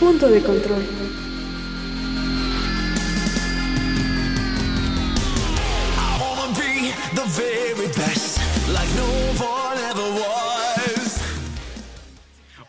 Punto 0.00 0.28
de 0.28 0.40
control. 0.42 0.82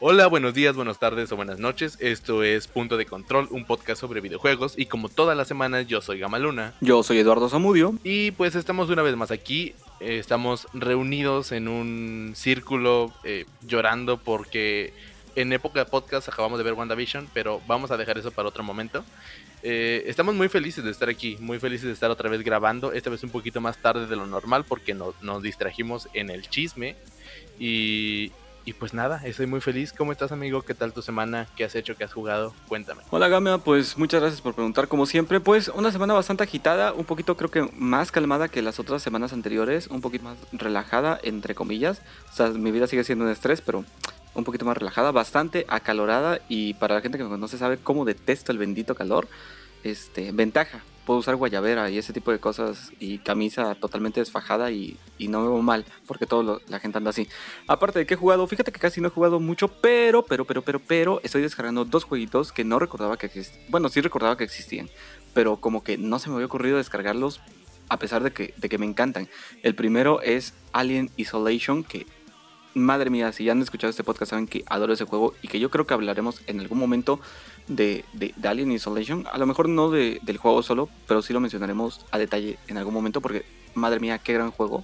Hola, 0.02 0.28
buenos 0.28 0.54
días, 0.54 0.76
buenas 0.76 0.98
tardes 0.98 1.32
o 1.32 1.36
buenas 1.36 1.60
noches. 1.60 1.98
Esto 2.00 2.42
es 2.44 2.68
Punto 2.68 2.96
de 2.98 3.06
Control, 3.06 3.48
un 3.52 3.66
podcast 3.66 4.00
sobre 4.00 4.22
videojuegos. 4.22 4.74
Y 4.78 4.86
como 4.86 5.10
todas 5.10 5.38
las 5.38 5.48
semanas, 5.48 5.88
yo 5.88 6.02
soy 6.02 6.20
Gamaluna. 6.20 6.74
Yo 6.82 7.04
soy 7.04 7.20
Eduardo 7.20 7.50
Zamudio. 7.50 7.94
Y 8.04 8.32
pues 8.32 8.56
estamos 8.56 8.90
una 8.90 9.02
vez 9.04 9.16
más 9.18 9.30
aquí. 9.30 9.76
eh, 10.00 10.18
estamos 10.18 10.68
reunidos 10.74 11.52
en 11.52 11.68
un 11.68 12.32
círculo 12.34 13.12
eh, 13.26 13.46
llorando 13.68 14.18
porque 14.18 14.94
en 15.36 15.54
época 15.54 15.80
de 15.80 15.86
podcast 15.86 16.28
acabamos 16.30 16.58
de 16.58 16.64
ver 16.64 16.74
WandaVision, 16.74 17.30
pero 17.34 17.62
vamos 17.68 17.92
a 17.92 17.98
dejar 17.98 18.18
eso 18.18 18.32
para 18.32 18.48
otro 18.50 18.64
momento. 18.64 19.04
Eh, 19.64 20.04
estamos 20.08 20.36
muy 20.36 20.48
felices 20.50 20.84
de 20.84 20.92
estar 20.92 21.10
aquí, 21.10 21.38
muy 21.40 21.60
felices 21.60 21.88
de 21.88 21.94
estar 21.94 22.10
otra 22.12 22.30
vez 22.30 22.42
grabando, 22.44 22.94
esta 22.94 23.10
vez 23.10 23.24
un 23.24 23.30
poquito 23.30 23.60
más 23.62 23.78
tarde 23.78 24.08
de 24.08 24.16
lo 24.16 24.26
normal 24.26 24.66
porque 24.66 24.94
no- 24.94 25.14
nos 25.22 25.44
distrajimos 25.44 26.08
en 26.14 26.30
el 26.30 26.50
chisme. 26.50 26.96
Y, 27.58 28.32
y 28.66 28.74
pues 28.74 28.94
nada, 28.94 29.22
estoy 29.26 29.48
muy 29.48 29.62
feliz. 29.62 29.92
¿Cómo 29.94 30.12
estás 30.12 30.32
amigo? 30.32 30.62
¿Qué 30.62 30.74
tal 30.74 30.94
tu 30.94 31.02
semana? 31.02 31.48
¿Qué 31.56 31.64
has 31.66 31.76
hecho? 31.76 31.96
¿Qué 31.98 32.04
has 32.04 32.14
jugado? 32.14 32.54
Cuéntame. 32.68 33.02
Hola 33.10 33.28
Gama, 33.28 33.58
pues 33.58 33.98
muchas 33.98 34.22
gracias 34.22 34.42
por 34.42 34.54
preguntar 34.54 34.88
como 34.88 35.06
siempre. 35.06 35.40
Pues 35.40 35.68
una 35.70 35.92
semana 35.92 36.14
bastante 36.14 36.44
agitada, 36.44 36.94
un 36.94 37.06
poquito 37.06 37.36
creo 37.36 37.50
que 37.52 37.70
más 37.76 38.12
calmada 38.12 38.48
que 38.48 38.62
las 38.62 38.80
otras 38.80 39.02
semanas 39.02 39.34
anteriores, 39.34 39.88
un 39.88 40.02
poquito 40.02 40.24
más 40.26 40.38
relajada 40.52 41.20
entre 41.24 41.56
comillas. 41.56 42.02
O 42.32 42.36
sea, 42.36 42.48
mi 42.50 42.72
vida 42.72 42.88
sigue 42.88 43.04
siendo 43.04 43.26
un 43.26 43.32
estrés, 43.32 43.62
pero 43.62 43.84
un 44.34 44.44
poquito 44.44 44.66
más 44.66 44.78
relajada, 44.78 45.12
bastante 45.12 45.66
acalorada 45.68 46.40
y 46.50 46.74
para 46.76 46.96
la 46.96 47.02
gente 47.02 47.18
que 47.18 47.24
me 47.24 47.30
conoce 47.30 47.58
sabe 47.58 47.78
cómo 47.78 48.06
detesto 48.06 48.52
el 48.52 48.58
bendito 48.58 48.96
calor. 48.96 49.28
Este, 49.84 50.32
ventaja, 50.34 50.82
puedo 51.10 51.22
usar 51.22 51.36
guayabera 51.38 51.90
y 51.90 51.98
ese 51.98 52.14
tipo 52.14 52.32
de 52.32 52.40
cosas 52.40 52.92
y 53.00 53.18
camisa 53.18 53.74
totalmente 53.76 54.20
desfajada 54.20 54.70
y, 54.70 54.98
y 55.18 55.28
no 55.28 55.42
me 55.42 55.48
veo 55.48 55.62
mal 55.62 55.84
porque 56.06 56.28
toda 56.28 56.60
la 56.68 56.80
gente 56.80 57.00
anda 57.00 57.10
así. 57.10 57.28
Aparte 57.68 57.98
de 57.98 58.06
que 58.06 58.14
he 58.14 58.18
jugado, 58.18 58.46
fíjate 58.46 58.72
que 58.72 58.80
casi 58.80 59.02
no 59.02 59.08
he 59.08 59.12
jugado 59.12 59.40
mucho, 59.40 59.70
pero, 59.70 60.24
pero, 60.24 60.46
pero, 60.46 60.62
pero, 60.62 60.80
pero, 60.80 61.20
estoy 61.24 61.42
descargando 61.42 61.84
dos 61.84 62.04
jueguitos 62.04 62.52
que 62.52 62.64
no 62.64 62.78
recordaba 62.78 63.18
que 63.18 63.26
existían. 63.26 63.66
Bueno, 63.70 63.90
sí 63.90 64.02
recordaba 64.02 64.38
que 64.38 64.44
existían, 64.44 64.88
pero 65.34 65.58
como 65.58 65.84
que 65.84 65.98
no 65.98 66.20
se 66.20 66.30
me 66.30 66.36
había 66.36 66.46
ocurrido 66.46 66.78
descargarlos 66.78 67.42
a 67.90 67.98
pesar 67.98 68.22
de 68.22 68.32
que, 68.32 68.54
de 68.58 68.70
que 68.70 68.78
me 68.78 68.86
encantan. 68.86 69.28
El 69.64 69.74
primero 69.74 70.22
es 70.22 70.54
Alien 70.74 71.10
Isolation, 71.18 71.84
que, 71.84 72.06
madre 72.76 73.10
mía, 73.10 73.32
si 73.32 73.44
ya 73.44 73.52
han 73.54 73.62
escuchado 73.62 73.90
este 73.90 74.04
podcast 74.04 74.30
saben 74.32 74.48
que 74.48 74.64
adoro 74.68 74.94
ese 74.94 75.06
juego 75.06 75.34
y 75.42 75.48
que 75.48 75.60
yo 75.60 75.70
creo 75.70 75.86
que 75.88 75.94
hablaremos 75.94 76.42
en 76.48 76.60
algún 76.60 76.78
momento 76.80 77.20
de, 77.68 78.06
de- 78.14 78.34
Alien 78.48 78.72
Isolation. 78.72 79.26
A 79.32 79.38
lo 79.38 79.46
mejor 79.46 79.70
no 79.70 79.90
de- 79.90 80.20
del 80.24 80.38
juego 80.38 80.62
solo, 80.64 80.90
pero 81.08 81.22
sí 81.22 81.34
lo 81.34 81.40
mencionaremos 81.40 82.06
a 82.12 82.18
detalle 82.18 82.58
en 82.68 82.78
algún 82.78 82.94
momento 82.94 83.22
porque, 83.22 83.46
madre 83.76 84.00
mía, 84.00 84.18
qué 84.20 84.34
gran 84.34 84.52
juego. 84.52 84.84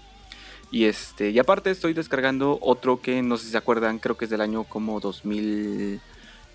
Y 0.71 0.85
este, 0.85 1.29
y 1.29 1.39
aparte 1.39 1.69
estoy 1.71 1.93
descargando 1.93 2.57
otro 2.61 2.99
que 3.01 3.21
no 3.21 3.37
sé 3.37 3.45
si 3.45 3.51
se 3.51 3.57
acuerdan, 3.57 3.99
creo 3.99 4.17
que 4.17 4.25
es 4.25 4.31
del 4.31 4.41
año 4.41 4.63
como 4.63 4.99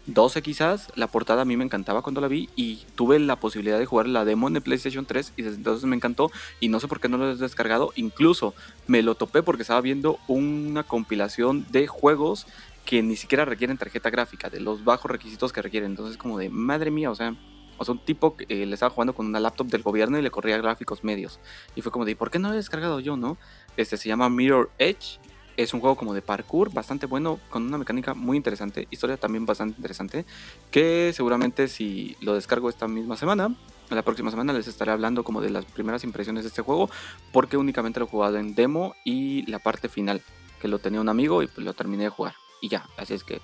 2012 0.07 0.43
quizás. 0.43 0.89
La 0.95 1.07
portada 1.07 1.43
a 1.43 1.45
mí 1.45 1.57
me 1.57 1.65
encantaba 1.65 2.03
cuando 2.03 2.21
la 2.21 2.29
vi 2.29 2.49
y 2.57 2.85
tuve 2.95 3.19
la 3.19 3.37
posibilidad 3.37 3.79
de 3.79 3.87
jugar 3.87 4.09
la 4.09 4.25
demo 4.25 4.49
en 4.49 4.57
el 4.57 4.63
PlayStation 4.63 5.07
3 5.07 5.35
y 5.37 5.43
desde 5.43 5.57
entonces 5.57 5.85
me 5.85 5.97
encantó 5.97 6.31
y 6.59 6.69
no 6.69 6.81
sé 6.81 6.89
por 6.89 7.01
qué 7.01 7.09
no 7.09 7.19
lo 7.19 7.31
he 7.31 7.37
descargado. 7.37 7.93
Incluso 7.97 8.55
me 8.87 9.03
lo 9.03 9.15
topé 9.15 9.43
porque 9.43 9.63
estaba 9.63 9.81
viendo 9.81 10.19
una 10.29 10.83
compilación 10.83 11.67
de 11.71 11.87
juegos 11.87 12.47
que 12.85 13.03
ni 13.03 13.17
siquiera 13.17 13.45
requieren 13.45 13.79
tarjeta 13.79 14.11
gráfica, 14.11 14.51
de 14.51 14.61
los 14.61 14.85
bajos 14.85 15.11
requisitos 15.11 15.53
que 15.53 15.63
requieren. 15.63 15.91
Entonces 15.91 16.17
como 16.17 16.39
de 16.39 16.49
madre 16.49 16.91
mía, 16.91 17.11
o 17.11 17.15
sea, 17.15 17.37
o 17.79 17.85
sea, 17.85 17.93
un 17.93 18.05
tipo 18.05 18.37
que 18.37 18.45
eh, 18.49 18.67
le 18.67 18.75
estaba 18.75 18.91
jugando 18.91 19.15
con 19.15 19.27
una 19.27 19.41
laptop 19.41 19.69
del 19.69 19.83
gobierno 19.83 20.19
y 20.19 20.23
le 20.23 20.31
corría 20.31 20.59
gráficos 20.59 21.03
medios. 21.03 21.41
Y 21.75 21.83
fue 21.83 21.91
como 21.91 22.05
de, 22.05 22.15
¿por 22.15 22.31
qué 22.31 22.39
no 22.39 22.49
lo 22.49 22.55
he 22.55 22.59
descargado 22.59 23.01
yo, 23.01 23.17
no? 23.17 23.39
Este 23.77 23.97
se 23.97 24.09
llama 24.09 24.29
Mirror 24.29 24.71
Edge. 24.79 25.19
Es 25.61 25.75
un 25.75 25.81
juego 25.81 25.95
como 25.95 26.15
de 26.15 26.23
parkour 26.23 26.73
bastante 26.73 27.05
bueno, 27.05 27.39
con 27.51 27.67
una 27.67 27.77
mecánica 27.77 28.15
muy 28.15 28.39
interesante, 28.39 28.89
historia 28.91 29.19
también 29.19 29.45
bastante 29.45 29.77
interesante, 29.77 30.25
que 30.71 31.13
seguramente 31.15 31.69
si 31.69 32.17
lo 32.23 32.33
descargo 32.33 32.71
esta 32.71 32.89
misma 32.89 33.15
semana, 33.19 33.55
la 33.91 34.01
próxima 34.01 34.31
semana 34.31 34.55
les 34.55 34.69
estaré 34.69 34.91
hablando 34.91 35.23
como 35.23 35.43
de 35.43 35.51
las 35.51 35.67
primeras 35.67 36.03
impresiones 36.03 36.45
de 36.45 36.49
este 36.49 36.63
juego, 36.63 36.89
porque 37.31 37.59
únicamente 37.59 38.01
lo 38.01 38.07
he 38.07 38.09
jugado 38.09 38.39
en 38.39 38.55
demo 38.55 38.95
y 39.05 39.45
la 39.51 39.59
parte 39.59 39.91
final, 39.91 40.23
que 40.63 40.69
lo 40.69 40.79
tenía 40.79 41.03
un 41.03 41.11
amigo 41.11 41.43
y 41.43 41.47
pues 41.47 41.63
lo 41.63 41.75
terminé 41.75 42.05
de 42.05 42.09
jugar. 42.09 42.37
Y 42.63 42.71
ya, 42.71 42.87
así 42.97 43.13
es 43.13 43.23
que 43.23 43.43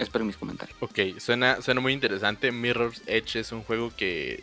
espero 0.00 0.24
mis 0.24 0.36
comentarios. 0.36 0.76
Ok, 0.80 0.98
suena, 1.18 1.62
suena 1.62 1.80
muy 1.80 1.92
interesante. 1.92 2.50
Mirror's 2.50 3.02
Edge 3.06 3.38
es 3.38 3.52
un 3.52 3.62
juego 3.62 3.92
que 3.96 4.42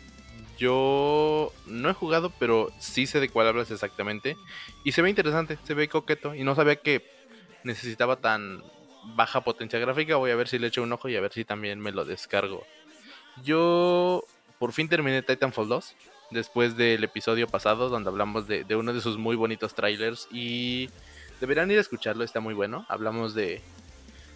yo 0.60 1.54
no 1.64 1.88
he 1.88 1.94
jugado, 1.94 2.30
pero 2.38 2.70
sí 2.78 3.06
sé 3.06 3.18
de 3.18 3.30
cuál 3.30 3.48
hablas 3.48 3.70
exactamente. 3.70 4.36
Y 4.84 4.92
se 4.92 5.00
ve 5.00 5.08
interesante, 5.08 5.58
se 5.64 5.72
ve 5.72 5.88
coqueto. 5.88 6.34
Y 6.34 6.44
no 6.44 6.54
sabía 6.54 6.76
que 6.76 7.10
necesitaba 7.64 8.16
tan 8.16 8.62
baja 9.16 9.40
potencia 9.40 9.78
gráfica. 9.78 10.16
Voy 10.16 10.30
a 10.30 10.36
ver 10.36 10.48
si 10.48 10.58
le 10.58 10.66
echo 10.66 10.82
un 10.82 10.92
ojo 10.92 11.08
y 11.08 11.16
a 11.16 11.20
ver 11.22 11.32
si 11.32 11.46
también 11.46 11.80
me 11.80 11.92
lo 11.92 12.04
descargo. 12.04 12.66
Yo 13.42 14.22
por 14.58 14.72
fin 14.72 14.90
terminé 14.90 15.22
Titanfall 15.22 15.68
2. 15.68 15.94
Después 16.30 16.76
del 16.76 17.02
episodio 17.04 17.48
pasado 17.48 17.88
donde 17.88 18.10
hablamos 18.10 18.46
de, 18.46 18.64
uno 18.76 18.92
de 18.92 19.00
sus 19.00 19.16
muy 19.16 19.36
bonitos 19.36 19.74
trailers. 19.74 20.28
Y 20.30 20.90
deberán 21.40 21.70
ir 21.70 21.78
a 21.78 21.80
escucharlo, 21.80 22.22
está 22.22 22.40
muy 22.40 22.52
bueno. 22.52 22.84
Hablamos 22.90 23.34
de, 23.34 23.62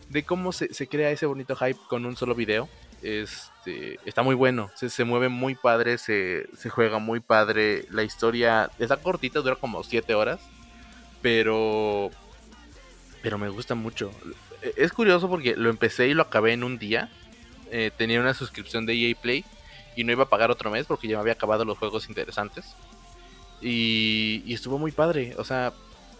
de 0.08 0.24
cómo 0.24 0.52
se 0.52 0.88
crea 0.88 1.10
ese 1.10 1.26
bonito 1.26 1.54
hype 1.54 1.80
con 1.86 2.06
un 2.06 2.16
solo 2.16 2.34
video. 2.34 2.66
Este, 3.04 3.98
está 4.06 4.22
muy 4.22 4.34
bueno, 4.34 4.70
se, 4.74 4.88
se 4.88 5.04
mueve 5.04 5.28
muy 5.28 5.54
padre, 5.54 5.98
se, 5.98 6.48
se 6.56 6.70
juega 6.70 6.98
muy 6.98 7.20
padre. 7.20 7.84
La 7.90 8.02
historia 8.02 8.70
está 8.78 8.96
cortita, 8.96 9.40
dura 9.40 9.56
como 9.56 9.82
7 9.84 10.14
horas, 10.14 10.40
pero, 11.20 12.10
pero 13.22 13.36
me 13.36 13.50
gusta 13.50 13.74
mucho. 13.74 14.10
E- 14.62 14.72
Es 14.76 14.90
curioso 14.94 15.28
porque 15.28 15.54
lo 15.54 15.68
empecé 15.68 16.08
y 16.08 16.14
lo 16.14 16.22
acabé 16.22 16.54
en 16.54 16.64
un 16.64 16.78
día. 16.78 17.10
Eh, 17.70 17.90
tenía 17.96 18.20
una 18.20 18.32
suscripción 18.32 18.86
de 18.86 18.94
EA 18.94 19.14
Play 19.20 19.44
y 19.96 20.04
no 20.04 20.12
iba 20.12 20.22
a 20.24 20.28
pagar 20.30 20.50
otro 20.50 20.70
mes 20.70 20.86
porque 20.86 21.06
ya 21.06 21.16
me 21.16 21.20
había 21.20 21.34
acabado 21.34 21.66
los 21.66 21.76
juegos 21.76 22.08
interesantes. 22.08 22.64
Y, 23.60 24.42
y 24.46 24.54
estuvo 24.54 24.78
muy 24.78 24.92
padre, 24.92 25.34
o 25.38 25.44
sea, 25.44 25.72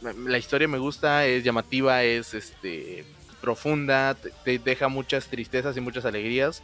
la 0.02 0.36
historia 0.38 0.68
me 0.68 0.78
gusta, 0.78 1.26
es 1.26 1.44
llamativa, 1.44 2.02
es 2.02 2.34
este 2.34 3.04
profunda, 3.44 4.16
te, 4.44 4.58
deja 4.58 4.88
muchas 4.88 5.28
tristezas 5.28 5.76
y 5.76 5.80
muchas 5.80 6.06
alegrías. 6.06 6.62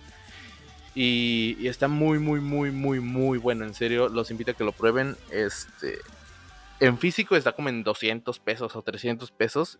Y, 0.94 1.56
y 1.60 1.68
está 1.68 1.88
muy, 1.88 2.18
muy, 2.18 2.40
muy, 2.40 2.70
muy, 2.70 3.00
muy 3.00 3.38
bueno. 3.38 3.64
En 3.64 3.74
serio, 3.74 4.08
los 4.08 4.30
invito 4.30 4.52
a 4.52 4.54
que 4.54 4.64
lo 4.64 4.72
prueben. 4.72 5.16
Este, 5.30 5.98
en 6.80 6.96
físico 6.96 7.36
está 7.36 7.52
como 7.52 7.68
en 7.68 7.84
200 7.84 8.38
pesos 8.38 8.74
o 8.74 8.82
300 8.82 9.30
pesos. 9.30 9.78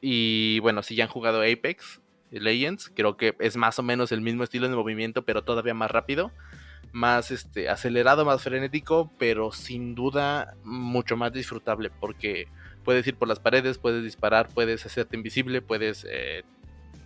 Y 0.00 0.58
bueno, 0.58 0.82
si 0.82 0.96
ya 0.96 1.04
han 1.04 1.10
jugado 1.10 1.42
Apex 1.42 2.00
Legends, 2.30 2.90
creo 2.94 3.16
que 3.16 3.36
es 3.38 3.56
más 3.56 3.78
o 3.78 3.82
menos 3.84 4.10
el 4.10 4.20
mismo 4.20 4.42
estilo 4.42 4.68
de 4.68 4.74
movimiento, 4.74 5.24
pero 5.24 5.44
todavía 5.44 5.74
más 5.74 5.90
rápido. 5.90 6.32
Más 6.90 7.30
este, 7.30 7.68
acelerado, 7.68 8.24
más 8.24 8.42
frenético, 8.42 9.10
pero 9.18 9.52
sin 9.52 9.94
duda 9.94 10.54
mucho 10.64 11.16
más 11.16 11.32
disfrutable. 11.32 11.90
Porque 12.00 12.48
puedes 12.84 13.06
ir 13.06 13.16
por 13.16 13.28
las 13.28 13.40
paredes, 13.40 13.78
puedes 13.78 14.02
disparar, 14.02 14.48
puedes 14.48 14.84
hacerte 14.86 15.16
invisible, 15.16 15.62
puedes 15.62 16.06
eh, 16.08 16.42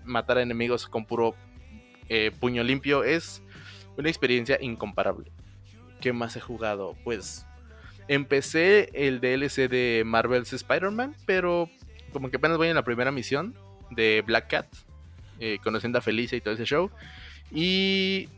matar 0.04 0.38
a 0.38 0.42
enemigos 0.42 0.87
con 0.87 1.04
puro 1.04 1.34
eh, 2.09 2.31
puño 2.38 2.62
limpio. 2.62 3.04
Es 3.04 3.42
una 3.97 4.09
experiencia 4.09 4.59
incomparable. 4.60 5.31
¿Qué 6.00 6.12
más 6.12 6.36
he 6.36 6.41
jugado? 6.41 6.97
Pues 7.04 7.47
empecé 8.09 8.91
el 8.92 9.20
DLC 9.20 9.69
de 9.69 10.03
Marvel's 10.04 10.53
Spider-Man, 10.53 11.15
pero 11.26 11.70
como 12.12 12.31
que 12.31 12.36
apenas 12.36 12.56
voy 12.56 12.69
en 12.69 12.75
la 12.75 12.84
primera 12.84 13.10
misión 13.10 13.54
de 13.91 14.22
Black 14.26 14.48
Cat, 14.48 14.66
eh, 15.41 15.59
conociendo 15.62 15.98
a 15.98 16.03
Felicia 16.03 16.36
y 16.36 16.41
todo 16.41 16.54
ese 16.54 16.65
show. 16.65 16.91
Y 17.50 18.28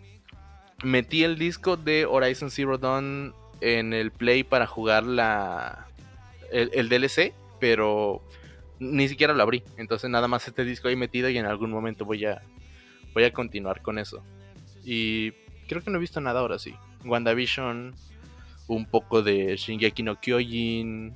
metí 0.83 1.25
el 1.25 1.39
disco 1.39 1.77
de 1.77 2.07
Horizon 2.07 2.51
Zero 2.51 2.79
Dawn 2.79 3.35
en 3.61 3.93
el 3.93 4.11
Play 4.11 4.45
para 4.45 4.67
jugar 4.67 5.05
la 5.05 5.88
el, 6.51 6.89
DLC, 6.89 7.35
pero 7.61 8.23
ni 8.79 9.09
siquiera 9.09 9.35
lo 9.35 9.43
abrí. 9.43 9.63
Entonces 9.77 10.11
nada 10.11 10.29
más 10.29 10.47
este 10.47 10.65
disco 10.65 10.89
ahí 10.89 10.97
metido 10.97 11.29
y 11.29 11.39
en 11.39 11.47
algún 11.47 11.71
momento 11.71 12.05
voy 12.05 12.25
a 12.25 12.43
voy 13.15 13.25
a 13.25 13.33
continuar 13.33 13.83
con 13.83 13.99
eso. 13.99 14.23
Y 14.85 15.33
creo 15.69 15.83
que 15.83 15.91
no 15.91 15.99
he 15.99 16.01
visto 16.01 16.21
nada 16.21 16.41
ahora 16.41 16.59
sí. 16.59 16.75
WandaVision, 17.05 17.95
un 18.67 18.87
poco 18.87 19.23
de 19.23 19.57
Shingeki 19.57 20.03
no 20.03 20.21
Kyojin. 20.21 21.15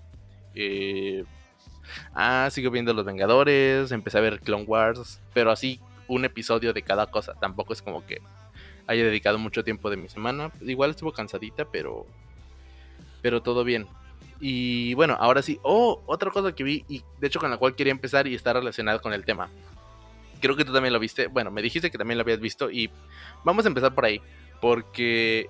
eh, 0.55 1.25
ah, 2.15 2.49
sigo 2.51 2.71
viendo 2.71 2.93
Los 2.95 3.07
Vengadores. 3.07 3.93
Empecé 3.93 4.19
a 4.19 4.23
ver 4.23 4.41
Clone 4.41 4.65
Wars. 4.65 5.21
Pero 5.33 5.51
así, 5.51 5.81
un 6.09 6.25
episodio 6.25 6.73
de 6.73 6.83
cada 6.83 7.07
cosa. 7.07 7.35
Tampoco 7.35 7.73
es 7.73 7.83
como 7.83 8.05
que 8.07 8.21
haya 8.87 9.05
dedicado 9.05 9.39
mucho 9.39 9.65
tiempo 9.65 9.91
de 9.91 9.97
mi 9.97 10.09
semana. 10.09 10.51
Igual 10.61 10.91
estuvo 10.91 11.13
cansadita, 11.13 11.67
pero. 11.67 12.07
Pero 13.23 13.43
todo 13.43 13.65
bien. 13.65 13.87
Y 14.45 14.95
bueno, 14.95 15.17
ahora 15.21 15.41
sí. 15.41 15.61
Oh, 15.63 16.03
otra 16.07 16.33
cosa 16.33 16.53
que 16.53 16.65
vi 16.65 16.85
y 16.89 17.05
de 17.21 17.29
hecho 17.29 17.39
con 17.39 17.49
la 17.49 17.59
cual 17.59 17.77
quería 17.77 17.93
empezar 17.93 18.27
y 18.27 18.35
está 18.35 18.53
relacionada 18.53 18.99
con 18.99 19.13
el 19.13 19.25
tema. 19.25 19.49
creo 20.41 20.57
que 20.57 20.65
tú 20.65 20.73
también 20.73 20.93
lo 20.93 20.99
viste. 20.99 21.29
Bueno, 21.29 21.53
me 21.53 21.63
dijiste 21.63 21.93
que 21.93 21.97
también 21.97 22.19
lo 22.19 22.23
habías 22.23 22.41
visto 22.41 22.69
y 22.69 22.91
vamos 23.45 23.65
a 23.65 23.69
empezar 23.69 23.95
por 23.95 24.05
ahí. 24.05 24.21
Porque 24.61 25.49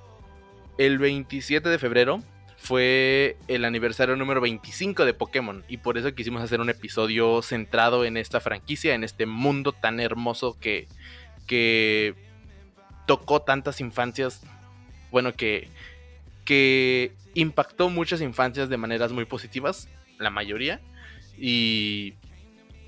el 0.77 0.99
27 0.99 1.71
de 1.71 1.79
febrero 1.79 2.23
fue 2.59 3.39
el 3.49 3.65
aniversario 3.65 4.15
número 4.15 4.43
25 4.43 5.07
de 5.07 5.15
Pokémon 5.15 5.65
y 5.69 5.79
por 5.79 5.97
eso 5.97 6.15
quisimos 6.15 6.43
hacer 6.43 6.61
un 6.61 6.69
episodio 6.69 7.41
centrado 7.41 8.05
en 8.05 8.19
esta 8.19 8.41
franquicia, 8.41 8.95
en 8.95 9.05
este 9.05 9.25
mundo 9.25 9.73
tan 9.73 10.01
hermoso 10.01 10.59
que, 10.61 10.87
que 11.47 12.15
tocó 13.07 13.41
tantas 13.41 13.81
infancias, 13.81 14.43
bueno, 15.11 15.33
que, 15.33 15.69
que 16.45 17.13
impactó 17.35 17.91
muchas 17.91 18.21
infancias 18.21 18.69
de 18.69 18.77
maneras 18.77 19.13
muy 19.13 19.25
positivas, 19.25 19.89
la 20.19 20.31
mayoría, 20.31 20.81
y 21.39 22.15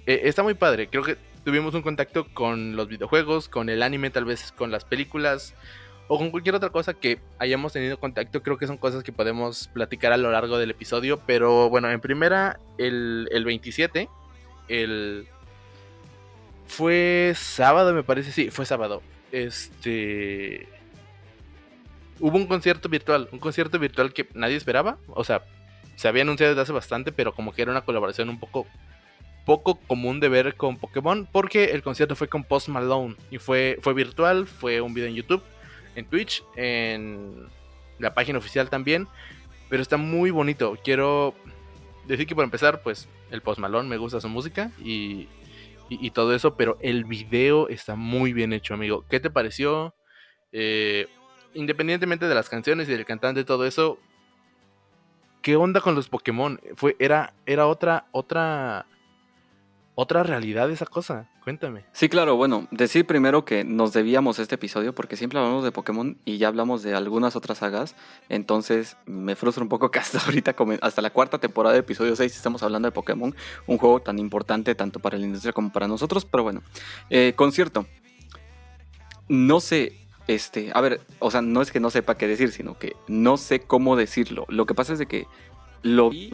eh, 0.06 0.22
está 0.24 0.42
muy 0.42 0.54
padre, 0.54 0.88
creo 0.88 1.02
que 1.02 1.16
tuvimos 1.44 1.74
un 1.74 1.82
contacto 1.82 2.26
con 2.32 2.76
los 2.76 2.88
videojuegos, 2.88 3.48
con 3.48 3.68
el 3.68 3.82
anime, 3.82 4.10
tal 4.10 4.24
vez 4.24 4.52
con 4.52 4.70
las 4.70 4.84
películas, 4.84 5.54
o 6.06 6.18
con 6.18 6.30
cualquier 6.30 6.54
otra 6.54 6.70
cosa 6.70 6.94
que 6.94 7.18
hayamos 7.38 7.72
tenido 7.72 7.98
contacto, 7.98 8.42
creo 8.42 8.58
que 8.58 8.66
son 8.66 8.76
cosas 8.76 9.02
que 9.02 9.12
podemos 9.12 9.68
platicar 9.68 10.12
a 10.12 10.16
lo 10.16 10.30
largo 10.30 10.58
del 10.58 10.70
episodio. 10.70 11.20
Pero 11.26 11.70
bueno, 11.70 11.90
en 11.90 12.00
primera, 12.00 12.58
el, 12.78 13.28
el 13.32 13.44
27, 13.44 14.08
el... 14.68 15.26
Fue 16.66 17.32
sábado, 17.36 17.92
me 17.94 18.02
parece, 18.02 18.32
sí, 18.32 18.50
fue 18.50 18.66
sábado. 18.66 19.02
Este... 19.32 20.68
Hubo 22.20 22.36
un 22.36 22.46
concierto 22.46 22.88
virtual, 22.88 23.28
un 23.32 23.38
concierto 23.38 23.78
virtual 23.78 24.12
que 24.12 24.28
nadie 24.34 24.56
esperaba. 24.56 24.98
O 25.08 25.24
sea, 25.24 25.44
se 25.96 26.08
había 26.08 26.22
anunciado 26.22 26.52
desde 26.52 26.62
hace 26.62 26.72
bastante, 26.72 27.12
pero 27.12 27.34
como 27.34 27.52
que 27.52 27.62
era 27.62 27.70
una 27.70 27.82
colaboración 27.82 28.28
un 28.28 28.38
poco 28.38 28.66
poco 29.44 29.74
común 29.74 30.20
de 30.20 30.30
ver 30.30 30.54
con 30.54 30.78
Pokémon 30.78 31.28
porque 31.30 31.64
el 31.66 31.82
concierto 31.82 32.16
fue 32.16 32.28
con 32.28 32.44
Post 32.44 32.68
Malone 32.68 33.14
y 33.30 33.36
fue, 33.36 33.78
fue 33.82 33.92
virtual, 33.92 34.46
fue 34.46 34.80
un 34.80 34.94
video 34.94 35.08
en 35.08 35.16
YouTube 35.16 35.42
en 35.94 36.06
Twitch, 36.06 36.42
en 36.56 37.46
la 37.98 38.14
página 38.14 38.38
oficial 38.38 38.70
también. 38.70 39.06
Pero 39.68 39.82
está 39.82 39.96
muy 39.96 40.30
bonito. 40.30 40.76
Quiero 40.84 41.34
decir 42.06 42.26
que 42.26 42.34
por 42.34 42.44
empezar, 42.44 42.82
pues 42.82 43.08
el 43.30 43.40
Post 43.40 43.60
Malone 43.60 43.88
me 43.88 43.96
gusta 43.96 44.20
su 44.20 44.28
música 44.28 44.70
y, 44.82 45.28
y, 45.88 46.10
todo 46.10 46.34
eso, 46.34 46.56
pero 46.56 46.78
el 46.80 47.04
video 47.04 47.68
está 47.68 47.96
muy 47.96 48.32
bien 48.32 48.52
hecho, 48.52 48.74
amigo. 48.74 49.04
¿Qué 49.08 49.20
te 49.20 49.30
pareció? 49.30 49.94
Eh, 50.52 51.08
independientemente 51.54 52.28
de 52.28 52.34
las 52.34 52.48
canciones 52.48 52.88
y 52.88 52.92
del 52.92 53.04
cantante 53.04 53.40
y 53.40 53.44
todo 53.44 53.66
eso, 53.66 53.98
¿qué 55.42 55.56
onda 55.56 55.80
con 55.80 55.94
los 55.94 56.08
Pokémon? 56.08 56.60
Fue, 56.76 56.96
era, 56.98 57.34
era 57.46 57.66
otra, 57.66 58.06
otra 58.12 58.86
otra 59.94 60.22
realidad 60.22 60.70
esa 60.70 60.86
cosa. 60.86 61.28
Cuéntame. 61.42 61.84
Sí, 61.92 62.08
claro, 62.08 62.36
bueno, 62.36 62.66
decir 62.70 63.06
primero 63.06 63.44
que 63.44 63.64
nos 63.64 63.92
debíamos 63.92 64.38
este 64.38 64.54
episodio 64.54 64.94
porque 64.94 65.16
siempre 65.16 65.38
hablamos 65.38 65.62
de 65.62 65.72
Pokémon 65.72 66.16
y 66.24 66.38
ya 66.38 66.48
hablamos 66.48 66.82
de 66.82 66.94
algunas 66.94 67.36
otras 67.36 67.58
sagas, 67.58 67.94
entonces 68.30 68.96
me 69.04 69.36
frustra 69.36 69.62
un 69.62 69.68
poco 69.68 69.90
que 69.90 69.98
hasta 69.98 70.18
ahorita, 70.24 70.56
hasta 70.80 71.02
la 71.02 71.10
cuarta 71.10 71.38
temporada 71.38 71.74
de 71.74 71.80
episodio 71.80 72.16
6 72.16 72.34
estamos 72.34 72.62
hablando 72.62 72.88
de 72.88 72.92
Pokémon, 72.92 73.34
un 73.66 73.78
juego 73.78 74.00
tan 74.00 74.18
importante 74.18 74.74
tanto 74.74 75.00
para 75.00 75.18
la 75.18 75.26
industria 75.26 75.52
como 75.52 75.70
para 75.70 75.86
nosotros, 75.86 76.24
pero 76.24 76.42
bueno, 76.42 76.62
eh, 77.10 77.34
concierto. 77.36 77.86
No 79.28 79.60
sé, 79.60 80.03
este, 80.26 80.70
a 80.74 80.80
ver, 80.80 81.00
o 81.18 81.30
sea, 81.30 81.42
no 81.42 81.60
es 81.62 81.70
que 81.70 81.80
no 81.80 81.90
sepa 81.90 82.16
qué 82.16 82.26
decir, 82.26 82.52
sino 82.52 82.78
que 82.78 82.96
no 83.08 83.36
sé 83.36 83.60
cómo 83.60 83.96
decirlo. 83.96 84.46
Lo 84.48 84.66
que 84.66 84.74
pasa 84.74 84.92
es 84.94 84.98
de 84.98 85.06
que 85.06 85.26
lo 85.82 86.10
vi 86.10 86.32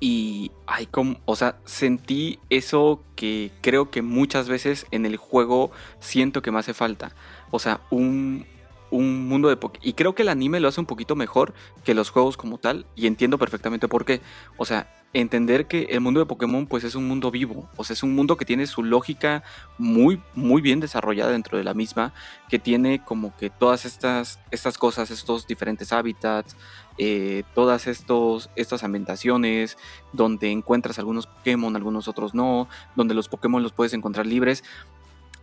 y, 0.00 0.50
ay, 0.66 0.86
como, 0.86 1.18
o 1.26 1.36
sea, 1.36 1.58
sentí 1.66 2.38
eso 2.48 3.02
que 3.16 3.50
creo 3.60 3.90
que 3.90 4.00
muchas 4.00 4.48
veces 4.48 4.86
en 4.90 5.04
el 5.04 5.18
juego 5.18 5.72
siento 6.00 6.40
que 6.40 6.50
me 6.50 6.58
hace 6.58 6.72
falta. 6.72 7.12
O 7.50 7.58
sea, 7.58 7.80
un, 7.90 8.46
un 8.90 9.28
mundo 9.28 9.48
de. 9.48 9.58
Y 9.82 9.94
creo 9.94 10.14
que 10.14 10.22
el 10.22 10.28
anime 10.28 10.60
lo 10.60 10.68
hace 10.68 10.80
un 10.80 10.86
poquito 10.86 11.16
mejor 11.16 11.54
que 11.84 11.94
los 11.94 12.10
juegos 12.10 12.36
como 12.36 12.58
tal. 12.58 12.86
Y 12.96 13.06
entiendo 13.06 13.38
perfectamente 13.38 13.88
por 13.88 14.04
qué. 14.04 14.20
O 14.56 14.64
sea, 14.64 14.92
entender 15.12 15.66
que 15.66 15.88
el 15.90 16.00
mundo 16.00 16.20
de 16.20 16.26
Pokémon 16.26 16.66
pues 16.66 16.84
es 16.84 16.94
un 16.94 17.08
mundo 17.08 17.30
vivo. 17.30 17.68
O 17.76 17.84
sea, 17.84 17.94
es 17.94 18.02
un 18.02 18.14
mundo 18.14 18.36
que 18.36 18.44
tiene 18.44 18.66
su 18.66 18.82
lógica 18.82 19.42
muy, 19.78 20.20
muy 20.34 20.62
bien 20.62 20.80
desarrollada 20.80 21.32
dentro 21.32 21.58
de 21.58 21.64
la 21.64 21.74
misma. 21.74 22.12
Que 22.48 22.58
tiene 22.58 23.04
como 23.04 23.36
que 23.36 23.50
todas 23.50 23.84
estas, 23.84 24.38
estas 24.50 24.78
cosas, 24.78 25.10
estos 25.10 25.46
diferentes 25.46 25.92
hábitats. 25.92 26.56
Eh, 26.98 27.44
todas 27.54 27.86
estos, 27.86 28.50
estas 28.56 28.84
ambientaciones. 28.84 29.78
Donde 30.12 30.50
encuentras 30.50 30.98
algunos 30.98 31.26
Pokémon, 31.26 31.74
algunos 31.76 32.08
otros 32.08 32.34
no. 32.34 32.68
Donde 32.96 33.14
los 33.14 33.28
Pokémon 33.28 33.62
los 33.62 33.72
puedes 33.72 33.92
encontrar 33.92 34.26
libres 34.26 34.64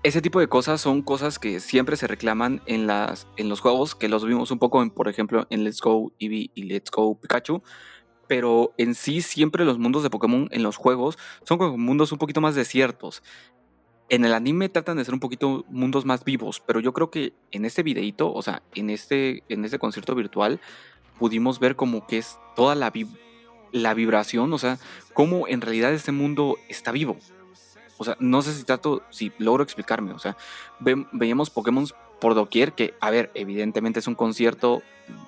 ese 0.07 0.21
tipo 0.21 0.39
de 0.39 0.48
cosas 0.48 0.80
son 0.80 1.01
cosas 1.01 1.38
que 1.38 1.59
siempre 1.59 1.98
se 1.98 2.07
reclaman 2.07 2.62
en, 2.65 2.88
las, 2.88 3.27
en 3.36 3.50
los 3.50 3.59
juegos, 3.59 3.94
que 3.94 4.07
los 4.07 4.25
vimos 4.25 4.51
un 4.51 4.57
poco, 4.57 4.81
en, 4.81 4.89
por 4.89 5.09
ejemplo, 5.09 5.45
en 5.50 5.65
Let's 5.65 5.81
Go 5.81 6.13
Eevee 6.18 6.50
y 6.56 6.63
Let's 6.63 6.89
Go 6.92 7.19
Pikachu. 7.19 7.62
Pero 8.25 8.74
en 8.77 8.95
sí, 8.95 9.21
siempre 9.21 9.65
los 9.65 9.80
mundos 9.80 10.04
de 10.04 10.09
Pokémon 10.09 10.48
en 10.51 10.63
los 10.63 10.77
juegos 10.77 11.18
son 11.44 11.57
como 11.57 11.77
mundos 11.77 12.13
un 12.13 12.19
poquito 12.19 12.39
más 12.39 12.56
desiertos. 12.56 13.21
En 14.07 14.24
el 14.24 14.33
anime 14.33 14.69
tratan 14.69 14.95
de 14.95 15.04
ser 15.04 15.13
un 15.13 15.19
poquito 15.19 15.65
mundos 15.68 16.06
más 16.06 16.24
vivos, 16.24 16.63
pero 16.65 16.80
yo 16.80 16.94
creo 16.94 17.12
que 17.12 17.33
en 17.51 17.65
este 17.65 17.83
videito, 17.83 18.33
o 18.33 18.42
sea, 18.42 18.63
en 18.75 18.89
este, 18.89 19.44
en 19.50 19.65
este 19.65 19.77
concierto 19.77 20.15
virtual, 20.15 20.62
pudimos 21.19 21.60
ver 21.60 21.75
como 21.75 22.07
que 22.07 22.19
es 22.19 22.39
toda 22.56 22.75
la, 22.75 22.94
la 23.74 23.94
vibración, 23.94 24.53
o 24.53 24.57
sea, 24.57 24.77
cómo 25.13 25.50
en 25.50 25.60
realidad 25.60 25.94
este 25.94 26.13
mundo 26.13 26.56
está 26.69 26.94
vivo. 26.94 27.18
O 27.97 28.03
sea, 28.03 28.15
no 28.19 28.41
sé 28.41 28.53
si 28.53 28.63
trato, 28.63 29.03
si 29.09 29.31
logro 29.38 29.63
explicarme. 29.63 30.13
O 30.13 30.19
sea, 30.19 30.38
veíamos 30.79 31.49
Pokémon 31.49 31.88
por 32.19 32.35
doquier, 32.35 32.73
que, 32.73 32.94
a 32.99 33.09
ver, 33.09 33.31
evidentemente 33.33 33.99
es 33.99 34.07
un 34.07 34.15
concierto 34.15 34.81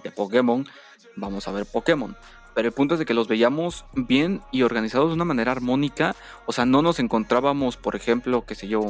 de 0.03 0.11
Pokémon, 0.11 0.67
vamos 1.15 1.47
a 1.47 1.51
ver 1.51 1.65
Pokémon. 1.65 2.15
Pero 2.55 2.67
el 2.67 2.73
punto 2.73 2.95
es 2.95 2.99
de 2.99 3.05
que 3.05 3.13
los 3.13 3.27
veíamos 3.27 3.85
bien 3.93 4.41
y 4.51 4.63
organizados 4.63 5.09
de 5.09 5.13
una 5.13 5.25
manera 5.25 5.51
armónica. 5.51 6.15
O 6.45 6.51
sea, 6.51 6.65
no 6.65 6.81
nos 6.81 6.99
encontrábamos, 6.99 7.77
por 7.77 7.95
ejemplo, 7.95 8.43
qué 8.45 8.55
sé 8.55 8.67
yo, 8.67 8.81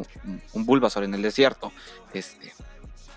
un, 0.53 0.65
Bulbasaur 0.65 1.03
en 1.03 1.13
el 1.13 1.21
desierto. 1.21 1.71
Este, 2.13 2.53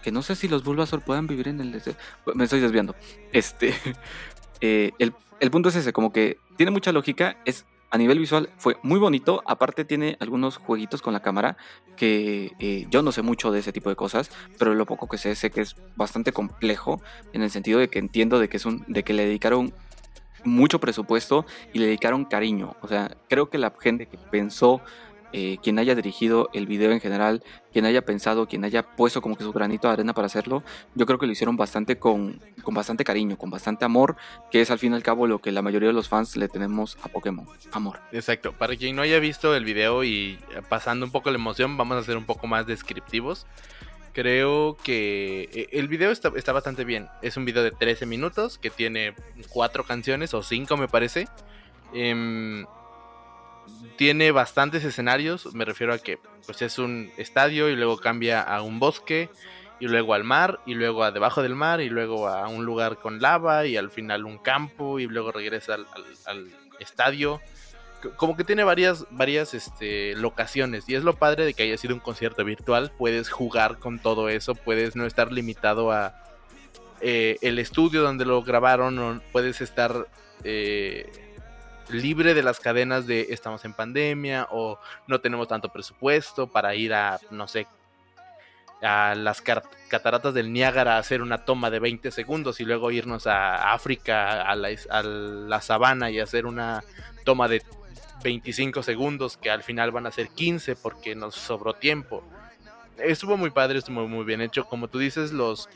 que 0.03 0.12
no 0.12 0.23
sé 0.23 0.37
si 0.37 0.49
los 0.49 0.65
Bulbasaur 0.65 1.03
puedan 1.03 1.26
vivir 1.26 1.49
en 1.49 1.61
el 1.61 1.73
desierto. 1.73 2.03
Me 2.35 2.44
estoy 2.44 2.61
desviando. 2.61 2.94
Este, 3.32 3.75
eh, 4.61 4.91
el, 4.99 5.15
el 5.41 5.50
punto 5.50 5.70
es 5.70 5.76
ese, 5.76 5.93
como 5.93 6.12
que 6.12 6.38
tiene 6.56 6.70
mucha 6.70 6.93
lógica, 6.93 7.38
es 7.44 7.65
a 7.93 7.99
nivel 7.99 8.19
visual 8.19 8.49
fue 8.56 8.79
muy 8.83 8.99
bonito. 8.99 9.43
Aparte 9.47 9.85
tiene 9.85 10.17
algunos 10.19 10.56
jueguitos 10.56 11.03
con 11.03 11.12
la 11.12 11.21
cámara 11.21 11.59
que 11.94 12.53
eh, 12.59 12.87
yo 12.91 13.03
no 13.03 13.12
sé 13.12 13.21
mucho 13.21 13.53
de 13.53 13.61
ese 13.61 13.71
tipo 13.71 13.91
de 13.91 13.97
cosas, 13.97 14.31
pero 14.59 14.75
lo 14.75 14.87
poco 14.87 15.09
que 15.09 15.19
sé 15.19 15.35
sé 15.35 15.50
que 15.50 15.61
es 15.61 15.77
bastante 15.94 16.32
complejo 16.32 17.03
en 17.34 17.43
el 17.43 17.51
sentido 17.51 17.79
de 17.79 17.89
que 17.89 17.99
entiendo 17.99 18.39
de 18.39 18.49
que 18.49 18.56
es 18.56 18.65
un, 18.65 18.82
de 18.89 19.03
que 19.05 19.13
le 19.13 19.27
dedicaron 19.27 19.75
mucho 20.43 20.81
presupuesto 20.81 21.44
y 21.75 21.81
le 21.81 21.87
dedicaron 21.87 22.25
cariño. 22.25 22.77
O 22.81 22.89
sea, 22.89 23.15
creo 23.29 23.51
que 23.51 23.58
la 23.58 23.75
gente 23.79 24.06
que 24.06 24.17
pensó 24.17 24.81
eh, 25.32 25.58
quien 25.62 25.79
haya 25.79 25.94
dirigido 25.94 26.51
el 26.53 26.67
video 26.67 26.93
en 26.93 27.01
general, 27.01 27.43
quien 27.72 27.84
haya 27.84 28.03
pensado, 28.03 28.46
quien 28.46 28.65
haya 28.65 28.82
puesto 28.82 29.22
como 29.22 29.36
que 29.36 29.44
su 29.44 29.53
granito 29.53 29.89
de 29.89 29.94
arena 29.94 30.12
para 30.12 30.27
hacerlo, 30.27 30.62
yo 30.94 31.06
creo 31.06 31.19
que 31.19 31.27
lo 31.27 31.32
hicieron 31.32 31.56
bastante 31.56 31.98
con, 31.98 32.41
con 32.62 32.74
bastante 32.74 33.05
cariño, 33.05 33.39
con 33.39 33.51
bastante 33.51 33.84
amor, 33.84 34.17
que 34.51 34.60
es 34.60 34.70
al 34.70 34.79
fin 34.79 34.93
y 34.93 34.96
al 34.96 35.03
cabo 35.03 35.27
lo 35.27 35.41
que 35.41 35.53
la 35.53 35.62
mayoría 35.62 35.89
de 35.89 35.94
los 35.94 36.08
fans 36.08 36.36
le 36.36 36.48
tenemos 36.48 36.98
a 37.03 37.08
Pokémon, 37.08 37.46
amor. 37.72 38.01
Exacto, 38.12 38.53
para 38.53 38.77
quien 38.77 38.96
no 38.96 39.03
haya 39.03 39.19
visto 39.19 39.55
el 39.55 39.65
video 39.65 40.05
y 40.05 40.39
pasando 40.69 41.06
un 41.06 41.12
poco 41.12 41.31
la 41.31 41.36
emoción, 41.36 41.77
vamos 41.77 41.96
a 41.96 42.03
ser 42.03 42.17
un 42.17 42.24
poco 42.24 42.46
más 42.46 42.67
descriptivos. 42.67 43.46
Creo 44.12 44.77
que 44.82 45.48
eh, 45.55 45.69
el 45.72 45.89
video 45.89 46.10
está, 46.10 46.31
está 46.36 46.53
bastante 46.53 46.84
bien. 46.84 47.08
Es 47.22 47.39
un 47.39 47.46
video 47.46 47.62
de 47.62 47.70
13 47.70 48.05
minutos 48.05 48.58
que 48.58 48.69
tiene 48.69 49.15
cuatro 49.48 49.84
canciones 49.84 50.34
o 50.34 50.43
cinco 50.43 50.77
me 50.77 50.86
parece. 50.86 51.29
Eh, 51.94 52.65
tiene 53.97 54.33
bastantes 54.33 54.85
escenarios, 54.85 55.55
me 55.55 55.65
refiero 55.65 55.93
a 55.93 55.99
que 55.99 56.19
pues 56.47 56.63
es 56.63 56.79
un 56.79 57.11
estadio 57.17 57.69
y 57.69 57.77
luego 57.77 57.99
cambia 57.99 58.41
a 58.43 58.63
un 58.63 58.79
bosque 58.79 59.31
y 59.83 59.87
luego 59.87 60.15
al 60.15 60.25
mar 60.25 60.61
y 60.65 60.75
luego 60.75 61.05
a 61.05 61.11
debajo 61.11 61.43
del 61.43 61.55
mar 61.55 61.81
y 61.81 61.89
luego 61.89 62.29
a 62.29 62.49
un 62.49 62.65
lugar 62.65 62.99
con 62.99 63.21
lava 63.21 63.67
y 63.67 63.77
al 63.77 63.91
final 63.91 64.25
un 64.25 64.39
campo 64.39 64.99
y 65.01 65.07
luego 65.07 65.33
regresa 65.33 65.77
al, 66.27 66.51
estadio. 66.79 67.41
Como 68.17 68.37
que 68.37 68.43
tiene 68.43 68.65
varias, 68.65 69.07
varias 69.11 69.55
este, 69.55 70.17
locaciones 70.17 70.89
y 70.89 70.97
es 70.97 71.05
lo 71.05 71.15
padre 71.15 71.45
de 71.45 71.55
que 71.55 71.63
haya 71.63 71.77
sido 71.77 71.95
un 71.95 72.01
concierto 72.01 72.45
virtual. 72.45 72.93
Puedes 72.99 73.31
jugar 73.31 73.79
con 73.79 74.01
todo 74.01 74.29
eso, 74.29 74.55
puedes 74.55 74.97
no 74.97 75.07
estar 75.07 75.33
limitado 75.33 75.93
a 75.93 76.15
eh, 77.01 77.39
el 77.43 77.59
estudio 77.59 78.03
donde 78.03 78.25
lo 78.25 78.43
grabaron, 78.43 79.23
puedes 79.33 79.61
estar 79.61 80.09
eh, 80.45 81.11
libre 81.94 82.34
de 82.34 82.43
las 82.43 82.61
cadenas 82.61 83.06
de 83.06 83.29
estamos 83.31 83.65
en 83.65 83.75
pandemia 83.75 84.49
o 84.51 84.79
no 85.06 85.20
tenemos 85.20 85.49
tanto 85.49 85.69
presupuesto 85.69 86.46
para 86.46 86.75
ir 86.75 86.94
a, 86.94 87.19
no 87.31 87.49
sé, 87.49 87.67
a 88.82 89.15
las 89.15 89.43
cataratas 89.43 90.34
del 90.34 90.53
Niágara 90.53 90.96
a 90.96 90.99
hacer 90.99 91.22
una 91.22 91.44
toma 91.44 91.70
de 91.70 91.79
20 91.79 92.11
segundos 92.11 92.61
y 92.61 92.65
luego 92.65 92.91
irnos 92.91 93.27
a 93.27 93.72
África, 93.72 94.43
a 94.43 94.56
la, 94.56 94.70
a 94.91 95.03
la 95.03 95.61
sabana 95.61 96.11
y 96.11 96.19
hacer 96.19 96.46
una 96.46 96.82
toma 97.25 97.49
de 97.49 97.63
25 98.22 98.82
segundos, 98.82 99.37
que 99.37 99.51
al 99.51 99.63
final 99.63 99.91
van 99.91 100.06
a 100.06 100.11
ser 100.11 100.29
15 100.29 100.77
porque 100.77 101.15
nos 101.15 101.34
sobró 101.34 101.75
tiempo. 101.75 102.25
Estuvo 102.99 103.37
muy 103.37 103.51
padre, 103.51 103.79
estuvo 103.79 104.06
muy 104.08 104.25
bien 104.25 104.41
hecho. 104.41 104.65
Como 104.65 104.89
tú 104.89 104.99
dices, 104.99 105.32
los 105.32 105.69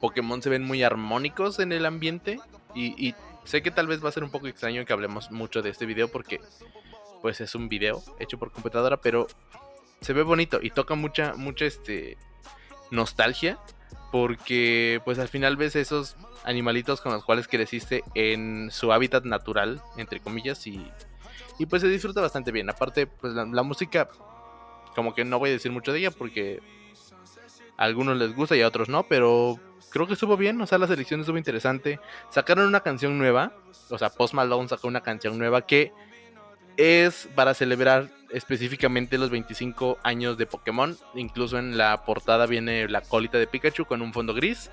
Pokémon 0.00 0.42
se 0.42 0.50
ven 0.50 0.64
muy 0.64 0.82
armónicos 0.82 1.58
en 1.58 1.72
el 1.72 1.86
ambiente. 1.86 2.40
Y, 2.74 3.08
y 3.08 3.14
sé 3.44 3.62
que 3.62 3.70
tal 3.70 3.86
vez 3.86 4.04
va 4.04 4.08
a 4.08 4.12
ser 4.12 4.24
un 4.24 4.30
poco 4.30 4.46
extraño 4.48 4.84
que 4.84 4.92
hablemos 4.92 5.30
mucho 5.30 5.62
de 5.62 5.70
este 5.70 5.86
video 5.86 6.08
porque 6.08 6.40
pues 7.22 7.40
es 7.40 7.54
un 7.54 7.68
video 7.68 8.02
hecho 8.18 8.38
por 8.38 8.52
computadora, 8.52 8.98
pero 8.98 9.26
se 10.00 10.12
ve 10.12 10.22
bonito 10.22 10.58
y 10.62 10.70
toca 10.70 10.94
mucha, 10.94 11.34
mucha 11.34 11.64
este 11.64 12.18
nostalgia. 12.90 13.58
Porque 14.12 15.00
pues 15.04 15.18
al 15.18 15.26
final 15.26 15.56
ves 15.56 15.74
esos 15.74 16.16
animalitos 16.44 17.00
con 17.00 17.12
los 17.12 17.24
cuales 17.24 17.48
creciste 17.48 18.04
en 18.14 18.70
su 18.70 18.92
hábitat 18.92 19.24
natural, 19.24 19.82
entre 19.96 20.20
comillas, 20.20 20.68
y, 20.68 20.88
y 21.58 21.66
pues 21.66 21.82
se 21.82 21.88
disfruta 21.88 22.20
bastante 22.20 22.52
bien. 22.52 22.70
Aparte, 22.70 23.08
pues 23.08 23.32
la, 23.32 23.44
la, 23.44 23.62
música, 23.64 24.08
como 24.94 25.16
que 25.16 25.24
no 25.24 25.40
voy 25.40 25.50
a 25.50 25.54
decir 25.54 25.72
mucho 25.72 25.92
de 25.92 25.98
ella 25.98 26.10
porque 26.12 26.60
a 27.76 27.84
algunos 27.84 28.16
les 28.16 28.34
gusta 28.34 28.56
y 28.56 28.62
a 28.62 28.68
otros 28.68 28.88
no, 28.88 29.04
pero 29.04 29.58
creo 29.90 30.06
que 30.06 30.14
estuvo 30.14 30.36
bien, 30.36 30.60
o 30.60 30.66
sea, 30.66 30.78
la 30.78 30.86
selección 30.86 31.20
estuvo 31.20 31.38
interesante. 31.38 32.00
Sacaron 32.30 32.66
una 32.66 32.80
canción 32.80 33.18
nueva, 33.18 33.52
o 33.90 33.98
sea, 33.98 34.10
Post 34.10 34.34
Malone 34.34 34.68
sacó 34.68 34.88
una 34.88 35.02
canción 35.02 35.38
nueva 35.38 35.66
que 35.66 35.92
es 36.76 37.28
para 37.34 37.54
celebrar 37.54 38.10
específicamente 38.30 39.18
los 39.18 39.30
25 39.30 39.98
años 40.02 40.36
de 40.36 40.46
Pokémon. 40.46 40.96
Incluso 41.14 41.58
en 41.58 41.78
la 41.78 42.04
portada 42.04 42.46
viene 42.46 42.88
la 42.88 43.00
colita 43.00 43.38
de 43.38 43.46
Pikachu 43.46 43.84
con 43.84 44.02
un 44.02 44.12
fondo 44.12 44.34
gris. 44.34 44.70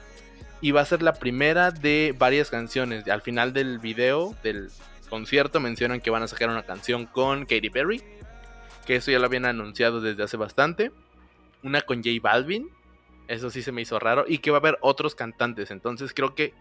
Y 0.61 0.71
va 0.71 0.81
a 0.81 0.85
ser 0.85 1.01
la 1.01 1.13
primera 1.13 1.71
de 1.71 2.15
varias 2.17 2.49
canciones. 2.49 3.07
Al 3.07 3.21
final 3.21 3.53
del 3.53 3.79
video, 3.79 4.35
del 4.43 4.69
concierto, 5.09 5.59
mencionan 5.59 6.01
que 6.01 6.09
van 6.09 6.23
a 6.23 6.27
sacar 6.27 6.49
una 6.49 6.63
canción 6.63 7.05
con 7.05 7.45
Katy 7.45 7.69
Perry. 7.69 8.01
Que 8.85 8.95
eso 8.95 9.11
ya 9.11 9.19
lo 9.19 9.25
habían 9.25 9.45
anunciado 9.45 10.01
desde 10.01 10.23
hace 10.23 10.37
bastante. 10.37 10.91
Una 11.63 11.81
con 11.81 11.97
J 11.97 12.09
Balvin. 12.21 12.69
Eso 13.27 13.49
sí 13.49 13.61
se 13.61 13.71
me 13.71 13.81
hizo 13.81 13.99
raro. 13.99 14.25
Y 14.27 14.39
que 14.39 14.51
va 14.51 14.57
a 14.57 14.59
haber 14.59 14.77
otros 14.81 15.15
cantantes. 15.15 15.71
Entonces 15.71 16.13
creo 16.13 16.35
que 16.35 16.53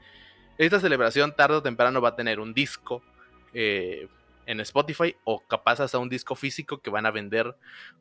esta 0.59 0.81
celebración 0.81 1.35
tarde 1.35 1.57
o 1.57 1.62
temprano 1.62 2.00
va 2.00 2.11
a 2.11 2.17
tener 2.17 2.40
un 2.40 2.55
disco. 2.55 3.02
Eh, 3.52 4.09
en 4.50 4.59
Spotify 4.61 5.14
o 5.23 5.40
capaz 5.47 5.79
hasta 5.79 5.99
un 5.99 6.09
disco 6.09 6.35
físico 6.35 6.79
que 6.79 6.90
van 6.90 7.07
a 7.07 7.12
vender 7.12 7.55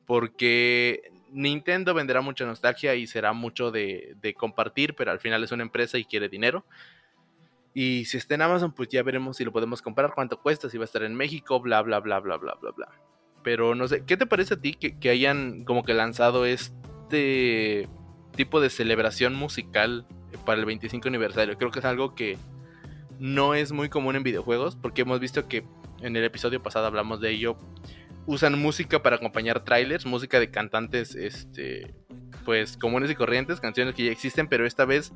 porque 0.07 1.11
Nintendo 1.31 1.93
venderá 1.93 2.21
mucha 2.21 2.43
nostalgia 2.43 2.95
y 2.95 3.05
será 3.05 3.33
mucho 3.33 3.69
de, 3.69 4.15
de, 4.19 4.33
compartir, 4.33 4.95
pero 4.95 5.11
al 5.11 5.19
final 5.19 5.43
es 5.43 5.51
una 5.51 5.61
empresa 5.61 5.99
y 5.99 6.05
quiere 6.05 6.27
dinero. 6.27 6.65
Y 7.75 8.05
si 8.05 8.17
está 8.17 8.33
en 8.33 8.41
Amazon, 8.41 8.71
pues 8.71 8.89
ya 8.89 9.03
veremos 9.03 9.37
si 9.37 9.45
lo 9.45 9.51
podemos 9.51 9.83
comprar, 9.83 10.13
cuánto 10.15 10.41
cuesta, 10.41 10.69
si 10.69 10.77
va 10.79 10.85
a 10.85 10.85
estar 10.85 11.03
en 11.03 11.13
México, 11.13 11.59
bla, 11.59 11.83
bla, 11.83 11.99
bla, 11.99 12.19
bla, 12.19 12.37
bla, 12.37 12.55
bla, 12.55 12.71
bla. 12.71 12.89
Pero 13.43 13.75
no 13.75 13.87
sé, 13.87 14.03
¿qué 14.05 14.17
te 14.17 14.25
parece 14.25 14.55
a 14.55 14.59
ti 14.59 14.73
que, 14.73 14.97
que 14.97 15.09
hayan 15.09 15.65
como 15.65 15.83
que 15.83 15.93
lanzado 15.93 16.45
este 16.45 17.87
tipo 18.35 18.61
de 18.61 18.69
celebración 18.69 19.35
musical 19.35 20.05
para 20.45 20.59
el 20.59 20.65
25 20.65 21.07
aniversario? 21.07 21.57
Creo 21.57 21.71
que 21.71 21.79
es 21.79 21.85
algo 21.85 22.15
que 22.15 22.37
no 23.19 23.53
es 23.53 23.71
muy 23.71 23.89
común 23.89 24.15
en 24.15 24.23
videojuegos, 24.23 24.75
porque 24.75 25.01
hemos 25.01 25.19
visto 25.19 25.47
que 25.47 25.65
en 26.01 26.15
el 26.15 26.23
episodio 26.23 26.63
pasado 26.63 26.87
hablamos 26.87 27.19
de 27.19 27.31
ello, 27.31 27.57
usan 28.25 28.59
música 28.59 29.01
para 29.03 29.17
acompañar 29.17 29.63
trailers, 29.63 30.05
música 30.05 30.39
de 30.39 30.49
cantantes, 30.49 31.15
este, 31.15 31.93
pues 32.45 32.77
comunes 32.77 33.11
y 33.11 33.15
corrientes, 33.15 33.59
canciones 33.59 33.95
que 33.95 34.05
ya 34.05 34.11
existen, 34.11 34.47
pero 34.47 34.65
esta 34.65 34.85
vez 34.85 35.11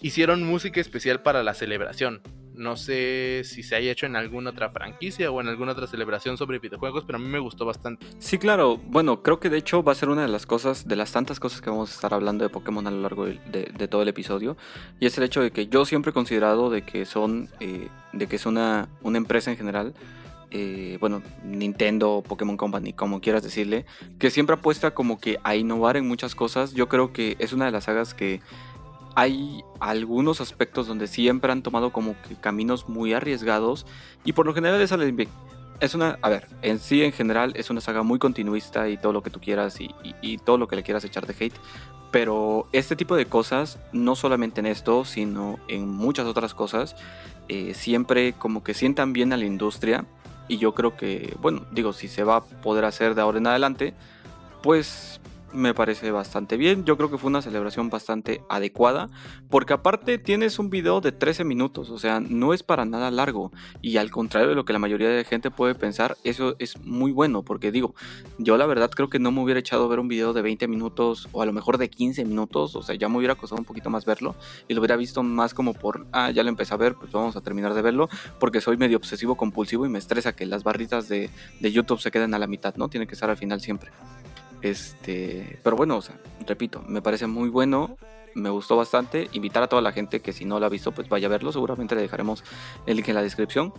hicieron 0.00 0.42
música 0.42 0.80
especial 0.80 1.22
para 1.22 1.42
la 1.42 1.54
celebración. 1.54 2.22
No 2.60 2.76
sé 2.76 3.40
si 3.44 3.62
se 3.62 3.74
haya 3.74 3.90
hecho 3.90 4.04
en 4.04 4.16
alguna 4.16 4.50
otra 4.50 4.68
franquicia 4.68 5.30
o 5.30 5.40
en 5.40 5.48
alguna 5.48 5.72
otra 5.72 5.86
celebración 5.86 6.36
sobre 6.36 6.58
videojuegos, 6.58 7.04
pero 7.06 7.16
a 7.16 7.18
mí 7.18 7.26
me 7.26 7.38
gustó 7.38 7.64
bastante. 7.64 8.04
Sí, 8.18 8.36
claro. 8.36 8.76
Bueno, 8.76 9.22
creo 9.22 9.40
que 9.40 9.48
de 9.48 9.56
hecho 9.56 9.82
va 9.82 9.92
a 9.92 9.94
ser 9.94 10.10
una 10.10 10.20
de 10.20 10.28
las 10.28 10.44
cosas, 10.44 10.86
de 10.86 10.94
las 10.94 11.10
tantas 11.10 11.40
cosas 11.40 11.62
que 11.62 11.70
vamos 11.70 11.90
a 11.90 11.94
estar 11.94 12.12
hablando 12.12 12.44
de 12.44 12.50
Pokémon 12.50 12.86
a 12.86 12.90
lo 12.90 13.00
largo 13.00 13.24
de, 13.24 13.88
todo 13.88 14.02
el 14.02 14.08
episodio. 14.08 14.58
Y 15.00 15.06
es 15.06 15.16
el 15.16 15.24
hecho 15.24 15.40
de 15.40 15.52
que 15.52 15.68
yo 15.68 15.86
siempre 15.86 16.10
he 16.10 16.12
considerado 16.12 16.68
de 16.68 16.82
que 16.82 17.06
son, 17.06 17.48
eh, 17.60 17.88
de 18.12 18.26
que 18.26 18.36
es 18.36 18.44
una, 18.44 18.90
una 19.00 19.16
empresa 19.16 19.50
en 19.50 19.56
general 19.56 19.94
eh, 20.52 20.98
bueno, 21.00 21.22
Nintendo, 21.44 22.24
Pokémon 22.26 22.56
Company, 22.56 22.92
como 22.92 23.20
quieras 23.20 23.42
decirle, 23.42 23.86
que 24.18 24.30
siempre 24.30 24.54
apuesta 24.54 24.92
como 24.92 25.18
que 25.18 25.38
a 25.44 25.54
innovar 25.54 25.96
en 25.96 26.08
muchas 26.08 26.34
cosas. 26.34 26.74
Yo 26.74 26.88
creo 26.88 27.12
que 27.12 27.36
es 27.38 27.52
una 27.52 27.66
de 27.66 27.70
las 27.70 27.84
sagas 27.84 28.14
que 28.14 28.40
hay 29.20 29.62
algunos 29.80 30.40
aspectos 30.40 30.86
donde 30.86 31.06
siempre 31.06 31.52
han 31.52 31.62
tomado 31.62 31.92
como 31.92 32.16
que 32.22 32.36
caminos 32.36 32.88
muy 32.88 33.12
arriesgados 33.12 33.84
y 34.24 34.32
por 34.32 34.46
lo 34.46 34.54
general 34.54 34.82
bien. 35.12 35.28
Es 35.78 35.94
una, 35.94 36.18
a 36.22 36.30
ver, 36.30 36.46
en 36.62 36.78
sí 36.78 37.02
en 37.02 37.12
general 37.12 37.52
es 37.54 37.68
una 37.68 37.82
saga 37.82 38.02
muy 38.02 38.18
continuista 38.18 38.88
y 38.88 38.96
todo 38.96 39.12
lo 39.12 39.22
que 39.22 39.28
tú 39.28 39.38
quieras 39.38 39.76
y 39.78 40.38
todo 40.38 40.56
lo 40.56 40.68
que 40.68 40.76
le 40.76 40.82
quieras 40.82 41.04
echar 41.04 41.26
de 41.26 41.34
hate, 41.38 41.54
pero 42.10 42.66
este 42.72 42.96
tipo 42.96 43.14
de 43.14 43.26
cosas, 43.26 43.78
no 43.92 44.16
solamente 44.16 44.60
en 44.60 44.66
esto, 44.66 45.04
sino 45.04 45.58
en 45.68 45.86
muchas 45.86 46.26
otras 46.26 46.54
cosas, 46.54 46.96
eh, 47.48 47.74
siempre 47.74 48.32
como 48.32 48.62
que 48.64 48.72
sientan 48.72 49.12
bien 49.12 49.34
a 49.34 49.36
la 49.36 49.44
industria 49.44 50.06
y 50.48 50.56
yo 50.56 50.74
creo 50.74 50.96
que, 50.96 51.36
bueno, 51.42 51.66
digo, 51.72 51.92
si 51.92 52.08
se 52.08 52.24
va 52.24 52.36
a 52.36 52.40
poder 52.40 52.86
hacer 52.86 53.14
de 53.14 53.20
ahora 53.20 53.36
en 53.36 53.46
adelante, 53.48 53.92
pues 54.62 55.19
me 55.52 55.74
parece 55.74 56.10
bastante 56.10 56.56
bien. 56.56 56.84
Yo 56.84 56.96
creo 56.96 57.10
que 57.10 57.18
fue 57.18 57.28
una 57.28 57.42
celebración 57.42 57.90
bastante 57.90 58.42
adecuada. 58.48 59.08
Porque 59.48 59.72
aparte 59.72 60.18
tienes 60.18 60.58
un 60.58 60.70
video 60.70 61.00
de 61.00 61.12
13 61.12 61.44
minutos. 61.44 61.90
O 61.90 61.98
sea, 61.98 62.20
no 62.20 62.54
es 62.54 62.62
para 62.62 62.84
nada 62.84 63.10
largo. 63.10 63.52
Y 63.82 63.96
al 63.96 64.10
contrario 64.10 64.48
de 64.48 64.54
lo 64.54 64.64
que 64.64 64.72
la 64.72 64.78
mayoría 64.78 65.08
de 65.08 65.24
gente 65.24 65.50
puede 65.50 65.74
pensar, 65.74 66.16
eso 66.24 66.56
es 66.58 66.80
muy 66.84 67.12
bueno. 67.12 67.42
Porque 67.42 67.72
digo, 67.72 67.94
yo 68.38 68.56
la 68.56 68.66
verdad 68.66 68.90
creo 68.90 69.08
que 69.08 69.18
no 69.18 69.32
me 69.32 69.42
hubiera 69.42 69.60
echado 69.60 69.84
a 69.84 69.88
ver 69.88 70.00
un 70.00 70.08
video 70.08 70.32
de 70.32 70.42
20 70.42 70.68
minutos. 70.68 71.28
O 71.32 71.42
a 71.42 71.46
lo 71.46 71.52
mejor 71.52 71.78
de 71.78 71.90
15 71.90 72.24
minutos. 72.24 72.76
O 72.76 72.82
sea, 72.82 72.94
ya 72.94 73.08
me 73.08 73.18
hubiera 73.18 73.34
costado 73.34 73.60
un 73.60 73.66
poquito 73.66 73.90
más 73.90 74.04
verlo. 74.04 74.34
Y 74.68 74.74
lo 74.74 74.80
hubiera 74.80 74.96
visto 74.96 75.22
más 75.22 75.54
como 75.54 75.74
por, 75.74 76.06
ah, 76.12 76.30
ya 76.30 76.42
lo 76.42 76.48
empecé 76.48 76.74
a 76.74 76.76
ver. 76.76 76.94
Pues 76.94 77.12
vamos 77.12 77.36
a 77.36 77.40
terminar 77.40 77.74
de 77.74 77.82
verlo. 77.82 78.08
Porque 78.38 78.60
soy 78.60 78.76
medio 78.76 78.96
obsesivo 78.96 79.36
compulsivo 79.36 79.86
y 79.86 79.88
me 79.88 79.98
estresa 79.98 80.34
que 80.34 80.46
las 80.46 80.64
barritas 80.64 81.08
de, 81.08 81.30
de 81.60 81.72
YouTube 81.72 82.00
se 82.00 82.10
queden 82.10 82.34
a 82.34 82.38
la 82.38 82.46
mitad, 82.46 82.74
¿no? 82.76 82.88
Tiene 82.88 83.06
que 83.06 83.14
estar 83.14 83.30
al 83.30 83.36
final 83.36 83.60
siempre. 83.60 83.90
Este, 84.62 85.58
pero 85.62 85.76
bueno, 85.76 86.00
repito, 86.46 86.82
me 86.86 87.00
parece 87.00 87.26
muy 87.26 87.48
bueno, 87.48 87.96
me 88.34 88.50
gustó 88.50 88.76
bastante. 88.76 89.28
Invitar 89.32 89.62
a 89.62 89.66
toda 89.68 89.82
la 89.82 89.92
gente 89.92 90.20
que 90.20 90.32
si 90.32 90.44
no 90.44 90.60
lo 90.60 90.66
ha 90.66 90.68
visto, 90.68 90.92
pues 90.92 91.08
vaya 91.08 91.26
a 91.26 91.30
verlo. 91.30 91.52
Seguramente 91.52 91.94
le 91.94 92.02
dejaremos 92.02 92.44
el 92.86 92.96
link 92.96 93.08
en 93.08 93.14
la 93.14 93.22
descripción. 93.22 93.72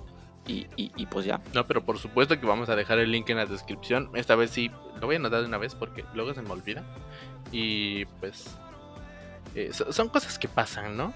Y, 0.47 1.05
pues 1.05 1.25
ya. 1.25 1.39
No, 1.53 1.65
pero 1.65 1.85
por 1.85 1.97
supuesto 1.97 2.37
que 2.37 2.45
vamos 2.45 2.67
a 2.67 2.75
dejar 2.75 2.99
el 2.99 3.09
link 3.11 3.29
en 3.29 3.37
la 3.37 3.45
descripción. 3.45 4.09
Esta 4.15 4.35
vez 4.35 4.51
sí, 4.51 4.69
lo 4.99 5.07
voy 5.07 5.15
a 5.15 5.19
anotar 5.19 5.41
de 5.41 5.47
una 5.47 5.57
vez 5.57 5.75
porque 5.75 6.03
luego 6.13 6.33
se 6.33 6.41
me 6.41 6.49
olvida. 6.49 6.83
Y 7.53 8.05
pues 8.19 8.57
eh, 9.55 9.71
son 9.71 10.09
cosas 10.09 10.37
que 10.37 10.49
pasan, 10.49 10.97
¿no? 10.97 11.13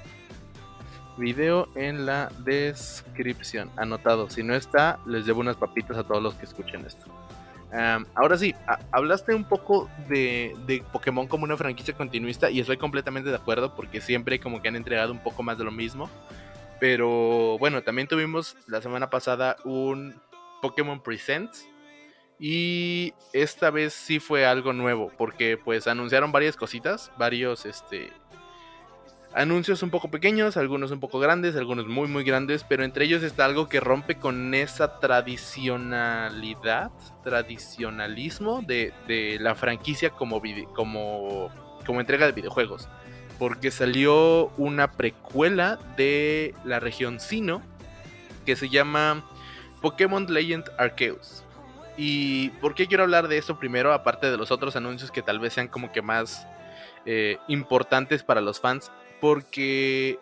Video 1.17 1.67
en 1.75 2.05
la 2.05 2.31
descripción. 2.39 3.69
Anotado. 3.75 4.29
Si 4.29 4.41
no 4.41 4.55
está, 4.55 5.00
les 5.05 5.25
llevo 5.25 5.41
unas 5.41 5.57
papitas 5.57 5.98
a 5.98 6.03
todos 6.03 6.24
los 6.24 6.36
que 6.36 6.45
escuchen 6.45 6.86
esto. 6.86 7.05
Ahora 8.13 8.38
sí, 8.38 8.55
hablaste 8.91 9.36
un 9.36 9.43
poco 9.43 9.89
de, 10.07 10.55
de, 10.65 10.84
Pokémon 10.93 11.27
como 11.27 11.43
una 11.43 11.57
franquicia 11.57 11.93
continuista 11.93 12.50
y 12.50 12.60
estoy 12.60 12.77
completamente 12.77 13.29
de 13.29 13.36
acuerdo 13.36 13.75
porque 13.75 14.00
siempre 14.00 14.39
como 14.39 14.62
que 14.62 14.69
han 14.69 14.75
entregado 14.75 15.12
un 15.12 15.19
poco 15.19 15.43
más 15.43 15.57
de 15.57 15.65
lo 15.65 15.72
mismo. 15.72 16.10
Pero 16.79 17.57
bueno, 17.57 17.84
también 17.84 18.07
tuvimos 18.07 18.55
la 18.67 18.81
semana 18.81 19.10
pasada 19.10 19.55
un 19.63 20.15
Pokémon 20.62 21.01
Presents 21.01 21.67
y 22.39 23.13
esta 23.34 23.69
vez 23.69 23.93
sí 23.93 24.19
fue 24.19 24.45
algo 24.45 24.74
nuevo 24.74 25.12
porque 25.17 25.57
pues 25.57 25.88
anunciaron 25.88 26.31
varias 26.31 26.57
cositas, 26.57 27.12
varios 27.17 27.65
este 27.65 28.12
anuncios 29.35 29.83
un 29.83 29.89
poco 29.89 30.09
pequeños, 30.09 30.55
algunos 30.55 30.91
un 30.91 31.01
poco 31.01 31.19
grandes, 31.19 31.55
algunos 31.57 31.87
muy 31.87 32.07
muy 32.07 32.23
grandes, 32.23 32.63
pero 32.63 32.83
entre 32.85 33.05
ellos 33.05 33.21
está 33.21 33.45
algo 33.45 33.67
que 33.67 33.81
rompe 33.81 34.15
con 34.15 34.53
esa 34.53 34.99
tradicionalidad, 34.99 36.91
tradicionalismo 37.23 38.61
de, 38.65 38.93
de 39.07 39.37
la 39.41 39.53
franquicia 39.55 40.09
como, 40.09 40.41
como, 40.73 41.51
como 41.85 41.99
entrega 41.99 42.25
de 42.25 42.31
videojuegos. 42.31 42.87
Porque 43.37 43.71
salió 43.71 44.47
una 44.57 44.89
precuela 44.91 45.77
de 45.97 46.55
la 46.63 46.79
región 46.79 47.19
Sino 47.19 47.61
que 48.45 48.55
se 48.55 48.69
llama 48.69 49.25
Pokémon 49.81 50.25
Legend 50.33 50.63
Arceus. 50.77 51.43
¿Y 51.97 52.49
por 52.61 52.73
qué 52.73 52.87
quiero 52.87 53.03
hablar 53.03 53.27
de 53.27 53.37
esto 53.37 53.59
primero? 53.59 53.91
Aparte 53.91 54.31
de 54.31 54.37
los 54.37 54.51
otros 54.51 54.77
anuncios 54.77 55.11
que 55.11 55.21
tal 55.21 55.39
vez 55.39 55.51
sean 55.53 55.67
como 55.67 55.91
que 55.91 56.01
más 56.01 56.47
eh, 57.05 57.37
importantes 57.49 58.23
para 58.23 58.39
los 58.39 58.61
fans 58.61 58.91
porque 59.25 60.20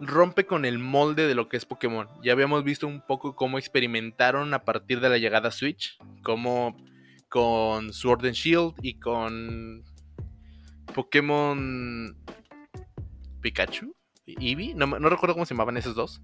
rompe 0.00 0.46
con 0.46 0.64
el 0.64 0.80
molde 0.80 1.28
de 1.28 1.36
lo 1.36 1.48
que 1.48 1.56
es 1.56 1.64
Pokémon. 1.64 2.08
Ya 2.24 2.32
habíamos 2.32 2.64
visto 2.64 2.88
un 2.88 3.00
poco 3.00 3.36
cómo 3.36 3.56
experimentaron 3.56 4.52
a 4.52 4.64
partir 4.64 4.98
de 4.98 5.08
la 5.08 5.18
llegada 5.18 5.50
a 5.50 5.52
Switch, 5.52 5.96
como 6.24 6.76
con 7.28 7.92
Sword 7.92 8.26
and 8.26 8.34
Shield 8.34 8.74
y 8.82 8.98
con 8.98 9.84
Pokémon 10.92 12.16
Pikachu. 13.42 13.94
Eevee, 14.26 14.74
no, 14.74 14.88
no, 14.88 15.08
recuerdo 15.08 15.34
cómo 15.34 15.46
se 15.46 15.54
llamaban 15.54 15.76
esos 15.76 15.94
dos. 15.94 16.20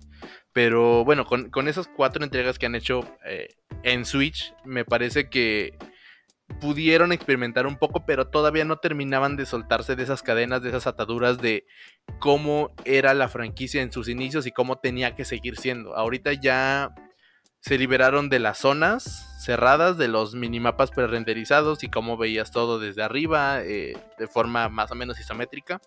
Pero 0.52 1.04
bueno, 1.04 1.24
con, 1.24 1.50
con 1.50 1.68
esas 1.68 1.86
cuatro 1.86 2.24
entregas 2.24 2.58
que 2.58 2.66
han 2.66 2.74
hecho 2.74 3.02
eh, 3.24 3.46
en 3.84 4.04
Switch 4.04 4.52
me 4.64 4.84
parece 4.84 5.30
que 5.30 5.78
pudieron 6.60 7.12
experimentar 7.12 7.66
un 7.66 7.76
poco, 7.76 8.04
pero 8.04 8.28
todavía 8.28 8.64
no 8.64 8.78
terminaban 8.78 9.36
de 9.36 9.46
soltarse 9.46 9.96
de 9.96 10.02
esas 10.02 10.22
cadenas, 10.22 10.62
de 10.62 10.70
esas 10.70 10.86
ataduras 10.86 11.38
de 11.38 11.66
cómo 12.18 12.70
era 12.84 13.14
la 13.14 13.28
franquicia 13.28 13.82
en 13.82 13.92
sus 13.92 14.08
inicios 14.08 14.46
y 14.46 14.52
cómo 14.52 14.78
tenía 14.78 15.14
que 15.14 15.24
seguir 15.24 15.56
siendo. 15.56 15.96
Ahorita 15.96 16.32
ya 16.32 16.94
se 17.60 17.78
liberaron 17.78 18.28
de 18.28 18.38
las 18.38 18.58
zonas 18.58 19.42
cerradas, 19.44 19.98
de 19.98 20.08
los 20.08 20.34
minimapas 20.34 20.90
pre-renderizados 20.90 21.82
y 21.84 21.88
cómo 21.88 22.16
veías 22.16 22.50
todo 22.50 22.78
desde 22.78 23.02
arriba, 23.02 23.62
eh, 23.62 23.96
de 24.18 24.26
forma 24.26 24.68
más 24.68 24.90
o 24.90 24.94
menos 24.94 25.18
isométrica, 25.20 25.80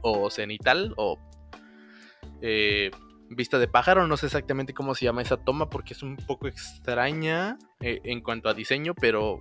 o 0.00 0.30
cenital, 0.30 0.94
o 0.96 1.18
eh, 2.40 2.90
vista 3.30 3.58
de 3.58 3.68
pájaro. 3.68 4.06
No 4.06 4.16
sé 4.16 4.26
exactamente 4.26 4.74
cómo 4.74 4.94
se 4.94 5.04
llama 5.04 5.22
esa 5.22 5.36
toma 5.36 5.70
porque 5.70 5.94
es 5.94 6.02
un 6.02 6.16
poco 6.16 6.46
extraña 6.48 7.58
eh, 7.80 8.00
en 8.04 8.20
cuanto 8.20 8.48
a 8.48 8.54
diseño, 8.54 8.94
pero 8.94 9.40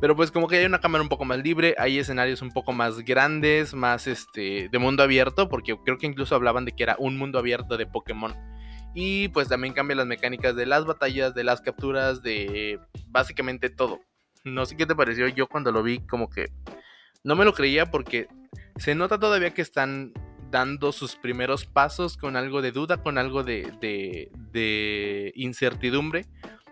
pero 0.00 0.16
pues 0.16 0.30
como 0.30 0.48
que 0.48 0.56
hay 0.56 0.64
una 0.64 0.80
cámara 0.80 1.02
un 1.02 1.08
poco 1.08 1.24
más 1.24 1.38
libre, 1.38 1.74
hay 1.78 1.98
escenarios 1.98 2.42
un 2.42 2.50
poco 2.50 2.72
más 2.72 3.00
grandes, 3.00 3.74
más 3.74 4.06
este 4.06 4.68
de 4.70 4.78
mundo 4.78 5.02
abierto, 5.02 5.48
porque 5.48 5.76
creo 5.84 5.98
que 5.98 6.06
incluso 6.06 6.34
hablaban 6.34 6.64
de 6.64 6.72
que 6.72 6.82
era 6.82 6.96
un 6.98 7.18
mundo 7.18 7.38
abierto 7.38 7.76
de 7.76 7.86
Pokémon. 7.86 8.34
Y 8.94 9.28
pues 9.28 9.48
también 9.48 9.74
cambia 9.74 9.96
las 9.96 10.06
mecánicas 10.06 10.56
de 10.56 10.66
las 10.66 10.84
batallas, 10.84 11.34
de 11.34 11.44
las 11.44 11.60
capturas, 11.60 12.22
de 12.22 12.80
básicamente 13.08 13.70
todo. 13.70 14.00
No 14.44 14.64
sé 14.66 14.76
qué 14.76 14.86
te 14.86 14.96
pareció 14.96 15.28
yo 15.28 15.46
cuando 15.46 15.70
lo 15.70 15.82
vi, 15.82 15.98
como 16.06 16.30
que 16.30 16.50
no 17.22 17.36
me 17.36 17.44
lo 17.44 17.52
creía 17.52 17.90
porque 17.90 18.26
se 18.76 18.94
nota 18.94 19.18
todavía 19.18 19.52
que 19.52 19.62
están 19.62 20.12
dando 20.50 20.90
sus 20.92 21.14
primeros 21.14 21.66
pasos 21.66 22.16
con 22.16 22.36
algo 22.36 22.62
de 22.62 22.72
duda, 22.72 23.02
con 23.02 23.18
algo 23.18 23.44
de, 23.44 23.70
de 23.80 25.32
incertidumbre 25.36 26.26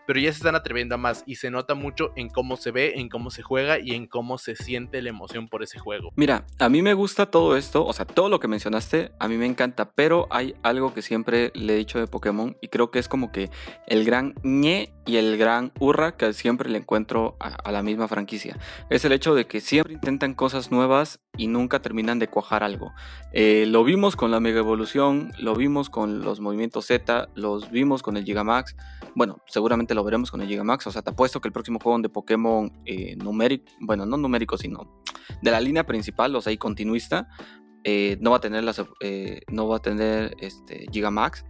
pero 0.09 0.21
ya 0.21 0.33
se 0.33 0.39
están 0.39 0.55
atreviendo 0.55 0.95
a 0.95 0.99
más 0.99 1.23
y 1.27 1.35
se 1.35 1.51
nota 1.51 1.75
mucho 1.75 2.13
en 2.17 2.31
cómo 2.31 2.57
se 2.57 2.71
ve, 2.71 2.95
en 2.97 3.11
cómo 3.11 3.31
se 3.31 3.43
juega 3.43 3.79
y 3.79 3.93
en 3.93 4.07
cómo 4.07 4.39
se 4.39 4.57
siente 4.57 5.03
la 5.03 5.11
emoción 5.11 5.49
por 5.49 5.63
ese 5.63 5.79
juego. 5.79 6.13
Mira, 6.17 6.47
a 6.59 6.71
mí 6.71 6.81
me 6.81 6.95
gusta 6.95 7.27
todo 7.27 7.59
esto, 7.59 7.85
o 7.85 7.93
sea, 7.93 8.07
todo 8.07 8.31
lo 8.31 8.41
que 8.41 8.49
mencionaste, 8.49 9.13
a 9.21 9.29
mí 9.29 9.37
me 9.37 9.45
encanta, 9.45 9.93
pero 9.93 10.27
hay 10.31 10.55
algo 10.63 10.95
que 10.95 11.03
siempre 11.03 11.53
le 11.55 11.75
he 11.75 11.77
dicho 11.77 11.99
de 11.99 12.07
Pokémon 12.07 12.57
y 12.63 12.69
creo 12.69 12.91
que 12.91 13.01
es 13.01 13.07
como 13.07 13.33
que 13.33 13.51
el 13.87 14.07
gran 14.07 14.33
ñe 14.43 14.95
y 15.09 15.17
el 15.17 15.39
gran 15.39 15.73
hurra 15.81 16.17
que 16.17 16.33
siempre 16.35 16.69
le 16.69 16.79
encuentro 16.79 17.37
a, 17.41 17.73
la 17.73 17.83
misma 17.83 18.09
franquicia. 18.09 18.59
Es 18.91 19.05
el 19.07 19.13
hecho 19.13 19.35
de 19.35 19.47
que 19.47 19.61
siempre 19.61 19.95
intentan 19.95 20.35
cosas 20.35 20.71
nuevas 20.71 21.21
y 21.37 21.47
nunca 21.47 21.81
terminan 21.81 22.19
de 22.19 22.29
cuajar 22.29 22.63
algo. 22.63 22.93
Eh, 23.33 23.65
lo 23.67 23.85
vimos 23.85 24.17
con 24.17 24.31
la 24.31 24.41
Mega 24.41 24.59
Evolución, 24.59 25.33
lo 25.39 25.55
vimos 25.55 25.89
con 25.89 26.21
los 26.21 26.41
movimientos 26.41 26.87
Z, 26.87 27.29
los 27.35 27.71
vimos 27.71 28.03
con 28.03 28.19
el 28.19 28.25
Gigamax. 28.25 28.77
Bueno, 29.15 29.43
seguramente 29.47 29.95
lo 29.99 30.05
veremos 30.05 30.31
con 30.31 30.41
el 30.41 30.47
Gigamax. 30.47 30.87
O 30.87 30.93
sea, 30.93 31.03
te 31.03 31.11
apuesto 31.11 31.41
que 31.41 31.49
el 31.49 31.53
próximo 31.53 31.81
juego 31.83 31.99
de 31.99 32.09
Pokémon 32.09 32.73
eh, 32.87 33.17
numérico, 33.17 33.65
bueno, 33.81 34.07
no 34.07 34.17
numérico, 34.17 34.57
sino 34.57 35.03
de 35.43 35.51
la 35.51 35.61
línea 35.61 35.85
principal, 35.85 36.35
o 36.37 36.41
sea, 36.41 36.53
y 36.53 36.57
continuista, 36.57 37.29
eh, 37.83 38.17
no 38.21 38.31
va 38.31 38.37
a 38.37 38.41
tener 38.41 38.63
las, 38.63 38.81
eh, 39.01 39.41
no 39.49 39.67
va 39.67 39.79
a 39.79 39.81
tener 39.81 40.37
este 40.41 40.87
Gigamax. 40.93 41.45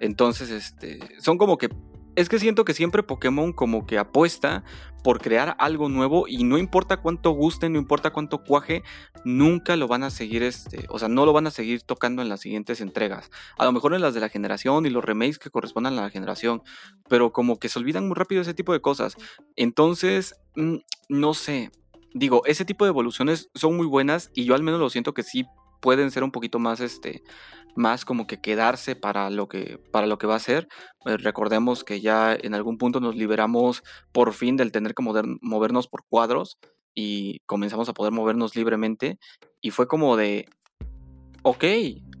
Entonces, 0.00 0.50
este, 0.50 0.98
son 1.20 1.38
como 1.38 1.56
que 1.58 1.68
es 2.16 2.28
que 2.28 2.38
siento 2.38 2.64
que 2.64 2.74
siempre 2.74 3.02
Pokémon 3.02 3.52
como 3.52 3.86
que 3.86 3.98
apuesta 3.98 4.64
por 5.02 5.20
crear 5.20 5.56
algo 5.58 5.88
nuevo 5.88 6.28
y 6.28 6.44
no 6.44 6.58
importa 6.58 6.98
cuánto 6.98 7.30
guste, 7.30 7.68
no 7.68 7.78
importa 7.78 8.10
cuánto 8.10 8.44
cuaje, 8.44 8.82
nunca 9.24 9.76
lo 9.76 9.88
van 9.88 10.04
a 10.04 10.10
seguir, 10.10 10.42
este, 10.42 10.86
o 10.88 10.98
sea, 10.98 11.08
no 11.08 11.26
lo 11.26 11.32
van 11.32 11.46
a 11.46 11.50
seguir 11.50 11.82
tocando 11.82 12.22
en 12.22 12.28
las 12.28 12.40
siguientes 12.40 12.80
entregas. 12.80 13.30
A 13.58 13.64
lo 13.64 13.72
mejor 13.72 13.94
en 13.94 14.00
las 14.00 14.14
de 14.14 14.20
la 14.20 14.28
generación 14.28 14.86
y 14.86 14.90
los 14.90 15.04
remakes 15.04 15.38
que 15.38 15.50
correspondan 15.50 15.98
a 15.98 16.02
la 16.02 16.10
generación, 16.10 16.62
pero 17.08 17.32
como 17.32 17.58
que 17.58 17.68
se 17.68 17.78
olvidan 17.78 18.06
muy 18.06 18.14
rápido 18.14 18.42
ese 18.42 18.54
tipo 18.54 18.72
de 18.72 18.80
cosas. 18.80 19.16
Entonces, 19.56 20.36
mm, 20.54 20.76
no 21.08 21.34
sé, 21.34 21.70
digo, 22.14 22.42
ese 22.46 22.64
tipo 22.64 22.84
de 22.84 22.90
evoluciones 22.90 23.50
son 23.54 23.76
muy 23.76 23.86
buenas 23.86 24.30
y 24.34 24.44
yo 24.44 24.54
al 24.54 24.62
menos 24.62 24.80
lo 24.80 24.90
siento 24.90 25.14
que 25.14 25.22
sí 25.22 25.46
pueden 25.80 26.12
ser 26.12 26.22
un 26.22 26.30
poquito 26.30 26.60
más, 26.60 26.80
este, 26.80 27.22
más 27.74 28.04
como 28.04 28.26
que 28.26 28.40
quedarse 28.40 28.96
para 28.96 29.30
lo 29.30 29.48
que, 29.48 29.78
para 29.90 30.06
lo 30.06 30.18
que 30.18 30.26
va 30.26 30.36
a 30.36 30.40
ser. 30.40 30.68
Eh, 31.06 31.16
recordemos 31.16 31.84
que 31.84 32.00
ya 32.00 32.34
en 32.34 32.54
algún 32.54 32.78
punto 32.78 33.00
nos 33.00 33.16
liberamos 33.16 33.82
por 34.12 34.32
fin 34.32 34.56
del 34.56 34.72
tener 34.72 34.94
que 34.94 35.02
movernos 35.02 35.88
por 35.88 36.04
cuadros 36.08 36.58
y 36.94 37.40
comenzamos 37.46 37.88
a 37.88 37.94
poder 37.94 38.12
movernos 38.12 38.56
libremente. 38.56 39.18
Y 39.60 39.70
fue 39.70 39.86
como 39.86 40.16
de, 40.16 40.46
ok, 41.42 41.64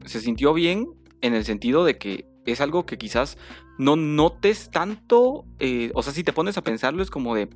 se 0.06 0.20
sintió 0.20 0.54
bien 0.54 0.86
en 1.20 1.34
el 1.34 1.44
sentido 1.44 1.84
de 1.84 1.98
que 1.98 2.26
es 2.44 2.60
algo 2.60 2.86
que 2.86 2.98
quizás 2.98 3.38
no 3.78 3.96
notes 3.96 4.70
tanto, 4.70 5.44
eh, 5.58 5.90
o 5.94 6.02
sea, 6.02 6.12
si 6.12 6.24
te 6.24 6.32
pones 6.32 6.56
a 6.56 6.62
pensarlo 6.62 7.02
es 7.02 7.10
como 7.10 7.34
de, 7.34 7.48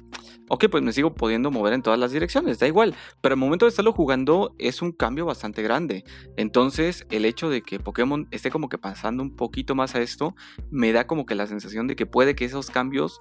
ok, 0.49 0.67
pues 0.71 0.83
me 0.83 0.93
sigo 0.93 1.15
pudiendo 1.15 1.51
mover 1.51 1.73
en 1.73 1.83
todas 1.83 1.99
las 1.99 2.13
direcciones, 2.13 2.59
da 2.59 2.67
igual, 2.67 2.95
pero 3.21 3.35
el 3.35 3.41
momento 3.41 3.67
de 3.67 3.71
estarlo 3.71 3.93
jugando 3.93 4.55
es 4.59 4.83
un 4.83 4.93
cambio 4.93 5.27
bastante 5.27 5.63
grande. 5.63 6.05
Entonces, 6.37 7.07
el 7.11 7.25
hecho 7.25 7.51
de 7.51 7.63
que 7.63 7.79
Pokémon 7.79 8.29
esté 8.31 8.51
como 8.51 8.69
que 8.69 8.79
pasando 8.79 9.23
un 9.23 9.37
poquito 9.37 9.75
más 9.75 9.95
a 9.95 10.01
esto, 10.01 10.35
me 10.71 10.93
da 10.93 11.07
como 11.07 11.27
que 11.27 11.35
la 11.35 11.47
sensación 11.47 11.87
de 11.87 11.97
que 11.97 12.07
puede 12.07 12.35
que 12.35 12.45
esos 12.45 12.71
cambios 12.71 13.21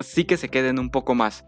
sí 0.00 0.24
que 0.24 0.36
se 0.36 0.48
queden 0.48 0.78
un 0.78 0.90
poco 0.90 1.14
más. 1.14 1.44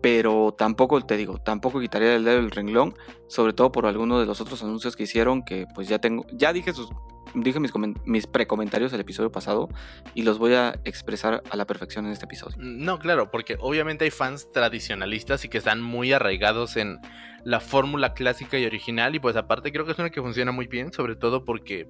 Pero 0.00 0.54
tampoco, 0.56 1.00
te 1.04 1.16
digo, 1.16 1.38
tampoco 1.38 1.80
quitaría 1.80 2.14
el 2.14 2.24
dedo 2.24 2.36
del 2.36 2.52
renglón, 2.52 2.94
sobre 3.26 3.52
todo 3.52 3.72
por 3.72 3.84
alguno 3.84 4.20
de 4.20 4.26
los 4.26 4.40
otros 4.40 4.62
anuncios 4.62 4.94
que 4.94 5.02
hicieron, 5.02 5.42
que 5.44 5.66
pues 5.74 5.88
ya 5.88 5.98
tengo, 5.98 6.24
ya 6.32 6.52
dije 6.52 6.72
sus 6.72 6.88
dije 7.34 7.60
mis, 7.60 8.26
precomentarios 8.26 8.90
del 8.90 9.00
episodio 9.00 9.30
pasado 9.30 9.68
y 10.14 10.22
los 10.22 10.38
voy 10.38 10.54
a 10.54 10.80
expresar 10.84 11.42
a 11.50 11.56
la 11.56 11.66
perfección 11.66 12.06
en 12.06 12.12
este 12.12 12.24
episodio. 12.24 12.56
No, 12.58 12.98
claro, 12.98 13.30
porque 13.30 13.56
obviamente 13.60 14.04
hay 14.04 14.10
fans 14.10 14.50
tradicionalistas 14.52 15.44
y 15.44 15.48
que 15.48 15.58
están 15.58 15.80
muy 15.82 16.12
arraigados 16.12 16.76
en 16.76 16.98
la 17.44 17.60
fórmula 17.60 18.14
clásica 18.14 18.58
y 18.58 18.66
original 18.66 19.14
y 19.14 19.20
pues 19.20 19.36
aparte 19.36 19.72
creo 19.72 19.84
que 19.84 19.92
es 19.92 19.98
una 19.98 20.10
que 20.10 20.20
funciona 20.20 20.52
muy 20.52 20.66
bien, 20.66 20.92
sobre 20.92 21.16
todo 21.16 21.44
porque 21.44 21.88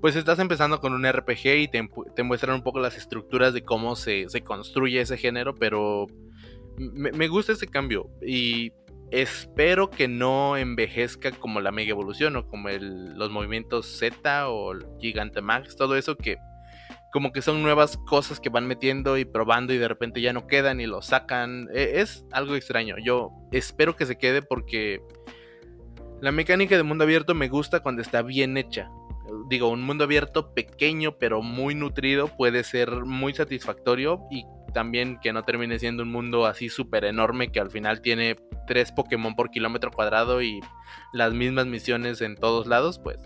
pues 0.00 0.16
estás 0.16 0.38
empezando 0.38 0.80
con 0.80 0.92
un 0.92 1.10
RPG 1.10 1.46
y 1.46 1.68
te, 1.68 2.22
muestran 2.22 2.56
un 2.56 2.62
poco 2.62 2.80
las 2.80 2.96
estructuras 2.96 3.54
de 3.54 3.62
cómo 3.62 3.96
se, 3.96 4.28
se 4.28 4.42
construye 4.42 5.00
ese 5.00 5.16
género, 5.16 5.54
pero 5.54 6.06
me 6.76 7.28
gusta 7.28 7.52
ese 7.52 7.66
cambio 7.66 8.10
y 8.26 8.72
Espero 9.12 9.90
que 9.90 10.08
no 10.08 10.56
envejezca 10.56 11.32
como 11.32 11.60
la 11.60 11.70
Mega 11.70 11.90
Evolución 11.90 12.34
o 12.36 12.48
como 12.48 12.70
los 12.70 13.30
movimientos 13.30 13.98
Z 13.98 14.48
o 14.48 14.72
Gigantamax, 15.00 15.76
todo 15.76 15.96
eso 15.96 16.16
que 16.16 16.38
como 17.12 17.30
que 17.30 17.42
son 17.42 17.62
nuevas 17.62 17.98
cosas 17.98 18.40
que 18.40 18.48
van 18.48 18.66
metiendo 18.66 19.18
y 19.18 19.26
probando 19.26 19.74
y 19.74 19.76
de 19.76 19.86
repente 19.86 20.22
ya 20.22 20.32
no 20.32 20.46
quedan 20.46 20.80
y 20.80 20.86
lo 20.86 21.02
sacan. 21.02 21.68
E, 21.74 22.00
es 22.00 22.24
algo 22.32 22.56
extraño. 22.56 22.96
Yo 23.04 23.32
espero 23.52 23.96
que 23.96 24.06
se 24.06 24.16
quede 24.16 24.40
porque 24.40 25.02
la 26.22 26.32
mecánica 26.32 26.74
de 26.78 26.82
mundo 26.82 27.04
abierto 27.04 27.34
me 27.34 27.50
gusta 27.50 27.80
cuando 27.80 28.00
está 28.00 28.22
bien 28.22 28.56
hecha. 28.56 28.88
Digo, 29.50 29.68
un 29.68 29.82
mundo 29.82 30.04
abierto 30.04 30.54
pequeño 30.54 31.18
pero 31.18 31.42
muy 31.42 31.74
nutrido 31.74 32.28
puede 32.28 32.64
ser 32.64 33.04
muy 33.04 33.34
satisfactorio 33.34 34.22
y 34.30 34.46
también 34.72 35.18
que 35.20 35.32
no 35.32 35.42
termine 35.44 35.78
siendo 35.78 36.02
un 36.02 36.10
mundo 36.10 36.46
así 36.46 36.68
súper 36.68 37.04
enorme 37.04 37.52
que 37.52 37.60
al 37.60 37.70
final 37.70 38.00
tiene 38.00 38.36
tres 38.66 38.92
Pokémon 38.92 39.34
por 39.34 39.50
kilómetro 39.50 39.90
cuadrado 39.90 40.42
y 40.42 40.60
las 41.12 41.32
mismas 41.32 41.66
misiones 41.66 42.20
en 42.20 42.36
todos 42.36 42.66
lados, 42.66 42.98
pues 42.98 43.18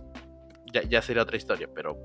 ya, 0.88 1.02
sería 1.02 1.22
otra 1.22 1.36
historia. 1.36 1.68
Pero 1.74 1.96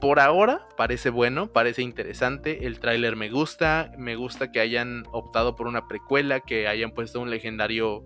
por 0.00 0.20
ahora 0.20 0.66
parece 0.76 1.10
bueno, 1.10 1.52
parece 1.52 1.82
interesante. 1.82 2.66
El 2.66 2.78
tráiler 2.78 3.16
me 3.16 3.30
gusta, 3.30 3.92
me 3.98 4.16
gusta 4.16 4.52
que 4.52 4.60
hayan 4.60 5.04
optado 5.12 5.56
por 5.56 5.66
una 5.66 5.88
precuela, 5.88 6.40
que 6.40 6.68
hayan 6.68 6.92
puesto 6.92 7.20
un 7.20 7.30
legendario 7.30 8.04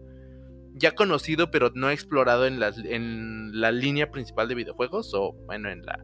ya 0.75 0.93
conocido 0.93 1.51
pero 1.51 1.71
no 1.75 1.91
explorado 1.91 2.47
en 2.47 2.59
la, 2.59 2.73
en 2.85 3.61
la 3.61 3.71
línea 3.73 4.11
principal 4.11 4.49
de 4.49 4.55
videojuegos 4.55 5.13
o 5.13 5.35
bueno 5.45 5.69
en 5.69 5.83
la 5.83 6.03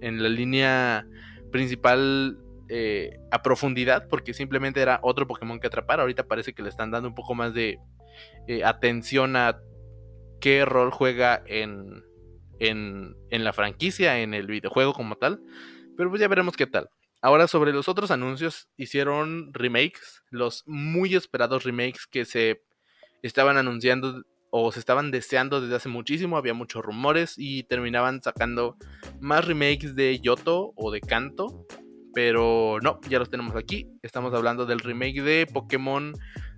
en 0.00 0.22
la 0.22 0.30
línea 0.30 1.06
principal 1.50 2.38
eh, 2.74 3.20
a 3.30 3.42
profundidad 3.42 4.08
porque 4.08 4.32
simplemente 4.32 4.80
era 4.80 4.98
otro 5.02 5.26
Pokémon 5.26 5.60
que 5.60 5.66
atrapar. 5.66 6.00
Ahorita 6.00 6.26
parece 6.26 6.54
que 6.54 6.62
le 6.62 6.70
están 6.70 6.90
dando 6.90 7.06
un 7.06 7.14
poco 7.14 7.34
más 7.34 7.52
de 7.52 7.78
eh, 8.48 8.64
atención 8.64 9.36
a 9.36 9.60
qué 10.40 10.64
rol 10.64 10.90
juega 10.90 11.42
en, 11.44 12.02
en, 12.60 13.14
en, 13.28 13.44
la 13.44 13.52
franquicia, 13.52 14.20
en 14.20 14.32
el 14.32 14.46
videojuego 14.46 14.94
como 14.94 15.16
tal. 15.16 15.42
Pero 15.98 16.08
pues 16.08 16.22
ya 16.22 16.28
veremos 16.28 16.56
qué 16.56 16.66
tal. 16.66 16.88
Ahora 17.20 17.46
sobre 17.46 17.74
los 17.74 17.90
otros 17.90 18.10
anuncios, 18.10 18.70
hicieron 18.78 19.52
remakes, 19.52 20.22
los 20.30 20.64
muy 20.66 21.14
esperados 21.14 21.64
remakes 21.64 22.06
que 22.06 22.24
se 22.24 22.62
estaban 23.22 23.58
anunciando 23.58 24.22
o 24.50 24.72
se 24.72 24.80
estaban 24.80 25.10
deseando 25.10 25.60
desde 25.60 25.76
hace 25.76 25.90
muchísimo, 25.90 26.38
había 26.38 26.54
muchos 26.54 26.82
rumores 26.82 27.34
y 27.36 27.64
terminaban 27.64 28.22
sacando 28.22 28.78
más 29.20 29.46
remakes 29.46 29.94
de 29.94 30.18
Yoto 30.20 30.72
o 30.74 30.90
de 30.90 31.02
Kanto 31.02 31.66
pero 32.14 32.78
no, 32.82 33.00
ya 33.08 33.18
los 33.18 33.30
tenemos 33.30 33.56
aquí. 33.56 33.86
Estamos 34.02 34.34
hablando 34.34 34.66
del 34.66 34.80
remake 34.80 35.22
de 35.22 35.46
Pokémon 35.46 36.12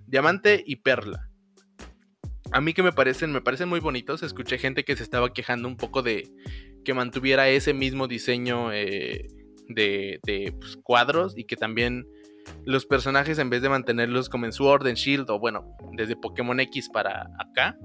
Diamante 0.07 0.63
y 0.65 0.77
Perla. 0.77 1.29
A 2.51 2.61
mí 2.61 2.73
que 2.73 2.83
me 2.83 2.91
parecen, 2.91 3.31
me 3.31 3.41
parecen 3.41 3.69
muy 3.69 3.79
bonitos. 3.79 4.23
Escuché 4.23 4.57
gente 4.57 4.85
que 4.85 4.95
se 4.95 5.03
estaba 5.03 5.33
quejando 5.33 5.67
un 5.67 5.77
poco 5.77 6.01
de 6.01 6.29
que 6.83 6.93
mantuviera 6.93 7.49
ese 7.49 7.73
mismo 7.73 8.07
diseño 8.07 8.71
eh, 8.71 9.27
de, 9.67 10.19
pues, 10.59 10.77
cuadros 10.83 11.37
y 11.37 11.45
que 11.45 11.55
también 11.55 12.05
los 12.63 12.85
personajes 12.85 13.39
en 13.39 13.49
vez 13.49 13.63
de 13.63 13.69
mantenerlos 13.69 14.29
como 14.29 14.45
en 14.45 14.53
Sword, 14.53 14.85
en 14.87 14.95
Shield 14.95 15.29
o 15.31 15.39
bueno, 15.39 15.75
desde 15.93 16.15
Pokémon 16.15 16.59
X 16.59 16.89
para 16.93 17.27
acá, 17.39 17.75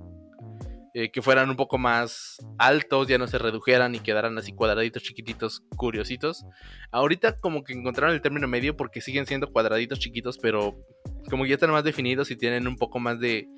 eh, 0.94 1.10
que 1.10 1.22
fueran 1.22 1.50
un 1.50 1.56
poco 1.56 1.78
más 1.78 2.38
altos, 2.58 3.08
ya 3.08 3.18
no 3.18 3.26
se 3.26 3.38
redujeran 3.38 3.94
y 3.94 4.00
quedaran 4.00 4.36
así 4.38 4.52
cuadraditos 4.52 5.02
chiquititos, 5.02 5.62
curiositos. 5.76 6.44
Ahorita 6.90 7.38
como 7.38 7.62
que 7.64 7.72
encontraron 7.72 8.14
el 8.14 8.22
término 8.22 8.48
medio 8.48 8.76
porque 8.76 9.00
siguen 9.00 9.26
siendo 9.26 9.52
cuadraditos 9.52 9.98
chiquitos, 9.98 10.38
pero 10.38 10.76
como 11.28 11.46
ya 11.46 11.54
están 11.54 11.70
más 11.70 11.84
definidos 11.84 12.30
y 12.30 12.36
tienen 12.36 12.66
un 12.66 12.76
poco 12.76 12.98
más 12.98 13.20
de, 13.20 13.48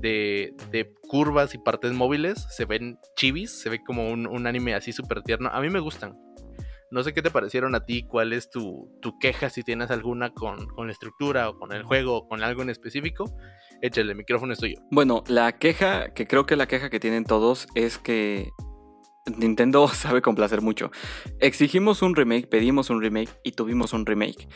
de, 0.00 0.92
curvas 1.08 1.54
y 1.54 1.58
partes 1.58 1.92
móviles, 1.92 2.46
se 2.50 2.64
ven 2.64 2.98
chivis, 3.16 3.60
se 3.60 3.68
ve 3.68 3.80
como 3.84 4.10
un, 4.10 4.26
un 4.26 4.46
anime 4.46 4.74
así 4.74 4.92
súper 4.92 5.22
tierno. 5.22 5.50
A 5.52 5.60
mí 5.60 5.70
me 5.70 5.80
gustan. 5.80 6.16
No 6.90 7.02
sé 7.02 7.12
qué 7.12 7.20
te 7.20 7.30
parecieron 7.30 7.74
a 7.74 7.84
ti, 7.84 8.02
cuál 8.02 8.32
es 8.32 8.48
tu, 8.48 8.90
queja, 9.20 9.50
si 9.50 9.62
tienes 9.62 9.90
alguna 9.90 10.32
con, 10.32 10.68
la 10.86 10.92
estructura 10.92 11.50
o 11.50 11.58
con 11.58 11.72
el 11.72 11.82
juego 11.82 12.16
o 12.16 12.28
con 12.28 12.42
algo 12.42 12.62
en 12.62 12.70
específico. 12.70 13.24
Échale, 13.80 14.12
el 14.12 14.16
micrófono 14.16 14.52
es 14.52 14.58
tuyo. 14.58 14.76
Bueno, 14.90 15.22
la 15.28 15.58
queja, 15.58 16.12
que 16.14 16.26
creo 16.26 16.46
que 16.46 16.56
la 16.56 16.66
queja 16.66 16.90
que 16.90 17.00
tienen 17.00 17.24
todos 17.24 17.66
es 17.74 17.98
que 17.98 18.50
Nintendo 19.36 19.88
sabe 19.94 20.22
complacer 20.22 20.62
mucho. 20.62 20.90
Exigimos 21.40 22.02
un 22.02 22.14
remake, 22.16 22.48
pedimos 22.48 22.90
un 22.90 23.00
remake 23.00 23.30
y 23.44 23.52
tuvimos 23.52 23.92
un 23.92 24.06
remake. 24.06 24.48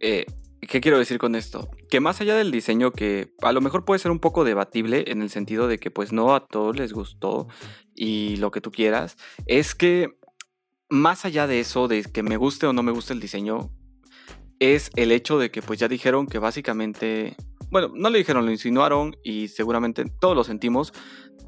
Eh, 0.00 0.26
¿Qué 0.60 0.80
quiero 0.80 0.98
decir 0.98 1.18
con 1.18 1.34
esto? 1.34 1.70
Que 1.88 2.00
más 2.00 2.20
allá 2.20 2.36
del 2.36 2.50
diseño 2.50 2.92
que 2.92 3.34
a 3.42 3.52
lo 3.52 3.60
mejor 3.60 3.84
puede 3.84 3.98
ser 3.98 4.10
un 4.10 4.18
poco 4.18 4.44
debatible 4.44 5.04
en 5.08 5.22
el 5.22 5.30
sentido 5.30 5.68
de 5.68 5.78
que 5.78 5.90
pues 5.90 6.12
no 6.12 6.34
a 6.34 6.46
todos 6.46 6.76
les 6.76 6.92
gustó 6.92 7.48
y 7.94 8.36
lo 8.36 8.50
que 8.50 8.60
tú 8.60 8.70
quieras, 8.70 9.16
es 9.46 9.74
que 9.74 10.18
más 10.90 11.24
allá 11.24 11.46
de 11.46 11.60
eso, 11.60 11.88
de 11.88 12.02
que 12.02 12.22
me 12.22 12.36
guste 12.36 12.66
o 12.66 12.72
no 12.72 12.82
me 12.82 12.92
guste 12.92 13.14
el 13.14 13.20
diseño, 13.20 13.70
es 14.58 14.90
el 14.96 15.12
hecho 15.12 15.38
de 15.38 15.50
que 15.50 15.62
pues 15.62 15.78
ya 15.78 15.88
dijeron 15.88 16.26
que 16.26 16.38
básicamente, 16.38 17.36
bueno, 17.70 17.90
no 17.94 18.10
le 18.10 18.18
dijeron, 18.18 18.44
lo 18.44 18.50
insinuaron 18.50 19.16
y 19.22 19.48
seguramente 19.48 20.04
todos 20.20 20.36
lo 20.36 20.44
sentimos, 20.44 20.92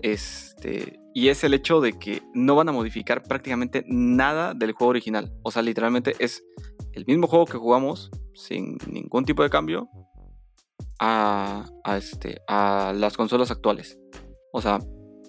este, 0.00 0.98
y 1.14 1.28
es 1.28 1.44
el 1.44 1.54
hecho 1.54 1.80
de 1.80 1.98
que 1.98 2.22
no 2.34 2.54
van 2.56 2.68
a 2.68 2.72
modificar 2.72 3.22
prácticamente 3.22 3.84
nada 3.86 4.54
del 4.54 4.72
juego 4.72 4.90
original. 4.90 5.32
O 5.42 5.50
sea, 5.50 5.62
literalmente 5.62 6.14
es 6.18 6.44
el 6.92 7.04
mismo 7.06 7.26
juego 7.26 7.46
que 7.46 7.58
jugamos 7.58 8.10
sin 8.34 8.78
ningún 8.86 9.24
tipo 9.24 9.42
de 9.42 9.50
cambio 9.50 9.88
a, 10.98 11.66
a, 11.84 11.96
este, 11.96 12.40
a 12.48 12.92
las 12.96 13.16
consolas 13.16 13.50
actuales. 13.50 13.98
O 14.52 14.60
sea, 14.60 14.78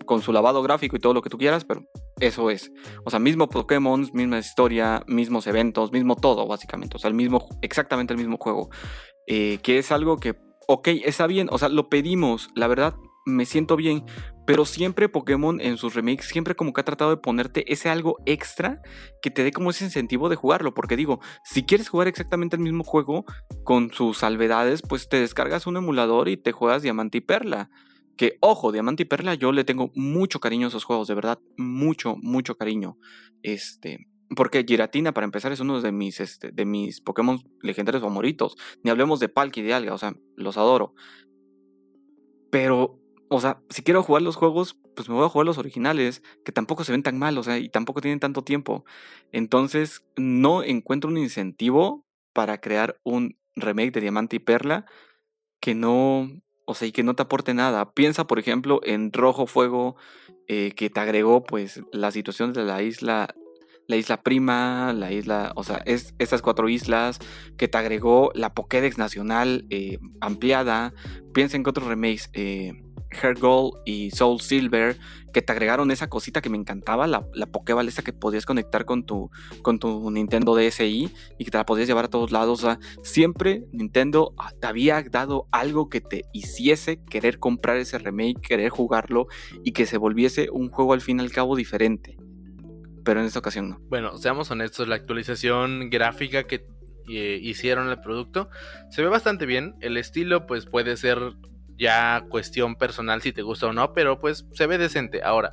con 0.05 0.21
su 0.21 0.31
lavado 0.33 0.61
gráfico 0.61 0.95
y 0.95 0.99
todo 0.99 1.13
lo 1.13 1.21
que 1.21 1.29
tú 1.29 1.37
quieras, 1.37 1.65
pero 1.65 1.83
eso 2.19 2.49
es. 2.49 2.71
O 3.05 3.09
sea, 3.09 3.19
mismo 3.19 3.49
Pokémon, 3.49 4.07
misma 4.13 4.39
historia, 4.39 5.03
mismos 5.07 5.47
eventos, 5.47 5.91
mismo 5.91 6.15
todo, 6.15 6.47
básicamente. 6.47 6.97
O 6.97 6.99
sea, 6.99 7.09
el 7.09 7.15
mismo, 7.15 7.47
exactamente 7.61 8.13
el 8.13 8.19
mismo 8.19 8.37
juego. 8.37 8.69
Eh, 9.27 9.59
que 9.63 9.77
es 9.77 9.91
algo 9.91 10.17
que, 10.17 10.35
ok, 10.67 10.87
está 11.05 11.27
bien, 11.27 11.47
o 11.51 11.57
sea, 11.57 11.69
lo 11.69 11.89
pedimos, 11.89 12.49
la 12.55 12.67
verdad, 12.67 12.95
me 13.25 13.45
siento 13.45 13.75
bien, 13.75 14.03
pero 14.45 14.65
siempre 14.65 15.07
Pokémon 15.09 15.61
en 15.61 15.77
sus 15.77 15.93
remakes, 15.93 16.27
siempre 16.27 16.55
como 16.55 16.73
que 16.73 16.81
ha 16.81 16.85
tratado 16.85 17.11
de 17.11 17.17
ponerte 17.17 17.71
ese 17.71 17.89
algo 17.89 18.17
extra 18.25 18.81
que 19.21 19.31
te 19.31 19.43
dé 19.43 19.51
como 19.51 19.69
ese 19.69 19.85
incentivo 19.85 20.29
de 20.29 20.35
jugarlo, 20.35 20.73
porque 20.73 20.97
digo, 20.97 21.19
si 21.43 21.63
quieres 21.63 21.89
jugar 21.89 22.07
exactamente 22.07 22.55
el 22.55 22.61
mismo 22.61 22.83
juego 22.83 23.25
con 23.63 23.91
sus 23.91 24.17
salvedades, 24.17 24.81
pues 24.81 25.07
te 25.07 25.19
descargas 25.19 25.67
un 25.67 25.77
emulador 25.77 26.27
y 26.27 26.37
te 26.37 26.51
juegas 26.51 26.81
Diamante 26.81 27.19
y 27.19 27.21
Perla. 27.21 27.69
Que, 28.17 28.37
ojo, 28.41 28.71
Diamante 28.71 29.03
y 29.03 29.05
Perla, 29.07 29.33
yo 29.33 29.51
le 29.51 29.63
tengo 29.63 29.91
mucho 29.95 30.39
cariño 30.39 30.67
a 30.67 30.69
esos 30.69 30.83
juegos, 30.83 31.07
de 31.07 31.15
verdad, 31.15 31.39
mucho, 31.57 32.15
mucho 32.21 32.55
cariño. 32.55 32.97
Este, 33.41 34.07
porque 34.35 34.63
Giratina, 34.67 35.13
para 35.13 35.25
empezar, 35.25 35.51
es 35.51 35.59
uno 35.59 35.81
de 35.81 35.91
mis, 35.91 36.19
este, 36.19 36.51
de 36.51 36.65
mis 36.65 37.01
Pokémon 37.01 37.39
legendarios 37.61 38.03
favoritos. 38.03 38.55
Ni 38.83 38.91
hablemos 38.91 39.19
de 39.19 39.29
Palki 39.29 39.61
y 39.61 39.63
de 39.63 39.73
Alga, 39.73 39.93
o 39.93 39.97
sea, 39.97 40.15
los 40.35 40.57
adoro. 40.57 40.93
Pero, 42.51 42.99
o 43.29 43.39
sea, 43.41 43.61
si 43.69 43.83
quiero 43.83 44.03
jugar 44.03 44.21
los 44.21 44.35
juegos, 44.35 44.79
pues 44.95 45.09
me 45.09 45.15
voy 45.15 45.25
a 45.25 45.29
jugar 45.29 45.45
los 45.45 45.57
originales, 45.57 46.21
que 46.45 46.51
tampoco 46.51 46.83
se 46.83 46.91
ven 46.91 47.03
tan 47.03 47.17
mal, 47.17 47.37
o 47.37 47.43
sea, 47.43 47.57
y 47.57 47.69
tampoco 47.69 48.01
tienen 48.01 48.19
tanto 48.19 48.43
tiempo. 48.43 48.85
Entonces, 49.31 50.03
no 50.15 50.63
encuentro 50.63 51.09
un 51.09 51.17
incentivo 51.17 52.05
para 52.33 52.59
crear 52.59 52.99
un 53.03 53.37
remake 53.55 53.91
de 53.91 54.01
Diamante 54.01 54.35
y 54.37 54.39
Perla 54.39 54.85
que 55.63 55.75
no, 55.75 56.29
o 56.65 56.75
sea, 56.75 56.89
y 56.89 56.91
que 56.91 57.03
no 57.03 57.15
te 57.15 57.23
aporte 57.23 57.53
nada. 57.53 57.93
Piensa, 57.93 58.27
por 58.27 58.37
ejemplo, 58.37 58.81
en 58.83 59.13
Rojo 59.13 59.47
Fuego, 59.47 59.95
eh, 60.49 60.73
que 60.75 60.89
te 60.89 60.99
agregó, 60.99 61.43
pues, 61.43 61.81
la 61.93 62.11
situación 62.11 62.51
de 62.51 62.63
la 62.63 62.83
isla, 62.83 63.33
la 63.87 63.95
isla 63.95 64.21
prima, 64.21 64.93
la 64.93 65.11
isla, 65.11 65.51
o 65.55 65.63
sea, 65.63 65.81
es, 65.85 66.13
estas 66.19 66.41
cuatro 66.41 66.69
islas, 66.69 67.19
que 67.57 67.67
te 67.67 67.77
agregó 67.77 68.31
la 68.33 68.53
Pokédex 68.53 68.97
nacional 68.97 69.65
eh, 69.69 69.99
ampliada. 70.21 70.93
Piensa 71.33 71.57
en 71.57 71.63
que 71.63 71.69
otros 71.69 71.87
remakes, 71.87 72.29
eh, 72.33 72.73
Hair 73.21 73.39
Gold 73.39 73.73
y 73.85 74.11
Soul 74.11 74.41
Silver, 74.41 74.97
que 75.33 75.41
te 75.41 75.51
agregaron 75.51 75.91
esa 75.91 76.07
cosita 76.07 76.41
que 76.41 76.49
me 76.49 76.57
encantaba, 76.57 77.07
la, 77.07 77.27
la 77.33 77.47
Pokéball 77.47 77.87
esa 77.87 78.03
que 78.03 78.13
podías 78.13 78.45
conectar 78.45 78.85
con 78.85 79.05
tu, 79.05 79.31
con 79.61 79.79
tu 79.79 80.09
Nintendo 80.11 80.55
DSi 80.55 81.11
y 81.37 81.45
que 81.45 81.51
te 81.51 81.57
la 81.57 81.65
podías 81.65 81.87
llevar 81.87 82.05
a 82.05 82.09
todos 82.09 82.31
lados. 82.31 82.63
O 82.63 82.67
sea, 82.67 82.79
siempre 83.01 83.65
Nintendo 83.71 84.33
ah, 84.37 84.51
te 84.59 84.67
había 84.67 85.01
dado 85.03 85.47
algo 85.51 85.89
que 85.89 86.01
te 86.01 86.25
hiciese 86.33 87.03
querer 87.09 87.39
comprar 87.39 87.77
ese 87.77 87.97
remake, 87.97 88.41
querer 88.41 88.69
jugarlo 88.69 89.27
y 89.63 89.71
que 89.71 89.85
se 89.85 89.97
volviese 89.97 90.49
un 90.51 90.69
juego 90.69 90.93
al 90.93 91.01
fin 91.01 91.19
y 91.19 91.23
al 91.23 91.31
cabo 91.31 91.55
diferente. 91.55 92.17
Pero 93.03 93.19
en 93.19 93.25
esta 93.25 93.39
ocasión 93.39 93.69
no. 93.69 93.79
Bueno, 93.89 94.17
seamos 94.17 94.49
honestos, 94.51 94.87
la 94.87 94.95
actualización 94.95 95.89
gráfica 95.89 96.43
que 96.43 96.65
eh, 97.09 97.39
hicieron 97.41 97.89
el 97.89 97.99
producto 97.99 98.49
se 98.89 99.01
ve 99.01 99.09
bastante 99.09 99.45
bien. 99.45 99.75
El 99.81 99.97
estilo 99.97 100.45
pues 100.47 100.65
puede 100.65 100.95
ser 100.97 101.19
ya 101.77 102.25
cuestión 102.29 102.75
personal 102.75 103.21
si 103.21 103.33
te 103.33 103.41
gusta 103.41 103.67
o 103.67 103.73
no, 103.73 103.93
pero 103.93 104.19
pues 104.19 104.45
se 104.53 104.67
ve 104.67 104.77
decente. 104.77 105.21
Ahora, 105.23 105.51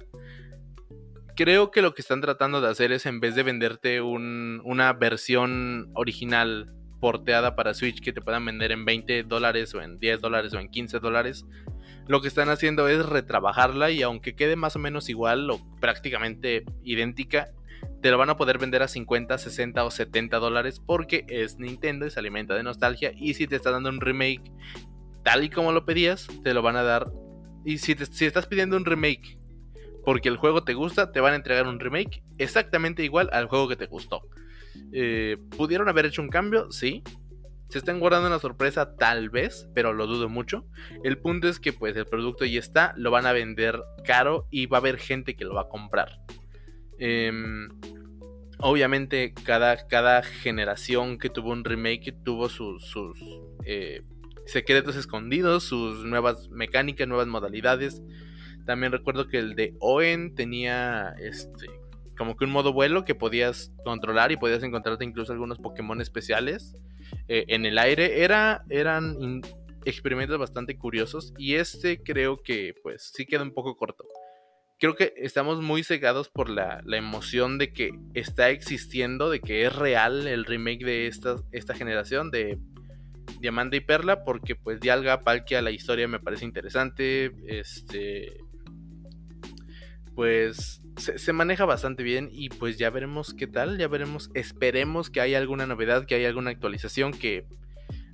creo 1.36 1.70
que 1.70 1.82
lo 1.82 1.94
que 1.94 2.02
están 2.02 2.20
tratando 2.20 2.60
de 2.60 2.68
hacer 2.68 2.92
es 2.92 3.06
en 3.06 3.20
vez 3.20 3.34
de 3.34 3.42
venderte 3.42 4.00
una 4.00 4.92
versión 4.92 5.90
original 5.94 6.72
porteada 7.00 7.56
para 7.56 7.74
Switch 7.74 8.00
que 8.00 8.12
te 8.12 8.20
puedan 8.20 8.44
vender 8.44 8.72
en 8.72 8.84
20 8.84 9.22
dólares 9.24 9.74
o 9.74 9.80
en 9.80 9.98
10 9.98 10.20
dólares 10.20 10.52
o 10.52 10.58
en 10.58 10.68
15 10.68 11.00
dólares, 11.00 11.46
lo 12.10 12.20
que 12.20 12.26
están 12.26 12.48
haciendo 12.48 12.88
es 12.88 13.06
retrabajarla 13.06 13.92
y 13.92 14.02
aunque 14.02 14.34
quede 14.34 14.56
más 14.56 14.74
o 14.74 14.80
menos 14.80 15.08
igual 15.08 15.48
o 15.48 15.60
prácticamente 15.78 16.64
idéntica, 16.82 17.52
te 18.02 18.10
lo 18.10 18.18
van 18.18 18.30
a 18.30 18.36
poder 18.36 18.58
vender 18.58 18.82
a 18.82 18.88
50, 18.88 19.38
60 19.38 19.84
o 19.84 19.92
70 19.92 20.38
dólares 20.38 20.82
porque 20.84 21.24
es 21.28 21.60
Nintendo 21.60 22.06
y 22.06 22.10
se 22.10 22.18
alimenta 22.18 22.54
de 22.54 22.64
nostalgia 22.64 23.12
y 23.14 23.34
si 23.34 23.46
te 23.46 23.54
está 23.54 23.70
dando 23.70 23.90
un 23.90 24.00
remake 24.00 24.42
tal 25.22 25.44
y 25.44 25.50
como 25.50 25.70
lo 25.70 25.86
pedías, 25.86 26.26
te 26.42 26.52
lo 26.52 26.62
van 26.62 26.74
a 26.74 26.82
dar. 26.82 27.12
Y 27.64 27.78
si, 27.78 27.94
si 27.94 28.24
estás 28.24 28.48
pidiendo 28.48 28.76
un 28.76 28.86
remake 28.86 29.38
porque 30.04 30.28
el 30.28 30.36
juego 30.36 30.64
te 30.64 30.74
gusta, 30.74 31.12
te 31.12 31.20
van 31.20 31.34
a 31.34 31.36
entregar 31.36 31.68
un 31.68 31.78
remake 31.78 32.24
exactamente 32.38 33.04
igual 33.04 33.30
al 33.32 33.46
juego 33.46 33.68
que 33.68 33.76
te 33.76 33.86
gustó. 33.86 34.22
Eh, 34.92 35.36
¿Pudieron 35.56 35.88
haber 35.88 36.06
hecho 36.06 36.22
un 36.22 36.28
cambio? 36.28 36.72
Sí. 36.72 37.04
Se 37.70 37.78
están 37.78 38.00
guardando 38.00 38.26
una 38.26 38.40
sorpresa 38.40 38.96
tal 38.96 39.30
vez, 39.30 39.68
pero 39.74 39.92
lo 39.92 40.08
dudo 40.08 40.28
mucho. 40.28 40.66
El 41.04 41.18
punto 41.18 41.48
es 41.48 41.60
que 41.60 41.72
pues 41.72 41.96
el 41.96 42.04
producto 42.04 42.44
ya 42.44 42.58
está, 42.58 42.94
lo 42.96 43.12
van 43.12 43.26
a 43.26 43.32
vender 43.32 43.80
caro 44.04 44.48
y 44.50 44.66
va 44.66 44.78
a 44.78 44.80
haber 44.80 44.98
gente 44.98 45.36
que 45.36 45.44
lo 45.44 45.54
va 45.54 45.62
a 45.62 45.68
comprar. 45.68 46.18
Em, 46.98 47.68
obviamente 48.58 49.32
cada, 49.44 49.86
cada 49.86 50.24
generación 50.24 51.16
que 51.18 51.30
tuvo 51.30 51.50
un 51.50 51.64
remake 51.64 52.12
tuvo 52.24 52.48
sus, 52.48 52.92
eh, 53.64 54.02
secretos 54.46 54.96
escondidos, 54.96 55.62
sus 55.62 56.04
nuevas 56.04 56.48
mecánicas, 56.48 57.06
nuevas 57.06 57.28
modalidades. 57.28 58.02
También 58.66 58.90
recuerdo 58.90 59.28
que 59.28 59.38
el 59.38 59.54
de 59.54 59.76
Oen 59.78 60.34
tenía 60.34 61.14
este 61.20 61.68
como 62.18 62.36
que 62.36 62.44
un 62.44 62.50
modo 62.50 62.72
vuelo 62.72 63.04
que 63.04 63.14
podías 63.14 63.72
controlar 63.84 64.32
y 64.32 64.36
podías 64.36 64.62
encontrarte 64.64 65.04
incluso 65.04 65.32
algunos 65.32 65.58
Pokémon 65.58 66.02
especiales 66.02 66.74
eh, 67.28 67.44
en 67.48 67.66
el 67.66 67.78
aire. 67.78 68.22
Era, 68.22 68.64
eran 68.68 69.42
experimentos 69.84 70.38
bastante 70.38 70.76
curiosos 70.76 71.32
y 71.38 71.54
este 71.54 72.02
creo 72.02 72.42
que 72.42 72.74
pues 72.82 73.12
sí 73.14 73.26
queda 73.26 73.42
un 73.42 73.54
poco 73.54 73.76
corto. 73.76 74.04
Creo 74.78 74.94
que 74.94 75.12
estamos 75.16 75.60
muy 75.60 75.84
cegados 75.84 76.30
por 76.30 76.48
la, 76.48 76.80
la 76.86 76.96
emoción 76.96 77.58
de 77.58 77.72
que 77.72 77.90
está 78.14 78.48
existiendo, 78.48 79.28
de 79.28 79.40
que 79.40 79.66
es 79.66 79.76
real 79.76 80.26
el 80.26 80.46
remake 80.46 80.84
de 80.84 81.06
esta, 81.06 81.36
esta 81.52 81.74
generación 81.74 82.30
de 82.30 82.58
Diamante 83.40 83.76
y 83.76 83.80
Perla, 83.80 84.24
porque 84.24 84.56
pues 84.56 84.80
Dialga, 84.80 85.20
Palkia, 85.20 85.62
la 85.62 85.70
historia 85.70 86.08
me 86.08 86.20
parece 86.20 86.44
interesante. 86.44 87.32
Este. 87.46 88.38
Pues 90.14 90.79
se, 91.00 91.32
maneja 91.32 91.64
bastante 91.64 92.02
bien 92.02 92.30
y 92.32 92.48
pues 92.48 92.78
ya 92.78 92.90
veremos 92.90 93.34
qué 93.34 93.46
tal, 93.46 93.78
ya 93.78 93.88
veremos, 93.88 94.30
esperemos 94.34 95.10
que 95.10 95.20
haya 95.20 95.38
alguna 95.38 95.66
novedad, 95.66 96.06
que 96.06 96.14
haya 96.14 96.28
alguna 96.28 96.50
actualización 96.50 97.12
que, 97.12 97.44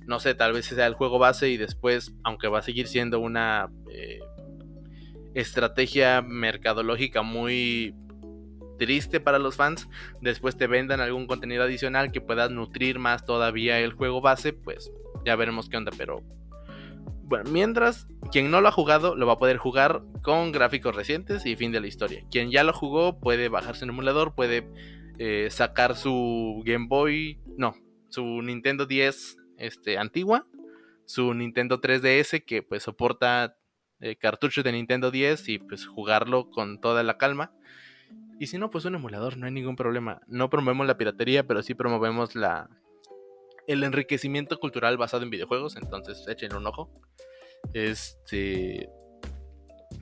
no 0.05 0.19
sé, 0.19 0.33
tal 0.33 0.53
vez 0.53 0.65
sea 0.65 0.87
el 0.87 0.93
juego 0.93 1.19
base 1.19 1.49
y 1.49 1.57
después, 1.57 2.13
aunque 2.23 2.47
va 2.47 2.59
a 2.59 2.63
seguir 2.63 2.87
siendo 2.87 3.19
una 3.19 3.69
eh, 3.91 4.19
estrategia 5.33 6.21
mercadológica 6.21 7.21
muy 7.21 7.93
triste 8.77 9.19
para 9.19 9.39
los 9.39 9.55
fans, 9.55 9.87
después 10.21 10.57
te 10.57 10.67
vendan 10.67 11.01
algún 11.01 11.27
contenido 11.27 11.63
adicional 11.63 12.11
que 12.11 12.21
pueda 12.21 12.49
nutrir 12.49 12.99
más 12.99 13.25
todavía 13.25 13.79
el 13.79 13.93
juego 13.93 14.21
base, 14.21 14.53
pues 14.53 14.91
ya 15.25 15.35
veremos 15.35 15.69
qué 15.69 15.77
onda, 15.77 15.91
pero 15.97 16.23
bueno, 17.27 17.51
mientras, 17.51 18.07
quien 18.31 18.49
no 18.49 18.61
lo 18.61 18.69
ha 18.69 18.71
jugado 18.71 19.13
lo 19.13 19.27
va 19.27 19.33
a 19.33 19.37
poder 19.37 19.57
jugar 19.57 20.01
con 20.21 20.53
gráficos 20.53 20.95
recientes 20.95 21.45
y 21.45 21.57
fin 21.57 21.73
de 21.73 21.81
la 21.81 21.87
historia. 21.87 22.23
Quien 22.31 22.51
ya 22.51 22.63
lo 22.63 22.71
jugó 22.71 23.19
puede 23.19 23.49
bajarse 23.49 23.83
un 23.83 23.89
emulador, 23.89 24.33
puede 24.33 24.65
eh, 25.19 25.49
sacar 25.51 25.97
su 25.97 26.63
Game 26.65 26.87
Boy, 26.87 27.41
no, 27.57 27.75
su 28.07 28.23
Nintendo 28.41 28.85
10 28.85 29.37
este, 29.57 29.97
antigua, 29.97 30.47
su 31.05 31.33
Nintendo 31.33 31.81
3DS 31.81 32.45
que 32.45 32.63
pues 32.63 32.83
soporta 32.83 33.57
eh, 33.99 34.15
cartuchos 34.15 34.63
de 34.63 34.71
Nintendo 34.71 35.11
10 35.11 35.49
y 35.49 35.59
pues 35.59 35.85
jugarlo 35.85 36.49
con 36.49 36.79
toda 36.79 37.03
la 37.03 37.17
calma. 37.17 37.51
Y 38.39 38.47
si 38.47 38.57
no, 38.57 38.69
pues 38.69 38.85
un 38.85 38.95
emulador, 38.95 39.35
no 39.35 39.47
hay 39.47 39.51
ningún 39.51 39.75
problema. 39.75 40.21
No 40.27 40.49
promovemos 40.49 40.87
la 40.87 40.97
piratería, 40.97 41.45
pero 41.45 41.61
sí 41.61 41.73
promovemos 41.73 42.35
la, 42.35 42.69
el 43.67 43.83
enriquecimiento 43.83 44.59
cultural 44.59 44.97
basado 44.97 45.23
en 45.23 45.29
videojuegos, 45.29 45.75
entonces 45.75 46.25
échenle 46.27 46.57
un 46.57 46.67
ojo. 46.67 46.89
Este. 47.73 48.89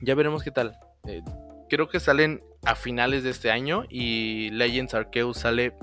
Ya 0.02 0.14
veremos 0.14 0.42
qué 0.42 0.50
tal. 0.50 0.78
Eh, 1.06 1.22
creo 1.68 1.88
que 1.88 2.00
salen 2.00 2.42
a 2.64 2.74
finales 2.74 3.22
de 3.22 3.30
este 3.30 3.50
año 3.50 3.84
y 3.88 4.50
Legends 4.50 4.94
Arceus 4.94 5.38
sale 5.38 5.74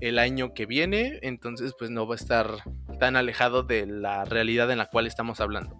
el 0.00 0.18
año 0.18 0.54
que 0.54 0.66
viene, 0.66 1.18
entonces 1.22 1.74
pues 1.78 1.90
no 1.90 2.06
va 2.06 2.14
a 2.14 2.16
estar 2.16 2.48
tan 2.98 3.16
alejado 3.16 3.62
de 3.62 3.86
la 3.86 4.24
realidad 4.24 4.70
en 4.70 4.78
la 4.78 4.86
cual 4.86 5.06
estamos 5.06 5.40
hablando. 5.40 5.76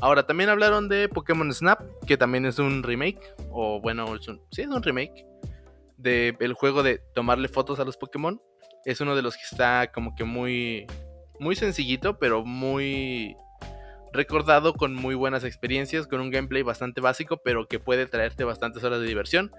Ahora, 0.00 0.26
también 0.26 0.48
hablaron 0.48 0.88
de 0.88 1.08
Pokémon 1.08 1.52
Snap, 1.52 1.80
que 2.06 2.16
también 2.16 2.46
es 2.46 2.58
un 2.60 2.84
remake, 2.84 3.20
o 3.50 3.80
bueno, 3.80 4.14
es 4.14 4.28
un, 4.28 4.40
sí 4.52 4.62
es 4.62 4.68
un 4.68 4.82
remake, 4.82 5.26
del 5.96 6.52
juego 6.54 6.84
de 6.84 6.98
tomarle 7.14 7.48
fotos 7.48 7.80
a 7.80 7.84
los 7.84 7.96
Pokémon. 7.96 8.40
Es 8.88 9.02
uno 9.02 9.14
de 9.14 9.20
los 9.20 9.36
que 9.36 9.42
está 9.42 9.92
como 9.92 10.14
que 10.14 10.24
muy, 10.24 10.86
muy 11.38 11.54
sencillito, 11.56 12.18
pero 12.18 12.42
muy 12.42 13.36
recordado 14.14 14.72
con 14.72 14.94
muy 14.94 15.14
buenas 15.14 15.44
experiencias, 15.44 16.06
con 16.06 16.22
un 16.22 16.30
gameplay 16.30 16.62
bastante 16.62 17.02
básico, 17.02 17.42
pero 17.44 17.68
que 17.68 17.78
puede 17.78 18.06
traerte 18.06 18.44
bastantes 18.44 18.82
horas 18.84 19.00
de 19.02 19.06
diversión. 19.06 19.52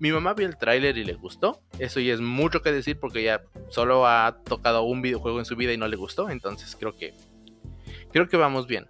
Mi 0.00 0.10
mamá 0.10 0.34
vio 0.34 0.48
el 0.48 0.56
tráiler 0.56 0.98
y 0.98 1.04
le 1.04 1.12
gustó. 1.12 1.62
Eso 1.78 2.00
ya 2.00 2.12
es 2.12 2.20
mucho 2.20 2.60
que 2.60 2.72
decir 2.72 2.98
porque 2.98 3.22
ya 3.22 3.42
solo 3.68 4.04
ha 4.04 4.38
tocado 4.44 4.82
un 4.82 5.00
videojuego 5.00 5.38
en 5.38 5.44
su 5.44 5.54
vida 5.54 5.72
y 5.72 5.76
no 5.76 5.86
le 5.86 5.94
gustó. 5.94 6.28
Entonces 6.28 6.74
creo 6.74 6.96
que 6.96 7.14
creo 8.10 8.28
que 8.28 8.36
vamos 8.36 8.66
bien. 8.66 8.88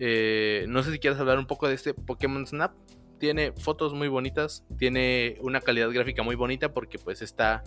Eh, 0.00 0.64
no 0.66 0.82
sé 0.82 0.90
si 0.90 0.98
quieres 0.98 1.20
hablar 1.20 1.38
un 1.38 1.46
poco 1.46 1.68
de 1.68 1.76
este 1.76 1.94
Pokémon 1.94 2.44
Snap. 2.44 2.72
Tiene 3.18 3.52
fotos 3.52 3.94
muy 3.94 4.08
bonitas, 4.08 4.64
tiene 4.78 5.38
una 5.40 5.60
calidad 5.60 5.90
gráfica 5.90 6.22
muy 6.22 6.34
bonita 6.34 6.72
porque 6.72 6.98
pues 6.98 7.22
está 7.22 7.62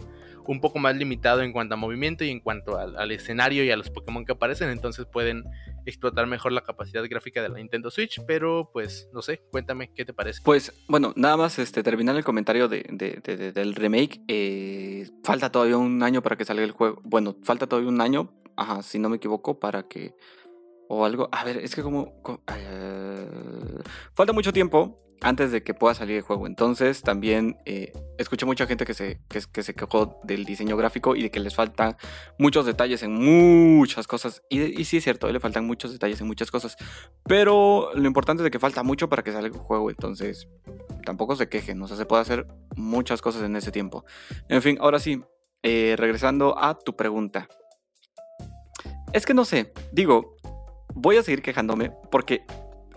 un 0.52 0.60
poco 0.60 0.80
más 0.80 0.96
limitado 0.96 1.42
en 1.42 1.52
cuanto 1.52 1.76
a 1.76 1.78
movimiento 1.78 2.24
y 2.24 2.30
en 2.30 2.40
cuanto 2.40 2.78
al, 2.78 3.12
escenario 3.12 3.64
y 3.64 3.70
a 3.70 3.78
los 3.78 3.92
Pokémon 3.92 4.26
que 4.26 4.32
aparecen, 4.32 4.70
entonces 4.70 5.06
pueden 5.06 5.44
explotar 5.86 6.26
mejor 6.26 6.52
la 6.52 6.62
capacidad 6.62 7.04
gráfica 7.08 7.42
de 7.42 7.50
la 7.50 7.58
Nintendo 7.58 7.92
Switch, 7.92 8.20
pero 8.26 8.70
pues 8.74 9.10
no 9.14 9.22
sé, 9.22 9.44
cuéntame 9.52 9.94
qué 9.94 10.06
te 10.06 10.14
parece. 10.14 10.42
Pues 10.44 10.74
bueno, 10.88 11.14
nada 11.16 11.38
más 11.38 11.60
este, 11.60 11.84
terminar 11.84 12.16
el 12.16 12.24
comentario 12.24 12.68
de, 12.68 12.82
del 13.54 13.76
remake, 13.76 14.22
eh, 14.28 15.08
falta 15.24 15.52
todavía 15.52 15.78
un 15.78 16.02
año 16.02 16.24
para 16.24 16.36
que 16.36 16.46
salga 16.46 16.64
el 16.64 16.72
juego, 16.72 17.00
bueno, 17.04 17.36
falta 17.44 17.68
todavía 17.68 17.90
un 17.90 18.02
año, 18.02 18.34
ajá, 18.56 18.82
si 18.82 18.98
no 18.98 19.10
me 19.10 19.18
equivoco, 19.18 19.60
para 19.60 19.84
que 19.84 20.16
o 20.90 21.06
algo. 21.06 21.30
A 21.32 21.46
ver, 21.46 21.58
es 21.58 21.76
que 21.76 21.84
como... 21.84 22.22
Eh, 22.48 23.28
falta 24.14 24.34
mucho 24.34 24.52
tiempo 24.52 25.00
antes 25.22 25.52
de 25.52 25.64
que 25.64 25.74
pueda 25.74 25.94
salir 25.94 26.18
el 26.18 26.22
juego. 26.22 26.48
Entonces 26.48 27.02
también 27.02 27.58
eh, 27.66 27.92
escuché 28.18 28.46
mucha 28.46 28.66
gente 28.66 28.86
que 28.86 28.94
se, 28.94 29.20
que, 29.28 29.64
se 29.64 29.74
quejó 29.74 30.20
del 30.24 30.46
diseño 30.46 30.78
gráfico 30.78 31.16
y 31.16 31.24
de 31.24 31.32
que 31.32 31.40
les 31.40 31.56
faltan 31.56 31.98
muchos 32.38 32.66
detalles 32.66 33.04
en 33.04 33.14
muchas 33.14 34.08
cosas. 34.08 34.42
Y, 34.50 34.84
sí 34.86 34.98
es 34.98 35.04
cierto, 35.04 35.32
le 35.32 35.40
faltan 35.40 35.66
muchos 35.66 35.92
detalles 35.92 36.22
en 36.22 36.28
muchas 36.28 36.52
cosas. 36.52 36.78
Pero 37.26 37.92
lo 37.96 38.08
importante 38.08 38.42
es 38.42 38.46
de 38.46 38.52
que 38.52 38.60
falta 38.60 38.84
mucho 38.84 39.10
para 39.10 39.24
que 39.24 39.32
salga 39.32 39.48
el 39.48 39.54
juego. 39.54 39.90
Entonces 39.90 40.48
tampoco 41.06 41.36
se 41.36 41.50
quejen. 41.50 41.82
O 41.82 41.88
sea, 41.88 41.98
se 41.98 42.06
puede 42.06 42.22
hacer 42.22 42.48
muchas 42.76 43.22
cosas 43.22 43.44
en 43.44 43.56
ese 43.56 43.72
tiempo. 43.72 44.06
En 44.48 44.62
fin, 44.62 44.78
ahora 44.80 45.00
sí, 45.00 45.22
eh, 45.64 45.96
regresando 45.98 46.58
a 46.58 46.78
tu 46.78 46.96
pregunta. 46.96 47.48
Es 49.12 49.26
que 49.26 49.34
no 49.34 49.44
sé, 49.44 49.74
digo, 49.92 50.38
voy 50.94 51.18
a 51.18 51.24
seguir 51.24 51.42
quejándome 51.42 51.92
porque 52.12 52.46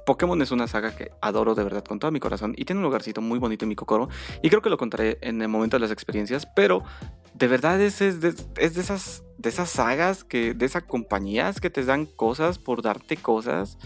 Pokémon 0.05 0.41
es 0.43 0.51
una 0.51 0.67
saga 0.67 0.95
que 0.95 1.11
adoro 1.21 1.55
de 1.55 1.65
verdad 1.65 1.85
con 1.85 1.99
todo 1.99 2.11
mi 2.11 2.21
corazón 2.21 2.55
y 2.57 2.65
tiene 2.65 2.81
un 2.81 2.85
lugarcito 2.85 3.21
muy 3.21 3.39
bonito 3.39 3.65
en 3.65 3.69
mi 3.69 3.77
cocoro 3.77 4.09
y 4.43 4.49
creo 4.49 4.63
que 4.63 4.71
lo 4.71 4.77
contaré 4.77 5.19
en 5.21 5.43
el 5.43 5.49
momento 5.49 5.77
de 5.77 5.81
las 5.81 5.91
experiencias, 5.91 6.47
pero 6.47 6.83
de 7.35 7.49
verdad 7.49 7.81
es, 7.81 8.01
es, 8.01 8.21
de, 8.21 8.35
esas, 8.57 9.25
de 9.39 9.49
esas 9.49 9.71
sagas, 9.71 10.25
que, 10.25 10.55
de 10.55 10.67
esas 10.67 10.85
compañías 10.85 11.61
que 11.61 11.71
te 11.71 11.85
dan 11.85 12.07
cosas 12.07 12.59
por 12.59 12.83
darte 12.83 13.17
cosas. 13.17 13.79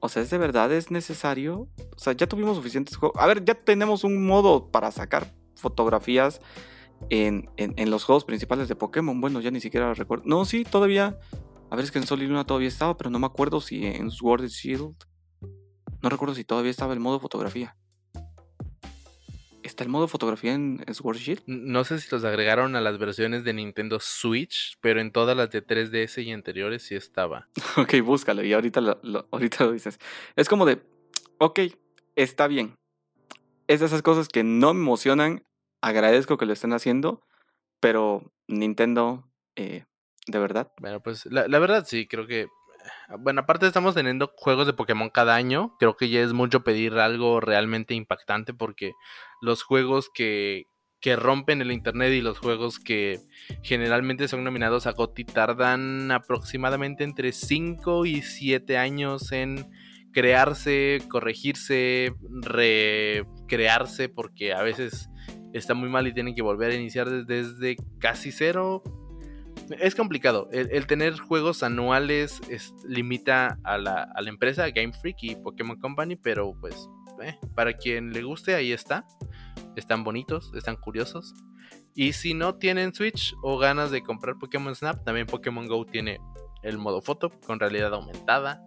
O 0.00 0.08
sea, 0.08 0.22
¿es 0.22 0.30
de 0.30 0.38
verdad 0.38 0.70
es 0.72 0.90
necesario? 0.90 1.68
O 1.96 1.98
sea, 1.98 2.12
ya 2.12 2.26
tuvimos 2.26 2.56
suficientes 2.56 2.96
juegos. 2.96 3.20
A 3.20 3.26
ver, 3.26 3.44
ya 3.44 3.54
tenemos 3.54 4.04
un 4.04 4.26
modo 4.26 4.70
para 4.70 4.90
sacar 4.90 5.34
fotografías 5.56 6.40
en, 7.08 7.50
en 7.56 7.90
los 7.90 8.04
juegos 8.04 8.24
principales 8.24 8.68
de 8.68 8.76
Pokémon. 8.76 9.18
Bueno, 9.18 9.40
ya 9.40 9.50
ni 9.50 9.60
siquiera 9.60 9.94
recuerdo. 9.94 10.24
No, 10.26 10.44
sí, 10.44 10.64
todavía 10.64 11.18
a 11.74 11.76
ver, 11.76 11.86
es 11.86 11.90
que 11.90 11.98
en 11.98 12.06
Sol 12.06 12.22
y 12.22 12.26
Luna 12.28 12.44
todavía 12.44 12.68
estaba, 12.68 12.96
pero 12.96 13.10
no 13.10 13.18
me 13.18 13.26
acuerdo 13.26 13.60
si 13.60 13.84
en 13.84 14.10
Sword 14.12 14.42
and 14.42 14.50
Shield. 14.50 14.94
No 16.04 16.10
recuerdo 16.10 16.34
si 16.34 16.44
todavía 16.44 16.70
estaba 16.70 16.92
el 16.92 17.00
modo 17.00 17.18
fotografía. 17.18 17.78
¿Está 19.62 19.84
el 19.84 19.88
modo 19.88 20.06
fotografía 20.06 20.52
en 20.52 20.84
Sword 20.92 21.16
Shield? 21.16 21.42
No 21.46 21.82
sé 21.84 21.98
si 21.98 22.10
los 22.10 22.24
agregaron 22.24 22.76
a 22.76 22.82
las 22.82 22.98
versiones 22.98 23.42
de 23.42 23.54
Nintendo 23.54 23.98
Switch, 24.00 24.76
pero 24.82 25.00
en 25.00 25.12
todas 25.12 25.34
las 25.34 25.48
de 25.48 25.66
3DS 25.66 26.22
y 26.22 26.30
anteriores 26.32 26.82
sí 26.82 26.94
estaba. 26.94 27.48
ok, 27.78 28.02
búscalo 28.02 28.44
y 28.44 28.52
ahorita 28.52 28.82
lo, 28.82 29.28
ahorita 29.30 29.64
lo 29.64 29.72
dices. 29.72 29.98
Es 30.36 30.46
como 30.46 30.66
de, 30.66 30.82
ok, 31.38 31.60
está 32.16 32.48
bien. 32.48 32.74
Es 33.66 33.80
de 33.80 33.86
esas 33.86 34.02
cosas 34.02 34.28
que 34.28 34.44
no 34.44 34.74
me 34.74 34.82
emocionan. 34.82 35.46
Agradezco 35.80 36.36
que 36.36 36.44
lo 36.44 36.52
estén 36.52 36.74
haciendo, 36.74 37.26
pero 37.80 38.30
Nintendo, 38.46 39.26
eh, 39.56 39.86
¿De 40.26 40.38
verdad? 40.38 40.72
Bueno, 40.78 41.00
pues 41.00 41.26
la, 41.26 41.58
verdad 41.58 41.84
sí, 41.86 42.06
creo 42.06 42.26
que... 42.26 42.48
Bueno, 43.18 43.42
aparte 43.42 43.66
estamos 43.66 43.94
teniendo 43.94 44.32
juegos 44.36 44.66
de 44.66 44.72
Pokémon 44.72 45.10
cada 45.10 45.34
año. 45.34 45.76
Creo 45.78 45.96
que 45.96 46.08
ya 46.08 46.20
es 46.20 46.32
mucho 46.32 46.64
pedir 46.64 46.94
algo 46.94 47.40
realmente 47.40 47.94
impactante 47.94 48.54
porque 48.54 48.92
los 49.40 49.62
juegos 49.62 50.10
que, 50.12 50.66
que 51.00 51.16
rompen 51.16 51.60
el 51.60 51.72
internet 51.72 52.12
y 52.12 52.20
los 52.20 52.38
juegos 52.38 52.78
que 52.78 53.20
generalmente 53.62 54.28
son 54.28 54.44
nominados 54.44 54.86
a 54.86 54.92
GOTY 54.92 55.24
tardan 55.24 56.10
aproximadamente 56.10 57.04
entre 57.04 57.32
5 57.32 58.06
y 58.06 58.22
7 58.22 58.78
años 58.78 59.32
en 59.32 59.70
crearse, 60.14 61.02
corregirse, 61.10 62.14
recrearse, 62.40 64.08
porque 64.08 64.54
a 64.54 64.62
veces 64.62 65.10
está 65.52 65.74
muy 65.74 65.88
mal 65.88 66.06
y 66.06 66.14
tienen 66.14 66.34
que 66.34 66.42
volver 66.42 66.70
a 66.70 66.74
iniciar 66.74 67.26
desde 67.26 67.76
casi 67.98 68.32
cero 68.32 68.82
es 69.78 69.94
complicado. 69.94 70.48
El, 70.52 70.86
tener 70.86 71.18
juegos 71.18 71.62
anuales 71.62 72.40
limita 72.86 73.58
a 73.64 73.78
la, 73.78 74.12
empresa 74.26 74.68
Game 74.70 74.92
Freak 74.92 75.16
y 75.22 75.36
Pokémon 75.36 75.78
Company, 75.78 76.16
pero 76.16 76.54
pues 76.60 76.88
eh, 77.22 77.38
para 77.54 77.74
quien 77.74 78.12
le 78.12 78.22
guste, 78.22 78.54
ahí 78.54 78.72
está. 78.72 79.06
Están 79.76 80.04
bonitos, 80.04 80.52
están 80.54 80.76
curiosos. 80.76 81.34
Y 81.94 82.12
si 82.12 82.34
no 82.34 82.56
tienen 82.56 82.92
Switch 82.94 83.34
o 83.42 83.58
ganas 83.58 83.90
de 83.90 84.02
comprar 84.02 84.36
Pokémon 84.38 84.74
Snap, 84.74 85.04
también 85.04 85.26
Pokémon 85.26 85.66
Go 85.66 85.86
tiene 85.86 86.18
el 86.62 86.78
modo 86.78 87.02
foto 87.02 87.30
con 87.46 87.60
realidad 87.60 87.94
aumentada. 87.94 88.62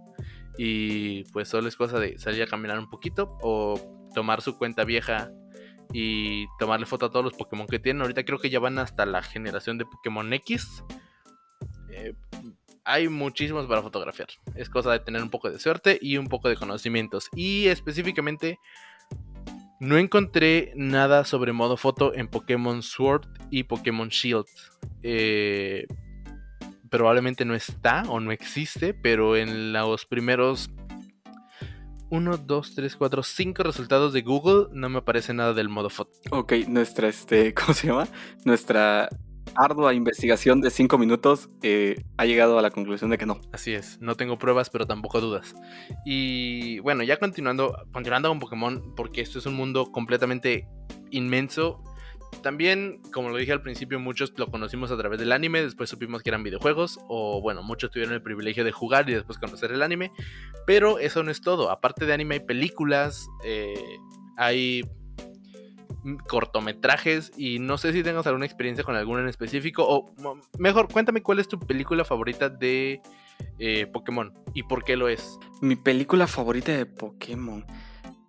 Y 0.57 1.23
pues 1.31 1.49
solo 1.49 1.67
es 1.67 1.75
cosa 1.75 1.99
de 1.99 2.17
salir 2.17 2.43
a 2.43 2.47
caminar 2.47 2.79
un 2.79 2.89
poquito 2.89 3.38
o 3.41 3.79
tomar 4.15 4.41
su 4.41 4.57
cuenta 4.57 4.86
vieja 4.86 5.29
y 5.93 6.45
tomarle 6.60 6.86
foto 6.86 7.08
a 7.08 7.12
todos 7.12 7.26
los 7.26 7.34
Pokémon 7.34 7.67
que 7.67 7.80
tienen. 7.80 8.02
Ahorita 8.02 8.23
creo 8.23 8.39
que 8.39 8.50
ya 8.50 8.60
van 8.60 8.80
hasta 8.80 9.06
la 9.06 9.21
generación 9.21 9.78
de 9.78 9.86
Pokémon 9.86 10.32
X. 10.34 10.84
Eh, 11.91 12.13
hay 12.84 13.10
muchísimos 13.10 13.65
para 13.67 13.82
fotografiar. 13.82 14.30
Es 14.56 14.69
cosa 14.69 14.91
de 14.91 15.00
tener 15.00 15.21
un 15.21 15.30
poco 15.30 15.50
de 15.50 15.60
suerte 15.60 16.00
y 16.02 16.17
un 16.17 16.28
poco 16.28 16.50
de 16.50 16.56
conocimientos. 16.56 17.30
Y 17.36 17.67
específicamente 17.67 18.60
no 19.80 19.97
encontré 19.97 20.73
nada 20.76 21.26
sobre 21.26 21.52
modo 21.52 21.78
foto 21.78 22.13
en 22.15 22.28
Pokémon 22.28 22.82
Sword 22.82 23.28
y 23.52 23.63
Pokémon 23.63 24.10
Shield. 24.10 24.45
Eh, 25.04 25.86
probablemente 26.89 27.45
no 27.45 27.54
está 27.54 28.04
o 28.08 28.19
no 28.19 28.32
existe, 28.32 28.93
pero 28.93 29.36
en 29.36 29.73
los 29.73 30.06
primeros 30.06 30.69
1, 32.10 32.38
2, 32.38 32.76
3, 32.76 32.96
4, 32.96 33.24
5 33.24 33.63
resultados 33.63 34.13
de 34.13 34.22
Google, 34.22 34.67
no 34.72 34.89
me 34.89 35.00
aparece 35.00 35.34
nada 35.34 35.54
del 35.54 35.70
modo 35.70 35.89
foto. 35.89 36.12
Ok, 36.32 36.54
nuestra, 36.67 37.08
este, 37.08 37.54
¿cómo 37.56 37.74
se 37.74 37.88
llama? 37.88 38.08
Nuestra 38.46 39.10
ardua 39.56 39.93
investigación 39.93 40.62
de 40.62 40.70
5 40.70 40.98
minutos 40.98 41.50
eh, 41.63 42.04
ha 42.17 42.26
llegado 42.26 42.60
a 42.60 42.62
la 42.62 42.72
conclusión 42.72 43.10
de 43.10 43.17
que 43.17 43.26
no. 43.26 43.41
Así 43.52 43.74
es, 43.74 44.00
no 44.02 44.15
tengo 44.15 44.38
pruebas, 44.38 44.70
pero 44.70 44.86
tampoco 44.86 45.22
dudas. 45.22 45.56
Y 46.06 46.80
bueno, 46.80 47.04
ya 47.04 47.17
continuando, 47.17 47.76
continuando 47.91 48.30
con 48.30 48.39
Pokémon, 48.39 48.96
porque 48.96 49.22
esto 49.22 49.39
es 49.39 49.46
un 49.46 49.56
mundo 49.56 49.91
completamente 49.91 50.67
inmenso. 51.12 51.82
También, 52.42 53.02
como 53.12 53.30
lo 53.30 53.38
dije 53.38 53.52
al 53.52 53.62
principio, 53.62 54.00
muchos 54.00 54.34
lo 54.38 54.50
conocimos 54.50 54.92
a 54.92 54.98
través 54.98 55.20
del 55.20 55.32
anime, 55.32 55.62
después 55.62 55.90
supimos 55.90 56.24
que 56.24 56.30
eran 56.30 56.44
videojuegos, 56.44 57.00
o 57.08 57.42
bueno, 57.42 57.63
muchos 57.63 57.92
tuvieron 57.92 58.13
el 58.13 58.22
privilegio 58.22 58.63
de 58.63 58.72
jugar 58.72 59.10
y 59.10 59.13
después 59.13 59.38
conocer 59.38 59.72
el 59.72 59.82
anime, 59.82 60.12
pero 60.66 61.00
eso 61.00 61.24
no 61.24 61.32
es 61.32 61.42
todo. 61.42 61.72
Aparte 61.72 62.06
de 62.06 62.13
anime 62.13 62.36
hay 62.36 62.42
películas, 62.42 63.28
eh, 63.44 63.76
hay 64.38 64.84
cortometrajes 66.28 67.32
y 67.38 67.60
no 67.60 67.78
sé 67.78 67.92
si 67.92 68.04
tengas 68.04 68.28
alguna 68.28 68.46
experiencia 68.46 68.84
con 68.84 68.96
alguno 68.96 69.20
en 69.20 69.28
específico 69.28 69.86
o 69.86 70.13
mejor 70.58 70.88
cuéntame 70.88 71.22
cuál 71.22 71.40
es 71.40 71.48
tu 71.48 71.60
película 71.60 72.06
favorita 72.06 72.50
de 72.50 73.02
eh, 73.60 73.88
Pokémon 73.88 74.34
y 74.54 74.63
por 74.63 74.84
qué 74.84 74.96
lo 74.96 75.10
es. 75.10 75.38
Mi 75.62 75.76
película 75.76 76.28
favorita 76.28 76.72
de 76.72 76.86
Pokémon. 76.86 77.66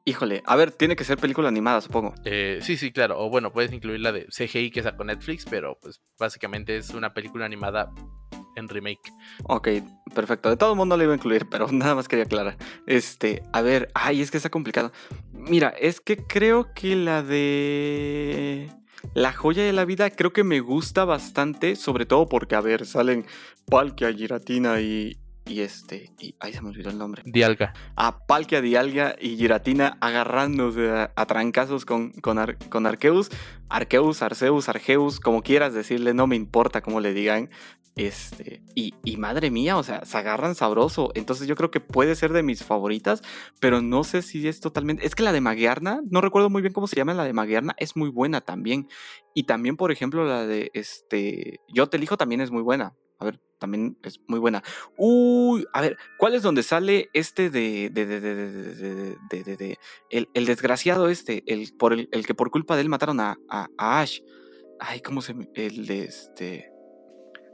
Híjole, 0.08 0.42
a 0.46 0.56
ver, 0.56 0.72
tiene 0.72 0.96
que 0.96 1.04
ser 1.04 1.18
película 1.18 1.48
animada, 1.48 1.82
supongo. 1.82 2.14
Eh, 2.24 2.60
sí, 2.62 2.78
sí, 2.78 2.92
claro. 2.92 3.20
O 3.20 3.28
bueno, 3.28 3.52
puedes 3.52 3.70
incluir 3.74 4.00
la 4.00 4.10
de 4.10 4.24
CGI 4.28 4.70
que 4.70 4.82
sacó 4.82 5.04
Netflix, 5.04 5.44
pero 5.44 5.78
pues 5.82 6.00
básicamente 6.18 6.78
es 6.78 6.94
una 6.94 7.12
película 7.12 7.44
animada 7.44 7.92
en 8.56 8.68
remake. 8.70 9.12
Ok, 9.44 9.68
perfecto. 10.14 10.48
De 10.48 10.56
todo 10.56 10.70
el 10.70 10.78
mundo 10.78 10.96
lo 10.96 11.02
iba 11.02 11.12
a 11.12 11.16
incluir, 11.16 11.46
pero 11.50 11.68
nada 11.72 11.94
más 11.94 12.08
quería 12.08 12.24
aclarar. 12.24 12.56
Este, 12.86 13.42
a 13.52 13.60
ver, 13.60 13.90
ay, 13.92 14.22
es 14.22 14.30
que 14.30 14.38
está 14.38 14.48
complicado. 14.48 14.92
Mira, 15.30 15.74
es 15.78 16.00
que 16.00 16.16
creo 16.16 16.72
que 16.72 16.96
la 16.96 17.22
de... 17.22 18.70
La 19.12 19.34
joya 19.34 19.62
de 19.62 19.74
la 19.74 19.84
vida 19.84 20.08
creo 20.08 20.32
que 20.32 20.42
me 20.42 20.60
gusta 20.60 21.04
bastante, 21.04 21.76
sobre 21.76 22.06
todo 22.06 22.30
porque, 22.30 22.54
a 22.54 22.62
ver, 22.62 22.86
salen 22.86 23.26
Palkia, 23.66 24.10
Giratina 24.14 24.80
y, 24.80 25.18
y 25.48 25.60
este, 25.60 26.12
y 26.18 26.34
ahí 26.40 26.52
se 26.52 26.60
me 26.60 26.68
olvidó 26.68 26.90
el 26.90 26.98
nombre. 26.98 27.22
Dialga. 27.24 27.72
A 27.96 28.26
Palkia, 28.26 28.60
Dialga 28.60 29.16
y 29.18 29.36
Giratina 29.36 29.96
agarrándose 30.00 30.90
a, 30.90 31.26
trancazos 31.26 31.84
con, 31.84 32.12
con, 32.12 32.38
con, 32.68 32.86
Arceus. 32.86 33.30
Arceus, 33.68 34.22
Arceus, 34.22 34.68
Arceus, 34.68 35.20
como 35.20 35.42
quieras 35.42 35.72
decirle, 35.72 36.12
no 36.14 36.26
me 36.26 36.36
importa 36.36 36.82
cómo 36.82 37.00
le 37.00 37.14
digan. 37.14 37.50
Este, 37.96 38.62
y, 38.76 38.94
y, 39.02 39.16
madre 39.16 39.50
mía, 39.50 39.76
o 39.76 39.82
sea, 39.82 40.04
se 40.04 40.18
agarran 40.18 40.54
sabroso. 40.54 41.10
Entonces 41.14 41.48
yo 41.48 41.56
creo 41.56 41.70
que 41.70 41.80
puede 41.80 42.14
ser 42.14 42.32
de 42.32 42.42
mis 42.44 42.62
favoritas, 42.62 43.22
pero 43.58 43.82
no 43.82 44.04
sé 44.04 44.22
si 44.22 44.46
es 44.46 44.60
totalmente. 44.60 45.04
Es 45.04 45.14
que 45.14 45.24
la 45.24 45.32
de 45.32 45.40
Magiarna, 45.40 46.00
no 46.08 46.20
recuerdo 46.20 46.50
muy 46.50 46.62
bien 46.62 46.72
cómo 46.72 46.86
se 46.86 46.96
llama 46.96 47.14
la 47.14 47.24
de 47.24 47.32
Magiarna, 47.32 47.74
es 47.78 47.96
muy 47.96 48.10
buena 48.10 48.40
también. 48.40 48.86
Y 49.34 49.44
también, 49.44 49.76
por 49.76 49.90
ejemplo, 49.90 50.24
la 50.24 50.46
de 50.46 50.70
este. 50.74 51.60
Yo 51.68 51.88
te 51.88 51.96
elijo 51.96 52.16
también 52.16 52.40
es 52.40 52.50
muy 52.50 52.62
buena. 52.62 52.94
A 53.18 53.24
ver, 53.24 53.40
también 53.58 53.98
es 54.04 54.20
muy 54.28 54.38
buena. 54.38 54.62
Uy, 54.96 55.66
a 55.72 55.80
ver, 55.80 55.96
¿cuál 56.18 56.34
es 56.34 56.42
donde 56.42 56.62
sale 56.62 57.10
este 57.12 57.50
de. 57.50 57.90
de, 57.90 58.06
de, 58.06 58.20
de, 58.20 59.56
de 59.56 59.78
el, 60.10 60.28
el, 60.34 60.46
desgraciado 60.46 61.08
este, 61.08 61.42
el, 61.46 61.72
por 61.76 61.92
el, 61.92 62.08
el, 62.12 62.26
que 62.26 62.34
por 62.34 62.50
culpa 62.50 62.76
de 62.76 62.82
él 62.82 62.88
mataron 62.88 63.20
a, 63.20 63.36
a, 63.48 63.68
a 63.76 64.00
Ash? 64.00 64.20
Ay, 64.78 65.00
¿cómo 65.00 65.20
se. 65.20 65.34
El 65.54 65.86
de 65.86 66.04
este. 66.04 66.72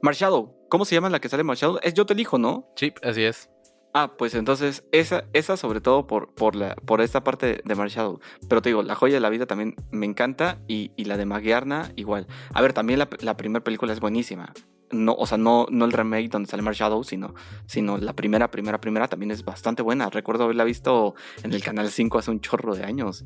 Marshadow. 0.02 0.54
¿Cómo 0.68 0.84
se 0.84 0.94
llama 0.94 1.08
la 1.08 1.20
que 1.20 1.28
sale 1.28 1.44
Marshadow? 1.44 1.78
Es 1.82 1.94
Yo 1.94 2.04
te 2.04 2.12
elijo, 2.12 2.38
¿no? 2.38 2.70
Sí, 2.76 2.92
así 3.02 3.22
es. 3.22 3.48
Ah, 3.96 4.16
pues 4.18 4.34
entonces 4.34 4.84
esa, 4.90 5.24
esa 5.32 5.56
sobre 5.56 5.80
todo 5.80 6.08
por, 6.08 6.34
por, 6.34 6.56
la, 6.56 6.74
por 6.74 7.00
esta 7.00 7.22
parte 7.22 7.62
de 7.64 7.74
Marshadow. 7.74 8.18
Pero 8.48 8.60
te 8.60 8.70
digo, 8.70 8.82
La 8.82 8.96
joya 8.96 9.14
de 9.14 9.20
la 9.20 9.30
vida 9.30 9.46
también 9.46 9.76
me 9.92 10.04
encanta 10.04 10.58
y, 10.66 10.90
y 10.96 11.04
la 11.04 11.16
de 11.16 11.24
Magiarna 11.26 11.92
igual. 11.94 12.26
A 12.52 12.60
ver, 12.60 12.72
también 12.72 12.98
la, 12.98 13.08
la 13.20 13.36
primera 13.36 13.62
película 13.62 13.92
es 13.92 14.00
buenísima. 14.00 14.52
No, 14.94 15.14
o 15.14 15.26
sea, 15.26 15.38
no, 15.38 15.66
no 15.70 15.84
el 15.84 15.92
remake 15.92 16.30
donde 16.30 16.48
sale 16.48 16.62
Marshadow, 16.62 17.02
sino, 17.04 17.34
sino 17.66 17.98
la 17.98 18.14
primera, 18.14 18.50
primera, 18.50 18.80
primera 18.80 19.08
también 19.08 19.30
es 19.32 19.44
bastante 19.44 19.82
buena. 19.82 20.08
Recuerdo 20.08 20.44
haberla 20.44 20.64
visto 20.64 21.14
en 21.42 21.52
el 21.52 21.62
Canal 21.62 21.90
5 21.90 22.18
hace 22.18 22.30
un 22.30 22.40
chorro 22.40 22.74
de 22.74 22.84
años. 22.84 23.24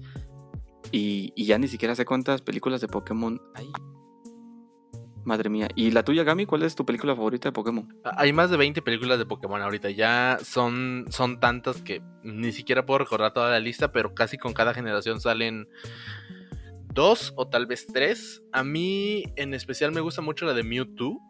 Y, 0.91 1.33
ya 1.45 1.59
ni 1.59 1.69
siquiera 1.69 1.95
sé 1.95 2.05
cuántas 2.05 2.43
películas 2.43 2.81
de 2.81 2.89
Pokémon 2.89 3.41
hay. 3.55 3.71
Madre 5.25 5.51
mía. 5.51 5.69
¿Y 5.75 5.91
la 5.91 6.05
tuya, 6.05 6.25
Gami? 6.25 6.47
¿Cuál 6.47 6.63
es 6.63 6.75
tu 6.75 6.87
película 6.87 7.15
favorita 7.15 7.49
de 7.49 7.53
Pokémon? 7.53 7.95
Hay 8.17 8.33
más 8.33 8.49
de 8.51 8.57
20 8.57 8.81
películas 8.81 9.19
de 9.19 9.27
Pokémon 9.27 9.61
ahorita. 9.61 9.91
Ya 9.91 10.39
son, 10.43 11.05
son 11.11 11.39
tantas 11.39 11.83
que 11.83 12.01
ni 12.23 12.51
siquiera 12.53 12.87
puedo 12.87 12.99
recordar 12.99 13.35
toda 13.35 13.51
la 13.51 13.61
lista, 13.61 13.93
pero 13.93 14.15
casi 14.15 14.39
con 14.39 14.55
cada 14.55 14.73
generación 14.73 15.21
salen 15.21 15.69
dos 16.95 17.35
o 17.37 17.47
tal 17.49 17.67
vez 17.67 17.87
tres. 17.87 18.43
A 18.53 18.65
mí 18.65 19.25
en 19.37 19.53
especial 19.53 19.93
me 19.93 20.01
gusta 20.01 20.23
mucho 20.23 20.47
la 20.47 20.55
de 20.55 20.63
Mewtwo. 20.63 21.21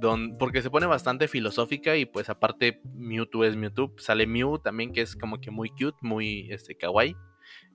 Don, 0.00 0.36
porque 0.38 0.62
se 0.62 0.70
pone 0.70 0.86
bastante 0.86 1.28
filosófica 1.28 1.96
y 1.96 2.06
pues 2.06 2.28
aparte 2.30 2.80
Mewtwo 2.94 3.44
es 3.44 3.56
Mewtwo. 3.56 3.92
Sale 3.98 4.26
Mew 4.26 4.58
también 4.58 4.92
que 4.92 5.02
es 5.02 5.16
como 5.16 5.40
que 5.40 5.50
muy 5.50 5.70
cute, 5.70 5.98
muy 6.00 6.50
este, 6.50 6.76
kawaii. 6.76 7.16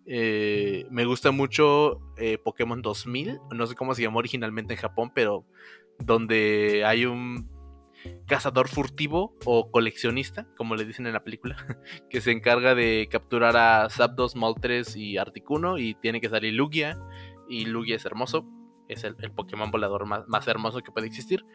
Eh, 0.05 0.85
me 0.89 1.05
gusta 1.05 1.31
mucho 1.31 1.99
eh, 2.17 2.37
Pokémon 2.37 2.81
2000, 2.81 3.39
no 3.53 3.67
sé 3.67 3.75
cómo 3.75 3.93
se 3.93 4.01
llamó 4.01 4.19
originalmente 4.19 4.73
en 4.73 4.79
Japón, 4.79 5.11
pero 5.13 5.45
donde 5.99 6.83
hay 6.85 7.05
un 7.05 7.49
cazador 8.25 8.69
furtivo 8.69 9.35
o 9.45 9.69
coleccionista, 9.69 10.47
como 10.55 10.75
le 10.75 10.85
dicen 10.85 11.07
en 11.07 11.13
la 11.13 11.23
película, 11.23 11.57
que 12.09 12.21
se 12.21 12.31
encarga 12.31 12.75
de 12.75 13.07
capturar 13.11 13.57
a 13.57 13.89
Zapdos, 13.89 14.35
Moltres 14.35 14.95
y 14.95 15.17
Articuno 15.17 15.77
y 15.77 15.95
tiene 15.95 16.21
que 16.21 16.29
salir 16.29 16.53
Lugia 16.53 16.97
y 17.49 17.65
Lugia 17.65 17.95
es 17.95 18.05
hermoso, 18.05 18.47
es 18.87 19.03
el, 19.03 19.15
Pokémon 19.31 19.71
volador 19.71 20.05
más, 20.05 20.47
hermoso 20.47 20.81
que 20.81 20.91
puede 20.91 21.07
existir. 21.07 21.45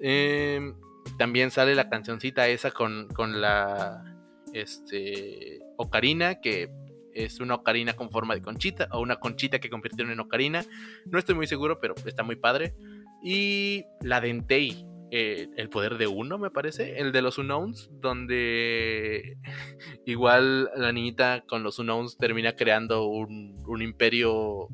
Em, 0.00 0.74
también 1.18 1.50
sale 1.50 1.74
la 1.74 1.88
cancioncita 1.88 2.48
esa 2.48 2.70
con, 2.70 3.08
con 3.08 3.40
la 3.40 4.04
este, 4.52 5.60
Ocarina 5.76 6.40
que 6.40 6.70
es 7.18 7.40
una 7.40 7.56
ocarina 7.56 7.94
con 7.94 8.10
forma 8.10 8.34
de 8.34 8.42
conchita 8.42 8.88
o 8.92 9.00
una 9.00 9.16
conchita 9.16 9.58
que 9.58 9.70
convirtieron 9.70 10.12
en 10.12 10.20
ocarina. 10.20 10.64
No 11.06 11.18
estoy 11.18 11.34
muy 11.34 11.46
seguro, 11.46 11.80
pero 11.80 11.94
está 12.06 12.22
muy 12.22 12.36
padre. 12.36 12.74
Y 13.22 13.84
la 14.00 14.20
Dentei, 14.20 14.86
eh, 15.10 15.48
el 15.56 15.68
poder 15.68 15.98
de 15.98 16.06
uno, 16.06 16.38
me 16.38 16.50
parece, 16.50 17.00
el 17.00 17.10
de 17.10 17.22
los 17.22 17.38
Unknowns, 17.38 17.90
donde 18.00 19.36
igual 20.06 20.70
la 20.76 20.92
niñita 20.92 21.44
con 21.48 21.62
los 21.62 21.78
Unknowns 21.78 22.18
termina 22.18 22.54
creando 22.54 23.06
un, 23.06 23.58
un 23.66 23.82
imperio 23.82 24.68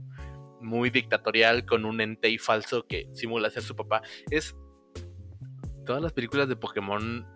muy 0.64 0.90
dictatorial 0.90 1.64
con 1.66 1.84
un 1.84 2.00
Entei 2.00 2.38
falso 2.38 2.86
que 2.86 3.08
simula 3.12 3.50
ser 3.50 3.62
su 3.62 3.76
papá. 3.76 4.02
Es. 4.30 4.56
Todas 5.86 6.02
las 6.02 6.12
películas 6.12 6.48
de 6.48 6.56
Pokémon 6.56 7.26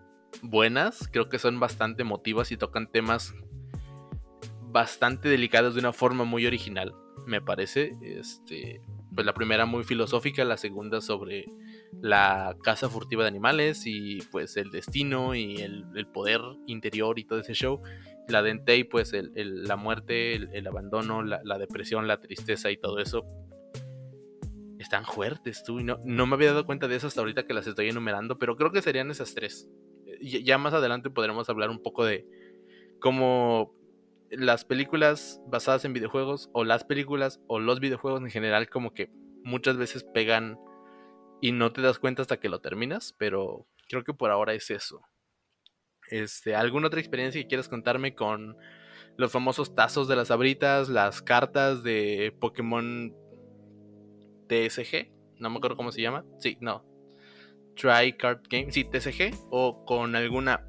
buenas, 0.41 1.07
creo 1.11 1.29
que 1.29 1.39
son 1.39 1.59
bastante 1.59 2.01
emotivas 2.01 2.51
y 2.51 2.57
tocan 2.57 2.91
temas 2.91 3.33
bastante 4.71 5.29
delicados 5.29 5.73
de 5.73 5.79
una 5.79 5.93
forma 5.93 6.23
muy 6.23 6.45
original, 6.45 6.93
me 7.25 7.41
parece. 7.41 7.95
Este, 8.01 8.81
pues 9.13 9.25
la 9.25 9.33
primera 9.33 9.65
muy 9.65 9.83
filosófica, 9.83 10.43
la 10.45 10.57
segunda 10.57 11.01
sobre 11.01 11.45
la 12.01 12.55
caza 12.63 12.89
furtiva 12.89 13.23
de 13.23 13.29
animales 13.29 13.83
y 13.85 14.19
pues 14.31 14.55
el 14.57 14.71
destino 14.71 15.35
y 15.35 15.57
el, 15.57 16.07
poder 16.13 16.41
interior 16.67 17.19
y 17.19 17.25
todo 17.25 17.39
ese 17.39 17.53
show. 17.53 17.81
La 18.29 18.41
de 18.43 18.51
Entei, 18.51 18.83
pues 18.83 19.11
la 19.13 19.75
muerte, 19.75 20.35
el, 20.35 20.67
abandono, 20.67 21.23
la, 21.23 21.57
depresión, 21.57 22.07
la 22.07 22.19
tristeza 22.19 22.71
y 22.71 22.77
todo 22.77 22.99
eso. 22.99 23.25
Están 24.77 25.05
fuertes 25.05 25.63
tú 25.63 25.79
y 25.79 25.83
no, 25.83 25.99
no 26.05 26.25
me 26.25 26.35
había 26.35 26.51
dado 26.51 26.65
cuenta 26.65 26.87
de 26.87 26.95
eso 26.95 27.07
hasta 27.07 27.21
ahorita 27.21 27.45
que 27.45 27.53
las 27.53 27.67
estoy 27.67 27.89
enumerando, 27.89 28.37
pero 28.37 28.55
creo 28.55 28.71
que 28.71 28.81
serían 28.81 29.11
esas 29.11 29.35
tres. 29.35 29.67
Ya 30.21 30.57
más 30.57 30.73
adelante 30.73 31.09
podremos 31.09 31.49
hablar 31.49 31.69
un 31.69 31.81
poco 31.81 32.05
de 32.05 32.25
cómo 32.99 33.73
las 34.31 34.65
películas 34.65 35.41
basadas 35.47 35.85
en 35.85 35.93
videojuegos 35.93 36.49
o 36.53 36.63
las 36.63 36.83
películas 36.83 37.41
o 37.47 37.59
los 37.59 37.79
videojuegos 37.79 38.21
en 38.21 38.29
general 38.29 38.69
como 38.69 38.93
que 38.93 39.09
muchas 39.43 39.77
veces 39.77 40.03
pegan 40.03 40.57
y 41.41 41.51
no 41.51 41.71
te 41.71 41.81
das 41.81 41.99
cuenta 41.99 42.21
hasta 42.21 42.39
que 42.39 42.49
lo 42.49 42.59
terminas, 42.59 43.15
pero 43.17 43.65
creo 43.87 44.03
que 44.03 44.13
por 44.13 44.29
ahora 44.29 44.53
es 44.53 44.69
eso. 44.69 45.01
Este, 46.09 46.55
¿alguna 46.55 46.87
otra 46.87 46.99
experiencia 46.99 47.41
que 47.41 47.47
quieras 47.47 47.69
contarme 47.69 48.15
con 48.15 48.57
los 49.17 49.31
famosos 49.31 49.75
tazos 49.75 50.07
de 50.07 50.15
las 50.15 50.31
abritas, 50.31 50.89
las 50.89 51.21
cartas 51.21 51.83
de 51.83 52.35
Pokémon 52.39 53.13
TSG? 54.47 55.11
No 55.39 55.49
me 55.49 55.57
acuerdo 55.57 55.77
cómo 55.77 55.91
se 55.91 56.01
llama. 56.01 56.25
Sí, 56.39 56.57
no. 56.61 56.85
Try 57.75 58.17
Card 58.17 58.41
Game, 58.49 58.71
sí, 58.71 58.83
TSG 58.83 59.47
o 59.51 59.85
con 59.85 60.15
alguna 60.15 60.65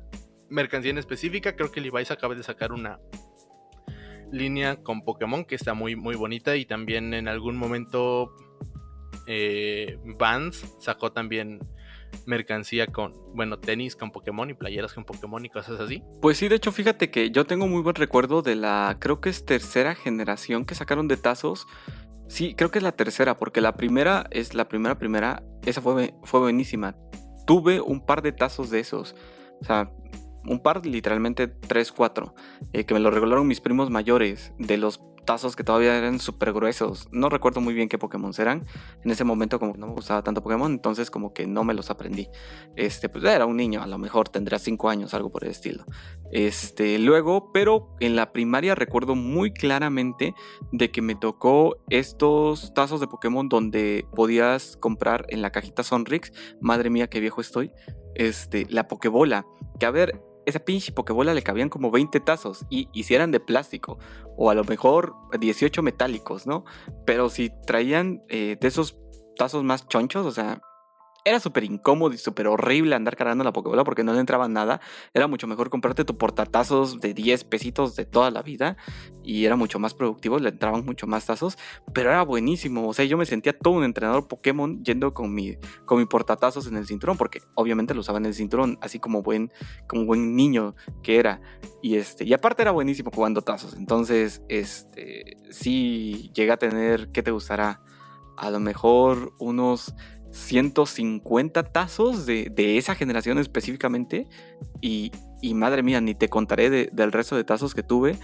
mercancía 0.49 0.91
en 0.91 0.99
específica. 0.99 1.57
Creo 1.57 1.73
que 1.73 1.81
Levi's 1.81 2.11
acaba 2.11 2.35
de 2.35 2.43
sacar 2.43 2.73
una 2.73 3.01
línea 4.31 4.77
con 4.83 5.03
Pokémon 5.03 5.45
que 5.45 5.55
está 5.55 5.75
muy, 5.75 5.97
muy 5.97 6.15
bonita 6.15 6.57
y 6.57 6.67
también 6.67 7.15
en 7.15 7.27
algún 7.27 7.57
momento 7.57 8.33
eh, 9.27 9.99
sacó 10.79 11.13
también 11.13 11.61
mercancía 12.27 12.87
con, 12.87 13.15
bueno, 13.35 13.59
tenis 13.59 13.97
con 13.97 14.11
Pokémon 14.11 14.49
y 14.51 14.55
playeras 14.55 14.93
con 14.93 15.05
Pokémon 15.05 15.45
y 15.45 15.49
cosas 15.49 15.81
así. 15.81 16.03
Pues 16.21 16.39
sí, 16.39 16.49
de 16.49 16.57
hecho, 16.57 16.73
fíjate 16.73 17.11
que 17.11 17.31
yo 17.31 17.47
tengo 17.47 17.67
muy 17.67 17.83
buen 17.83 17.97
recuerdo 17.97 18.43
de 18.43 18.57
la, 18.57 18.97
creo 18.99 19.21
que 19.21 19.31
es 19.31 19.45
tercera 19.45 19.95
generación 19.95 20.65
que 20.65 20.75
sacaron 20.75 21.09
de 21.09 21.17
tazos. 21.17 21.67
Sí, 22.29 22.55
creo 22.55 22.71
que 22.71 22.79
es 22.79 22.85
la 22.85 22.93
tercera, 22.93 23.37
porque 23.37 23.61
la 23.61 23.77
primera 23.77 24.27
es 24.31 24.55
la 24.55 24.69
primera, 24.69 24.99
primera, 24.99 25.43
esa 25.65 25.81
fue, 25.81 26.15
fue 26.25 26.41
buenísima. 26.41 26.97
Tuve 27.47 27.81
un 27.81 28.05
par 28.05 28.23
de 28.23 28.33
tazos 28.33 28.71
de 28.71 28.81
esos. 28.81 29.17
O 29.61 29.65
sea, 29.65 29.91
un 30.47 30.61
par, 30.61 30.87
literalmente 30.87 31.49
3, 31.49 31.93
4, 31.93 32.35
eh, 32.73 32.85
que 32.85 32.95
me 32.95 33.01
lo 33.01 33.11
regalaron 33.11 33.47
mis 33.47 33.61
primos 33.61 33.91
mayores, 33.91 34.53
de 34.59 34.77
los 34.77 34.99
tazos 35.31 35.55
que 35.55 35.63
todavía 35.63 35.97
eran 35.97 36.19
súper 36.19 36.53
gruesos. 36.53 37.07
No 37.13 37.29
recuerdo 37.29 37.61
muy 37.61 37.73
bien 37.73 37.89
qué 37.89 37.99
Pokémon 37.99 38.33
eran. 38.37 38.67
En 39.05 39.13
ese 39.13 39.23
momento 39.23 39.61
como 39.61 39.75
no 39.75 39.87
me 39.87 39.93
gustaba 39.93 40.25
tanto 40.25 40.43
Pokémon, 40.43 40.73
entonces 40.73 41.09
como 41.09 41.33
que 41.33 41.47
no 41.47 41.63
me 41.63 41.73
los 41.73 41.89
aprendí. 41.89 42.27
Este, 42.75 43.09
pues 43.09 43.23
era 43.23 43.47
un 43.47 43.57
niño, 43.57 43.81
a 43.81 43.87
lo 43.87 43.97
mejor 43.97 44.29
tendría 44.29 44.59
5 44.59 44.89
años, 44.91 45.15
algo 45.15 45.31
por 45.31 45.45
el 45.45 45.53
estilo. 45.53 45.85
Este, 46.33 46.99
luego, 46.99 47.53
pero 47.53 47.95
en 48.01 48.17
la 48.17 48.33
primaria 48.33 48.75
recuerdo 48.75 49.15
muy 49.15 49.53
claramente 49.53 50.35
de 50.73 50.91
que 50.91 51.01
me 51.01 51.15
tocó 51.15 51.77
estos 51.91 52.75
tazos 52.75 52.99
de 52.99 53.07
Pokémon 53.07 53.49
donde 53.49 54.09
podías 54.17 54.77
comprar 54.79 55.27
en 55.29 55.43
la 55.43 55.53
cajita 55.53 55.85
Sonrix. 55.85 56.33
Madre 56.61 56.91
mía, 56.91 57.09
qué 57.09 57.21
viejo 57.21 57.41
estoy. 57.41 57.71
Este, 58.17 58.67
la 58.69 58.89
Pokébola. 58.89 59.47
Que 59.79 59.87
a 59.87 59.93
ver, 59.93 60.21
esa 60.47 60.61
pinche 60.61 60.93
pokebola 60.93 61.35
le 61.35 61.43
cabían 61.43 61.69
como 61.69 61.91
20 61.91 62.21
tazos 62.21 62.65
y, 62.71 62.89
y 62.93 63.05
si 63.05 63.15
eran 63.15 63.31
de 63.31 63.41
plástico 63.41 63.99
o 64.37 64.51
a 64.51 64.55
lo 64.55 64.65
mejor 64.65 65.15
18 65.39 65.83
metálicos, 65.83 66.47
¿no? 66.47 66.65
Pero 67.05 67.29
si 67.29 67.51
traían 67.67 68.23
eh, 68.29 68.57
de 68.61 68.69
esos 68.69 68.99
tazos 69.37 69.65
más 69.65 69.89
chonchos, 69.89 70.27
o 70.27 70.31
sea, 70.31 70.63
era 71.25 71.41
súper 71.41 71.65
incómodo 71.65 72.15
y 72.15 72.19
súper 72.19 72.47
horrible 72.47 72.95
andar 72.95 73.17
cargando 73.17 73.45
la 73.45 73.53
Pokébola 73.53 73.85
porque 73.85 74.05
no 74.05 74.13
le 74.13 74.21
entraba 74.21 74.49
nada. 74.49 74.81
Era 75.15 75.27
mucho 75.27 75.47
mejor 75.47 75.71
comprarte 75.71 76.05
tu 76.05 76.17
portatazos 76.17 77.01
de 77.01 77.15
10 77.15 77.45
pesitos 77.45 77.97
de 77.97 78.05
toda 78.05 78.31
la 78.31 78.43
vida 78.43 78.77
y 79.23 79.45
era 79.45 79.57
mucho 79.57 79.79
más 79.79 79.95
productivo, 79.95 80.39
le 80.39 80.49
entraban 80.49 80.85
mucho 80.85 81.07
más 81.07 81.27
tazos, 81.27 81.59
pero 81.93 82.11
era 82.11 82.23
buenísimo. 82.23 82.89
O 82.89 82.95
sea, 82.95 83.05
yo 83.05 83.17
me 83.17 83.27
sentía 83.27 83.57
todo 83.57 83.75
un 83.75 83.85
entrenador 83.85 84.29
Pokémon 84.29 84.83
yendo 84.83 85.13
con 85.13 85.35
mi, 85.35 85.57
con 85.85 85.99
mi 85.99 86.07
portatazos 86.07 86.67
en 86.67 86.77
el 86.77 86.87
cinturón 86.87 87.17
porque 87.17 87.43
obviamente 87.55 87.95
lo 87.95 88.01
usaba 88.01 88.19
en 88.19 88.27
el 88.27 88.35
cinturón, 88.35 88.79
así 88.81 88.99
como 88.99 89.23
buen, 89.23 89.53
como 89.87 90.07
buen 90.07 90.35
niño 90.37 90.75
que 91.03 91.19
era. 91.19 91.41
Y, 91.83 91.97
este, 91.97 92.25
y 92.25 92.33
aparte 92.33 92.63
era 92.63 92.71
buenísimo 92.71 93.11
jugando 93.15 93.43
tazos. 93.43 93.75
Entonces, 93.75 94.43
este, 94.49 95.37
sí 95.51 96.31
llegué 96.35 96.53
a 96.53 96.57
tener, 96.57 97.11
¿qué 97.13 97.23
te 97.23 97.31
gustará? 97.31 97.83
A 98.37 98.51
lo 98.51 98.61
mejor 98.61 99.35
unos 99.39 99.95
150 100.31 101.63
tazos 101.65 102.27
de, 102.27 102.51
de 102.51 102.79
esa 102.79 102.95
generación 102.95 103.39
específicamente. 103.39 104.27
Y, 104.81 105.13
y, 105.41 105.55
madre 105.55 105.83
mía, 105.83 106.01
ni 106.01 106.15
te 106.15 106.29
contaré 106.29 106.71
de, 106.71 106.89
del 106.93 107.13
resto 107.13 107.37
de 107.37 107.45
tazos 107.45 107.75
que 107.75 107.83
tuve. 107.83 108.17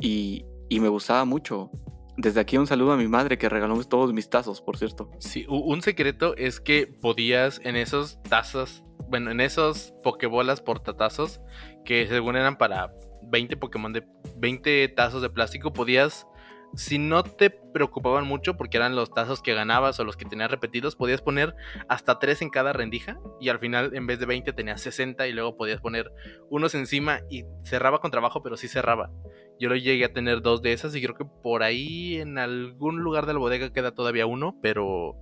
Y, 0.00 0.44
y, 0.68 0.80
me 0.80 0.88
gustaba 0.88 1.24
mucho. 1.24 1.70
Desde 2.16 2.40
aquí 2.40 2.58
un 2.58 2.66
saludo 2.66 2.92
a 2.92 2.96
mi 2.96 3.08
madre 3.08 3.38
que 3.38 3.48
regaló 3.48 3.82
todos 3.84 4.12
mis 4.12 4.28
tazos, 4.28 4.60
por 4.60 4.76
cierto. 4.76 5.10
Sí, 5.18 5.46
un 5.48 5.80
secreto 5.80 6.36
es 6.36 6.60
que 6.60 6.86
podías 6.86 7.60
en 7.64 7.76
esos 7.76 8.22
tazos, 8.24 8.84
bueno, 9.08 9.30
en 9.30 9.40
esos 9.40 9.94
pokebolas 10.02 10.60
portatazos, 10.60 11.40
que 11.84 12.06
según 12.06 12.36
eran 12.36 12.58
para 12.58 12.92
20 13.22 13.56
Pokémon 13.56 13.92
de 13.92 14.06
20 14.36 14.88
tazos 14.88 15.22
de 15.22 15.30
plástico, 15.30 15.72
podías 15.72 16.26
si 16.74 16.98
no 16.98 17.22
te 17.22 17.50
preocupaban 17.50 18.26
mucho 18.26 18.56
porque 18.56 18.78
eran 18.78 18.96
los 18.96 19.12
tazos 19.12 19.42
que 19.42 19.54
ganabas 19.54 20.00
o 20.00 20.04
los 20.04 20.16
que 20.16 20.24
tenías 20.24 20.50
repetidos, 20.50 20.96
podías 20.96 21.20
poner 21.20 21.54
hasta 21.88 22.18
3 22.18 22.42
en 22.42 22.50
cada 22.50 22.72
rendija 22.72 23.18
y 23.40 23.50
al 23.50 23.58
final 23.58 23.94
en 23.94 24.06
vez 24.06 24.18
de 24.18 24.26
20 24.26 24.52
tenías 24.52 24.80
60 24.80 25.26
y 25.26 25.32
luego 25.32 25.56
podías 25.56 25.80
poner 25.80 26.10
unos 26.48 26.74
encima 26.74 27.20
y 27.28 27.44
cerraba 27.64 28.00
con 28.00 28.10
trabajo, 28.10 28.42
pero 28.42 28.56
sí 28.56 28.68
cerraba. 28.68 29.10
Yo 29.58 29.68
lo 29.68 29.76
llegué 29.76 30.04
a 30.04 30.12
tener 30.12 30.40
dos 30.40 30.62
de 30.62 30.72
esas 30.72 30.94
y 30.94 31.02
creo 31.02 31.14
que 31.14 31.26
por 31.42 31.62
ahí 31.62 32.16
en 32.16 32.38
algún 32.38 33.00
lugar 33.00 33.26
de 33.26 33.34
la 33.34 33.38
bodega 33.38 33.72
queda 33.72 33.94
todavía 33.94 34.26
uno, 34.26 34.58
pero 34.62 35.14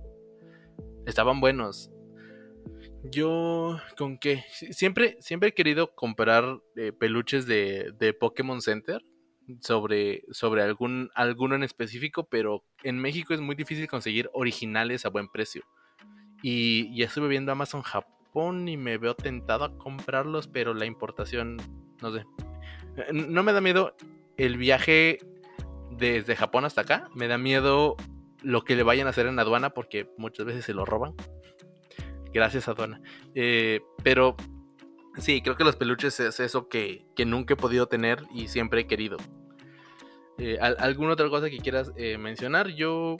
estaban 1.05 1.41
buenos. 1.41 1.91
Yo, 3.03 3.79
¿con 3.97 4.19
qué? 4.19 4.43
Siempre, 4.51 5.17
siempre 5.19 5.49
he 5.49 5.53
querido 5.53 5.93
comprar 5.95 6.59
eh, 6.75 6.91
peluches 6.91 7.45
de, 7.45 7.91
de 7.97 8.13
Pokémon 8.13 8.61
Center 8.61 9.01
sobre, 9.61 10.23
sobre 10.31 10.63
algún, 10.63 11.09
alguno 11.15 11.55
en 11.55 11.63
específico, 11.63 12.27
pero 12.29 12.63
en 12.83 12.97
México 12.97 13.33
es 13.33 13.41
muy 13.41 13.55
difícil 13.55 13.87
conseguir 13.87 14.29
originales 14.33 15.05
a 15.05 15.09
buen 15.09 15.27
precio. 15.29 15.63
Y 16.41 16.95
ya 16.97 17.05
estuve 17.05 17.27
viendo 17.27 17.51
Amazon 17.51 17.81
Japón 17.81 18.67
y 18.67 18.77
me 18.77 18.97
veo 18.97 19.15
tentado 19.15 19.65
a 19.65 19.77
comprarlos, 19.77 20.47
pero 20.47 20.73
la 20.73 20.85
importación, 20.85 21.57
no 22.01 22.11
sé. 22.11 22.25
Eh, 22.97 23.13
no 23.13 23.43
me 23.43 23.53
da 23.53 23.61
miedo 23.61 23.95
el 24.37 24.57
viaje 24.57 25.19
desde 25.91 26.35
Japón 26.35 26.65
hasta 26.65 26.81
acá, 26.81 27.09
me 27.13 27.27
da 27.27 27.37
miedo 27.37 27.95
lo 28.41 28.63
que 28.63 28.75
le 28.75 28.83
vayan 28.83 29.07
a 29.07 29.11
hacer 29.11 29.27
en 29.27 29.37
aduana 29.37 29.71
porque 29.71 30.09
muchas 30.17 30.45
veces 30.45 30.65
se 30.65 30.73
lo 30.73 30.85
roban. 30.85 31.13
Gracias 32.33 32.67
aduana. 32.67 33.01
Eh, 33.35 33.81
pero 34.03 34.35
Sí, 35.17 35.41
creo 35.41 35.57
que 35.57 35.63
los 35.63 35.75
peluches 35.75 36.19
es 36.19 36.39
eso 36.39 36.69
que, 36.69 37.05
que 37.15 37.25
nunca 37.25 37.53
he 37.53 37.57
podido 37.57 37.87
tener 37.87 38.23
y 38.33 38.47
siempre 38.47 38.81
he 38.81 38.87
querido. 38.87 39.17
Eh, 40.43 40.57
¿Alguna 40.59 41.13
otra 41.13 41.29
cosa 41.29 41.51
que 41.51 41.59
quieras 41.59 41.91
eh, 41.95 42.17
mencionar? 42.17 42.69
Yo, 42.69 43.17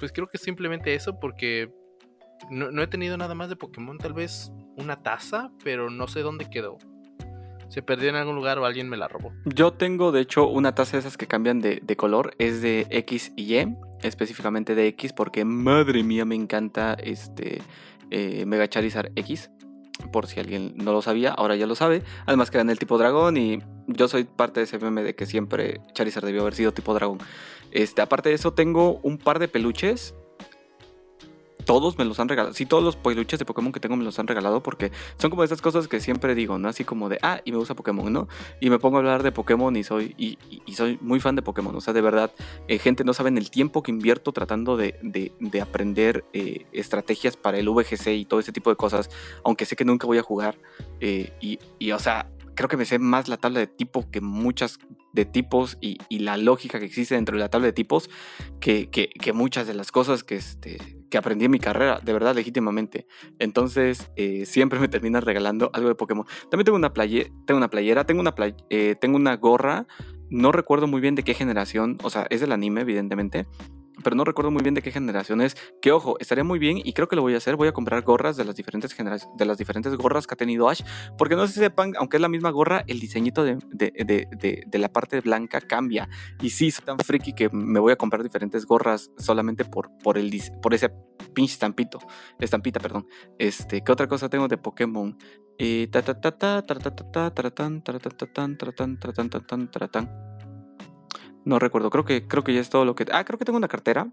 pues 0.00 0.10
creo 0.10 0.26
que 0.26 0.38
simplemente 0.38 0.92
eso, 0.92 1.20
porque 1.20 1.72
no, 2.50 2.82
he 2.82 2.86
tenido 2.88 3.16
nada 3.16 3.36
más 3.36 3.48
de 3.48 3.54
Pokémon. 3.54 3.96
Tal 3.96 4.12
vez 4.12 4.50
una 4.76 5.00
taza, 5.04 5.52
pero 5.62 5.88
no 5.88 6.08
sé 6.08 6.20
dónde 6.22 6.50
quedó. 6.50 6.78
Se 7.68 7.80
perdió 7.80 8.08
en 8.08 8.16
algún 8.16 8.34
lugar 8.34 8.58
o 8.58 8.66
alguien 8.66 8.88
me 8.88 8.96
la 8.96 9.06
robó. 9.06 9.32
Yo 9.44 9.72
tengo, 9.72 10.10
de 10.10 10.20
hecho, 10.20 10.48
una 10.48 10.74
taza 10.74 10.96
de 10.96 11.02
esas 11.02 11.16
que 11.16 11.28
cambian 11.28 11.60
de, 11.60 11.80
de 11.80 11.96
color. 11.96 12.34
Es 12.38 12.60
de 12.60 12.88
X 12.90 13.32
y 13.36 13.54
Y, 13.54 13.76
específicamente 14.02 14.74
de 14.74 14.88
X, 14.88 15.12
porque 15.12 15.44
madre 15.44 16.02
mía, 16.02 16.24
me 16.24 16.34
encanta 16.34 16.94
este 16.94 17.62
eh, 18.10 18.44
Mega 18.46 18.66
Charizard 18.68 19.12
X 19.14 19.48
por 20.10 20.26
si 20.26 20.40
alguien 20.40 20.74
no 20.76 20.92
lo 20.92 21.02
sabía, 21.02 21.30
ahora 21.30 21.56
ya 21.56 21.66
lo 21.66 21.74
sabe. 21.74 22.02
Además 22.26 22.50
que 22.50 22.58
en 22.58 22.70
el 22.70 22.78
tipo 22.78 22.98
dragón 22.98 23.36
y 23.36 23.62
yo 23.86 24.08
soy 24.08 24.24
parte 24.24 24.60
de 24.60 24.64
ese 24.64 24.78
meme 24.78 25.02
de 25.02 25.14
que 25.14 25.26
siempre 25.26 25.80
Charizard 25.94 26.24
debió 26.24 26.42
haber 26.42 26.54
sido 26.54 26.72
tipo 26.72 26.94
dragón. 26.94 27.18
Este, 27.70 28.02
aparte 28.02 28.28
de 28.28 28.34
eso, 28.34 28.52
tengo 28.52 29.00
un 29.02 29.18
par 29.18 29.38
de 29.38 29.48
peluches 29.48 30.14
todos 31.64 31.98
me 31.98 32.04
los 32.04 32.20
han 32.20 32.28
regalado. 32.28 32.54
Sí, 32.54 32.66
todos 32.66 32.82
los 32.82 32.96
peluches 32.96 33.38
de 33.38 33.44
Pokémon 33.44 33.72
que 33.72 33.80
tengo 33.80 33.96
me 33.96 34.04
los 34.04 34.18
han 34.18 34.26
regalado 34.26 34.62
porque 34.62 34.92
son 35.18 35.30
como 35.30 35.44
esas 35.44 35.62
cosas 35.62 35.88
que 35.88 36.00
siempre 36.00 36.34
digo, 36.34 36.58
¿no? 36.58 36.68
Así 36.68 36.84
como 36.84 37.08
de, 37.08 37.18
ah, 37.22 37.40
y 37.44 37.52
me 37.52 37.58
gusta 37.58 37.74
Pokémon, 37.74 38.12
¿no? 38.12 38.28
Y 38.60 38.70
me 38.70 38.78
pongo 38.78 38.96
a 38.96 39.00
hablar 39.00 39.22
de 39.22 39.32
Pokémon 39.32 39.74
y 39.76 39.84
soy, 39.84 40.14
y, 40.16 40.38
soy 40.74 40.98
muy 41.00 41.20
fan 41.20 41.36
de 41.36 41.42
Pokémon. 41.42 41.74
O 41.74 41.80
sea, 41.80 41.92
de 41.92 42.00
verdad, 42.00 42.32
eh, 42.68 42.78
gente 42.78 43.04
no 43.04 43.14
saben 43.14 43.38
el 43.38 43.50
tiempo 43.50 43.82
que 43.82 43.90
invierto 43.90 44.32
tratando 44.32 44.76
de, 44.76 44.98
de, 45.02 45.32
de 45.38 45.60
aprender 45.60 46.24
eh, 46.32 46.66
estrategias 46.72 47.36
para 47.36 47.58
el 47.58 47.68
VGC 47.68 48.08
y 48.08 48.24
todo 48.24 48.40
ese 48.40 48.52
tipo 48.52 48.70
de 48.70 48.76
cosas, 48.76 49.10
aunque 49.44 49.64
sé 49.64 49.76
que 49.76 49.84
nunca 49.84 50.06
voy 50.06 50.18
a 50.18 50.22
jugar. 50.22 50.58
Eh, 51.00 51.32
y, 51.40 51.58
y, 51.78 51.92
o 51.92 51.98
sea, 51.98 52.30
creo 52.54 52.68
que 52.68 52.76
me 52.76 52.84
sé 52.84 52.98
más 52.98 53.28
la 53.28 53.36
tabla 53.36 53.60
de 53.60 53.66
tipo 53.66 54.10
que 54.10 54.20
muchas 54.20 54.78
de 55.12 55.24
tipos 55.26 55.76
y, 55.80 55.98
y, 56.08 56.20
la 56.20 56.38
lógica 56.38 56.78
que 56.78 56.86
existe 56.86 57.14
dentro 57.14 57.36
de 57.36 57.42
la 57.42 57.50
tabla 57.50 57.66
de 57.66 57.72
tipos 57.74 58.08
que, 58.60 58.88
que 58.88 59.32
muchas 59.34 59.66
de 59.66 59.74
las 59.74 59.92
cosas 59.92 60.24
que, 60.24 60.36
este, 60.36 61.01
que 61.12 61.18
aprendí 61.18 61.44
en 61.44 61.50
mi 61.50 61.58
carrera, 61.58 62.00
de 62.02 62.10
verdad, 62.14 62.34
legítimamente. 62.34 63.06
Entonces, 63.38 64.10
eh, 64.16 64.46
siempre 64.46 64.80
me 64.80 64.88
terminan 64.88 65.20
regalando 65.20 65.70
algo 65.74 65.90
de 65.90 65.94
Pokémon. 65.94 66.24
También 66.50 66.64
tengo 66.64 66.78
una, 66.78 66.94
playe 66.94 67.30
tengo 67.46 67.58
una 67.58 67.68
playera, 67.68 68.06
tengo 68.06 68.22
una, 68.22 68.34
play 68.34 68.54
eh, 68.70 68.96
tengo 68.98 69.18
una 69.18 69.36
gorra, 69.36 69.86
no 70.30 70.52
recuerdo 70.52 70.86
muy 70.86 71.02
bien 71.02 71.14
de 71.14 71.22
qué 71.22 71.34
generación, 71.34 71.98
o 72.02 72.08
sea, 72.08 72.26
es 72.30 72.40
del 72.40 72.50
anime, 72.50 72.80
evidentemente, 72.80 73.46
pero 74.02 74.16
no 74.16 74.24
recuerdo 74.24 74.50
muy 74.50 74.62
bien 74.62 74.74
de 74.74 74.82
qué 74.82 74.90
generación 74.90 75.40
es. 75.40 75.56
Que 75.80 75.92
ojo, 75.92 76.16
estaría 76.18 76.44
muy 76.44 76.58
bien 76.58 76.78
y 76.82 76.92
creo 76.92 77.08
que 77.08 77.16
lo 77.16 77.22
voy 77.22 77.34
a 77.34 77.38
hacer. 77.38 77.56
Voy 77.56 77.68
a 77.68 77.72
comprar 77.72 78.02
gorras 78.02 78.36
de 78.36 78.44
las 78.44 78.56
diferentes 78.56 78.92
generaciones, 78.92 79.36
de 79.36 79.44
las 79.44 79.58
diferentes 79.58 79.94
gorras 79.96 80.26
que 80.26 80.34
ha 80.34 80.36
tenido 80.36 80.68
Ash. 80.68 80.82
Porque 81.18 81.36
no 81.36 81.46
sé 81.46 81.54
si 81.54 81.60
sepan, 81.60 81.92
aunque 81.98 82.16
es 82.16 82.20
la 82.20 82.28
misma 82.28 82.50
gorra, 82.50 82.84
el 82.86 83.00
diseñito 83.00 83.44
de, 83.44 83.58
de, 83.70 83.92
de, 84.04 84.64
de, 84.66 84.78
la 84.78 84.90
parte 84.90 85.20
blanca 85.20 85.60
cambia. 85.60 86.08
Y 86.40 86.50
sí, 86.50 86.70
soy 86.70 86.84
tan 86.84 86.98
friki 86.98 87.32
que 87.34 87.50
me 87.50 87.80
voy 87.80 87.92
a 87.92 87.96
comprar 87.96 88.22
diferentes 88.22 88.66
gorras 88.66 89.10
solamente 89.18 89.64
por, 89.64 89.90
por, 90.02 90.18
el, 90.18 90.32
por 90.60 90.74
ese 90.74 90.90
pinche 91.34 91.52
estampito. 91.52 91.98
Estampita, 92.38 92.80
perdón. 92.80 93.06
Este, 93.38 93.82
¿qué 93.82 93.92
otra 93.92 94.08
cosa 94.08 94.28
tengo 94.28 94.48
de 94.48 94.56
Pokémon? 94.56 95.16
No 101.44 101.58
recuerdo, 101.58 101.90
creo 101.90 102.04
que, 102.04 102.26
creo 102.26 102.44
que 102.44 102.54
ya 102.54 102.60
es 102.60 102.70
todo 102.70 102.84
lo 102.84 102.94
que... 102.94 103.06
Ah, 103.12 103.24
creo 103.24 103.38
que 103.38 103.44
tengo 103.44 103.56
una 103.56 103.68
cartera 103.68 104.08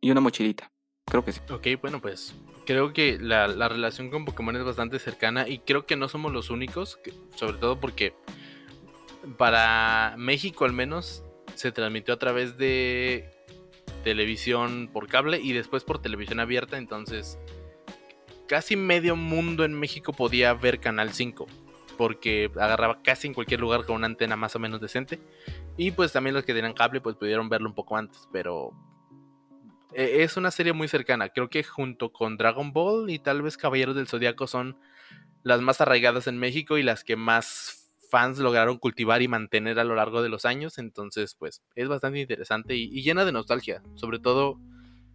y 0.00 0.10
una 0.10 0.20
mochilita. 0.20 0.70
Creo 1.06 1.24
que 1.24 1.32
sí. 1.32 1.40
Ok, 1.50 1.66
bueno, 1.80 2.00
pues 2.00 2.34
creo 2.66 2.92
que 2.92 3.18
la, 3.18 3.48
la 3.48 3.68
relación 3.68 4.10
con 4.10 4.24
Pokémon 4.24 4.56
es 4.56 4.64
bastante 4.64 4.98
cercana 4.98 5.48
y 5.48 5.58
creo 5.58 5.86
que 5.86 5.96
no 5.96 6.08
somos 6.08 6.32
los 6.32 6.50
únicos, 6.50 6.98
sobre 7.34 7.58
todo 7.58 7.80
porque 7.80 8.14
para 9.36 10.14
México 10.16 10.64
al 10.64 10.72
menos 10.72 11.24
se 11.54 11.72
transmitió 11.72 12.14
a 12.14 12.18
través 12.18 12.56
de 12.56 13.28
televisión 14.04 14.88
por 14.92 15.08
cable 15.08 15.40
y 15.40 15.52
después 15.52 15.84
por 15.84 16.00
televisión 16.00 16.40
abierta, 16.40 16.78
entonces 16.78 17.38
casi 18.48 18.76
medio 18.76 19.16
mundo 19.16 19.64
en 19.64 19.74
México 19.74 20.12
podía 20.12 20.54
ver 20.54 20.80
Canal 20.80 21.12
5 21.12 21.46
porque 22.00 22.50
agarraba 22.56 23.02
casi 23.02 23.28
en 23.28 23.34
cualquier 23.34 23.60
lugar 23.60 23.84
con 23.84 23.96
una 23.96 24.06
antena 24.06 24.34
más 24.34 24.56
o 24.56 24.58
menos 24.58 24.80
decente. 24.80 25.20
Y 25.82 25.92
pues 25.92 26.12
también 26.12 26.34
los 26.34 26.44
que 26.44 26.52
tenían 26.52 26.74
cable 26.74 27.00
pues 27.00 27.16
pudieron 27.16 27.48
verlo 27.48 27.66
un 27.66 27.74
poco 27.74 27.96
antes, 27.96 28.28
pero 28.30 28.74
e, 29.94 30.22
es 30.22 30.36
una 30.36 30.50
serie 30.50 30.74
muy 30.74 30.88
cercana. 30.88 31.30
Creo 31.30 31.48
que 31.48 31.64
junto 31.64 32.12
con 32.12 32.36
Dragon 32.36 32.74
Ball 32.74 33.08
y 33.08 33.18
tal 33.18 33.40
vez 33.40 33.56
Caballeros 33.56 33.96
del 33.96 34.06
Zodiaco 34.06 34.46
son 34.46 34.76
las 35.42 35.62
más 35.62 35.80
arraigadas 35.80 36.26
en 36.26 36.36
México 36.36 36.76
y 36.76 36.82
las 36.82 37.02
que 37.02 37.16
más 37.16 37.94
fans 38.10 38.38
lograron 38.40 38.76
cultivar 38.76 39.22
y 39.22 39.28
mantener 39.28 39.78
a 39.78 39.84
lo 39.84 39.94
largo 39.94 40.20
de 40.20 40.28
los 40.28 40.44
años. 40.44 40.76
Entonces, 40.76 41.34
pues 41.34 41.62
es 41.74 41.88
bastante 41.88 42.20
interesante 42.20 42.76
y, 42.76 43.00
llena 43.00 43.24
de 43.24 43.32
nostalgia. 43.32 43.82
Sobre 43.94 44.18
todo 44.18 44.60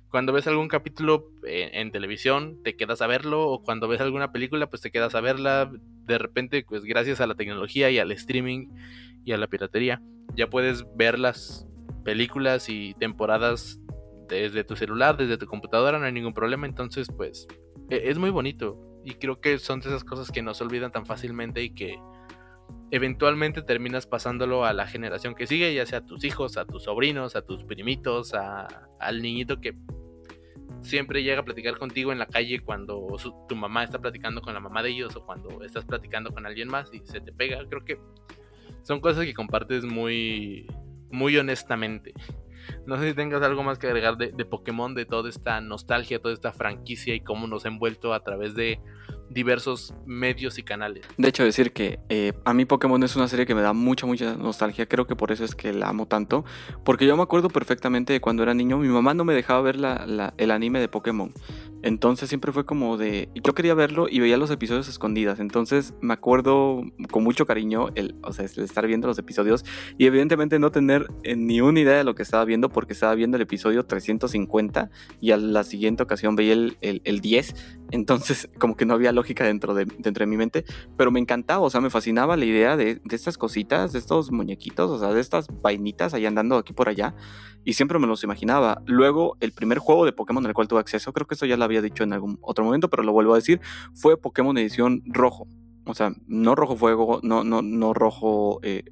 cuando 0.09 0.33
ves 0.33 0.47
algún 0.47 0.67
capítulo 0.67 1.29
en, 1.43 1.75
en, 1.75 1.91
televisión, 1.91 2.63
te 2.63 2.75
quedas 2.75 3.03
a 3.03 3.07
verlo. 3.07 3.49
O 3.49 3.61
cuando 3.61 3.87
ves 3.87 4.01
alguna 4.01 4.31
película, 4.31 4.67
pues 4.67 4.81
te 4.81 4.89
quedas 4.89 5.13
a 5.13 5.21
verla. 5.21 5.71
De 6.05 6.17
repente, 6.17 6.65
pues 6.67 6.85
gracias 6.85 7.21
a 7.21 7.27
la 7.27 7.35
tecnología 7.35 7.91
y 7.91 7.99
al 7.99 8.11
streaming 8.13 8.69
y 9.25 9.33
a 9.33 9.37
la 9.37 9.47
piratería, 9.47 10.01
ya 10.35 10.49
puedes 10.49 10.85
ver 10.95 11.19
las 11.19 11.67
películas 12.03 12.69
y 12.69 12.93
temporadas 12.93 13.79
desde 14.29 14.63
tu 14.63 14.75
celular, 14.75 15.17
desde 15.17 15.37
tu 15.37 15.47
computadora, 15.47 15.99
no 15.99 16.05
hay 16.05 16.11
ningún 16.11 16.33
problema. 16.33 16.65
Entonces, 16.65 17.07
pues 17.15 17.47
e, 17.89 18.09
es 18.09 18.17
muy 18.17 18.29
bonito. 18.29 18.79
Y 19.03 19.15
creo 19.15 19.39
que 19.39 19.59
son 19.59 19.81
de 19.81 19.89
esas 19.89 20.03
cosas 20.03 20.31
que 20.31 20.41
no 20.41 20.53
se 20.53 20.63
olvidan 20.63 20.91
tan 20.91 21.05
fácilmente 21.05 21.61
y 21.61 21.71
que 21.71 21.99
eventualmente 22.91 23.61
terminas 23.61 24.07
pasándolo 24.07 24.65
a 24.65 24.73
la 24.73 24.87
generación 24.87 25.35
que 25.35 25.47
sigue, 25.47 25.73
ya 25.73 25.85
sea 25.85 25.99
a 25.99 26.05
tus 26.05 26.23
hijos, 26.23 26.57
a 26.57 26.65
tus 26.65 26.83
sobrinos, 26.83 27.35
a 27.35 27.41
tus 27.41 27.63
primitos, 27.63 28.33
a, 28.33 28.67
al 28.99 29.21
niñito 29.21 29.59
que 29.59 29.75
siempre 30.81 31.23
llega 31.23 31.41
a 31.41 31.45
platicar 31.45 31.77
contigo 31.77 32.11
en 32.11 32.19
la 32.19 32.27
calle 32.27 32.59
cuando 32.59 33.07
tu 33.47 33.55
mamá 33.55 33.83
está 33.83 33.99
platicando 33.99 34.41
con 34.41 34.53
la 34.53 34.59
mamá 34.59 34.83
de 34.83 34.91
ellos 34.91 35.15
o 35.15 35.25
cuando 35.25 35.63
estás 35.63 35.85
platicando 35.85 36.31
con 36.31 36.45
alguien 36.45 36.67
más 36.67 36.91
y 36.93 36.99
se 37.05 37.21
te 37.21 37.31
pega. 37.31 37.59
Creo 37.67 37.83
que 37.83 37.99
son 38.85 39.01
cosas 39.01 39.25
que 39.25 39.33
compartes 39.33 39.83
muy, 39.83 40.67
muy 41.11 41.35
honestamente. 41.37 42.13
No 42.85 42.97
sé 42.97 43.09
si 43.09 43.13
tengas 43.15 43.41
algo 43.41 43.63
más 43.63 43.77
que 43.77 43.87
agregar 43.87 44.17
de, 44.17 44.31
de, 44.31 44.45
Pokémon, 44.45 44.93
de 44.95 45.05
toda 45.05 45.29
esta 45.29 45.59
nostalgia, 45.59 46.19
toda 46.19 46.33
esta 46.33 46.53
franquicia 46.53 47.13
y 47.13 47.19
cómo 47.19 47.47
nos 47.47 47.65
ha 47.65 47.67
envuelto 47.67 48.13
a 48.13 48.23
través 48.23 48.55
de 48.55 48.79
diversos 49.29 49.93
medios 50.05 50.57
y 50.57 50.63
canales. 50.63 51.05
De 51.17 51.27
hecho, 51.27 51.43
decir 51.43 51.73
que 51.73 51.99
eh, 52.09 52.33
a 52.45 52.53
mí 52.53 52.65
Pokémon 52.65 53.01
es 53.03 53.15
una 53.15 53.27
serie 53.27 53.45
que 53.45 53.55
me 53.55 53.61
da 53.61 53.73
mucha, 53.73 54.05
mucha 54.05 54.35
nostalgia. 54.35 54.85
Creo 54.87 55.07
que 55.07 55.15
por 55.15 55.31
eso 55.31 55.43
es 55.43 55.55
que 55.55 55.73
la 55.73 55.89
amo 55.89 56.07
tanto. 56.07 56.45
Porque 56.83 57.05
yo 57.05 57.17
me 57.17 57.23
acuerdo 57.23 57.49
perfectamente 57.49 58.13
de 58.13 58.21
cuando 58.21 58.43
era 58.43 58.53
niño, 58.53 58.77
mi 58.77 58.87
mamá 58.87 59.13
no 59.13 59.25
me 59.25 59.33
dejaba 59.33 59.61
ver 59.61 59.77
la, 59.77 60.33
el 60.37 60.51
anime 60.51 60.79
de 60.79 60.87
Pokémon. 60.87 61.33
Entonces 61.85 62.29
siempre 62.29 62.51
fue 62.51 62.65
como 62.65 62.97
de... 62.97 63.29
Yo 63.35 63.53
quería 63.53 63.75
verlo 63.75 64.07
y 64.09 64.19
veía 64.19 64.37
los 64.37 64.49
episodios 64.49 64.87
escondidas. 64.87 65.39
Entonces 65.39 65.93
me 66.01 66.15
acuerdo 66.15 66.81
con 67.11 67.23
mucho 67.23 67.45
cariño 67.45 67.89
el, 67.93 68.15
o 68.23 68.33
sea, 68.33 68.43
el 68.43 68.63
estar 68.63 68.87
viendo 68.87 69.07
los 69.07 69.19
episodios 69.19 69.63
y 69.99 70.07
evidentemente 70.07 70.57
no 70.57 70.71
tener 70.71 71.05
eh, 71.21 71.35
ni 71.35 71.61
una 71.61 71.79
idea 71.79 71.97
de 71.97 72.03
lo 72.03 72.15
que 72.15 72.23
estaba 72.23 72.43
viendo 72.43 72.69
porque 72.69 72.93
estaba 72.93 73.13
viendo 73.13 73.37
el 73.37 73.43
episodio 73.43 73.85
350 73.85 74.89
y 75.21 75.29
a 75.29 75.37
la 75.37 75.63
siguiente 75.63 76.01
ocasión 76.01 76.35
veía 76.35 76.53
el, 76.53 76.75
el, 76.81 77.03
el 77.03 77.19
10. 77.19 77.53
Entonces 77.91 78.49
como 78.57 78.75
que 78.75 78.87
no 78.87 78.95
había 78.95 79.11
lógica 79.11 79.43
dentro 79.43 79.75
de, 79.75 79.85
dentro 79.85 80.23
de 80.23 80.25
mi 80.25 80.37
mente. 80.37 80.65
Pero 80.97 81.11
me 81.11 81.19
encantaba, 81.19 81.61
o 81.61 81.69
sea, 81.69 81.81
me 81.81 81.91
fascinaba 81.91 82.35
la 82.35 82.45
idea 82.45 82.77
de, 82.77 82.95
de 82.95 83.15
estas 83.15 83.37
cositas, 83.37 83.93
de 83.93 83.99
estos 83.99 84.31
muñequitos, 84.31 84.89
o 84.89 84.97
sea, 84.97 85.13
de 85.13 85.21
estas 85.21 85.45
vainitas 85.61 86.15
ahí 86.15 86.25
andando 86.25 86.57
aquí 86.57 86.73
por 86.73 86.89
allá 86.89 87.13
y 87.65 87.73
siempre 87.73 87.99
me 87.99 88.07
los 88.07 88.23
imaginaba. 88.23 88.81
Luego, 88.85 89.35
el 89.39 89.51
primer 89.51 89.79
juego 89.79 90.05
de 90.05 90.13
Pokémon 90.13 90.45
al 90.45 90.53
cual 90.53 90.67
tuve 90.67 90.79
acceso, 90.79 91.11
creo 91.11 91.27
que 91.27 91.33
esto 91.33 91.47
ya 91.47 91.57
lo 91.57 91.65
había 91.65 91.74
dicho 91.81 92.03
en 92.03 92.13
algún 92.13 92.37
otro 92.41 92.65
momento, 92.65 92.89
pero 92.89 93.03
lo 93.03 93.11
vuelvo 93.13 93.33
a 93.33 93.37
decir, 93.37 93.61
fue 93.93 94.17
Pokémon 94.17 94.57
edición 94.57 95.01
rojo. 95.05 95.47
O 95.87 95.93
sea, 95.93 96.11
no 96.25 96.55
rojo 96.55 96.75
fuego, 96.75 97.19
no, 97.21 97.43
no, 97.43 97.61
no 97.61 97.93
rojo, 97.93 98.59
eh, 98.63 98.83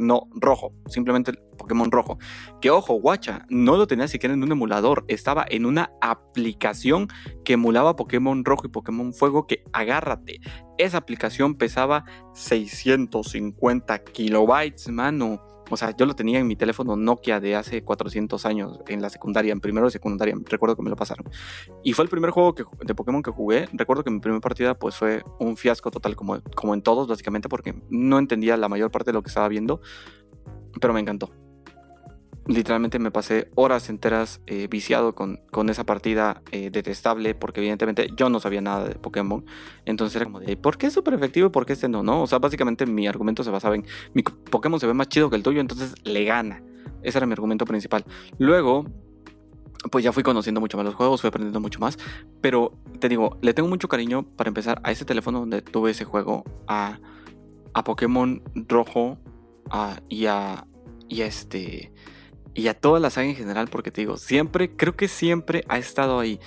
no 0.00 0.26
rojo, 0.34 0.72
simplemente 0.88 1.32
Pokémon 1.56 1.92
rojo. 1.92 2.18
Que 2.60 2.70
ojo, 2.70 2.94
guacha, 2.94 3.46
no 3.48 3.76
lo 3.76 3.86
tenía 3.86 4.08
siquiera 4.08 4.34
en 4.34 4.42
un 4.42 4.50
emulador, 4.50 5.04
estaba 5.06 5.46
en 5.48 5.66
una 5.66 5.92
aplicación 6.00 7.06
que 7.44 7.52
emulaba 7.52 7.94
Pokémon 7.94 8.44
rojo 8.44 8.66
y 8.66 8.70
Pokémon 8.70 9.12
fuego 9.12 9.46
que 9.46 9.62
agárrate. 9.72 10.40
Esa 10.78 10.98
aplicación 10.98 11.54
pesaba 11.54 12.04
650 12.34 14.02
kilobytes, 14.02 14.88
mano. 14.88 15.51
O 15.72 15.76
sea, 15.78 15.96
yo 15.96 16.04
lo 16.04 16.14
tenía 16.14 16.38
en 16.38 16.46
mi 16.46 16.54
teléfono 16.54 16.96
Nokia 16.96 17.40
de 17.40 17.56
hace 17.56 17.82
400 17.82 18.44
años 18.44 18.78
en 18.88 19.00
la 19.00 19.08
secundaria, 19.08 19.52
en 19.52 19.60
primero 19.60 19.86
de 19.86 19.90
secundaria. 19.90 20.36
Recuerdo 20.44 20.76
que 20.76 20.82
me 20.82 20.90
lo 20.90 20.96
pasaron. 20.96 21.26
Y 21.82 21.94
fue 21.94 22.04
el 22.04 22.10
primer 22.10 22.30
juego 22.30 22.54
que, 22.54 22.64
de 22.84 22.94
Pokémon 22.94 23.22
que 23.22 23.30
jugué. 23.30 23.68
Recuerdo 23.72 24.04
que 24.04 24.10
mi 24.10 24.20
primera 24.20 24.40
partida 24.40 24.78
pues 24.78 24.96
fue 24.96 25.24
un 25.38 25.56
fiasco 25.56 25.90
total, 25.90 26.14
como, 26.14 26.42
como 26.54 26.74
en 26.74 26.82
todos, 26.82 27.08
básicamente, 27.08 27.48
porque 27.48 27.74
no 27.88 28.18
entendía 28.18 28.58
la 28.58 28.68
mayor 28.68 28.90
parte 28.90 29.12
de 29.12 29.14
lo 29.14 29.22
que 29.22 29.28
estaba 29.28 29.48
viendo. 29.48 29.80
Pero 30.78 30.92
me 30.92 31.00
encantó 31.00 31.41
literalmente 32.46 32.98
me 32.98 33.10
pasé 33.10 33.50
horas 33.54 33.88
enteras 33.88 34.40
eh, 34.46 34.66
viciado 34.68 35.14
con, 35.14 35.40
con, 35.50 35.70
esa 35.70 35.84
partida 35.84 36.42
eh, 36.50 36.70
detestable 36.70 37.34
porque 37.34 37.60
evidentemente 37.60 38.08
yo 38.16 38.28
no 38.28 38.40
sabía 38.40 38.60
nada 38.60 38.88
de 38.88 38.94
Pokémon. 38.96 39.44
Entonces 39.84 40.16
era 40.16 40.24
como 40.24 40.40
de, 40.40 40.56
¿por 40.56 40.76
qué 40.76 40.88
es 40.88 40.92
súper 40.92 41.14
efectivo 41.14 41.48
y 41.48 41.50
por 41.50 41.66
qué 41.66 41.74
este 41.74 41.88
no? 41.88 42.02
no? 42.02 42.22
O 42.22 42.26
sea, 42.26 42.38
básicamente 42.38 42.86
mi 42.86 43.06
argumento 43.06 43.44
se 43.44 43.50
basaba 43.50 43.74
en, 43.74 43.86
mi 44.14 44.22
Pokémon 44.22 44.80
se 44.80 44.86
ve 44.86 44.94
más 44.94 45.08
chido 45.08 45.30
que 45.30 45.36
el 45.36 45.42
tuyo, 45.42 45.60
entonces 45.60 45.94
le 46.04 46.24
gana. 46.24 46.62
Ese 47.02 47.18
era 47.18 47.26
mi 47.26 47.32
argumento 47.32 47.64
principal. 47.64 48.04
Luego, 48.38 48.86
pues 49.90 50.04
ya 50.04 50.12
fui 50.12 50.22
conociendo 50.22 50.60
mucho 50.60 50.76
más 50.76 50.86
los 50.86 50.94
juegos, 50.94 51.20
fui 51.20 51.28
aprendiendo 51.28 51.60
mucho 51.60 51.78
más. 51.80 51.98
Pero 52.40 52.72
te 52.98 53.08
digo, 53.08 53.38
le 53.40 53.54
tengo 53.54 53.68
mucho 53.68 53.88
cariño 53.88 54.24
para 54.36 54.48
empezar 54.48 54.80
a 54.84 54.92
ese 54.92 55.04
teléfono 55.04 55.40
donde 55.40 55.62
tuve 55.62 55.92
ese 55.92 56.04
juego, 56.04 56.44
a, 56.66 56.98
a 57.74 57.84
Pokémon 57.84 58.42
Rojo 58.54 59.18
a, 59.70 60.00
y 60.08 60.26
a... 60.26 60.66
Y 61.08 61.20
a 61.20 61.26
este 61.26 61.92
y 62.54 62.68
a 62.68 62.74
toda 62.74 63.00
la 63.00 63.10
saga 63.10 63.28
en 63.28 63.36
general, 63.36 63.68
porque 63.68 63.90
te 63.90 64.02
digo, 64.02 64.16
siempre, 64.16 64.76
creo 64.76 64.96
que 64.96 65.08
siempre 65.08 65.64
ha 65.68 65.78
estado 65.78 66.18
ahí. 66.18 66.40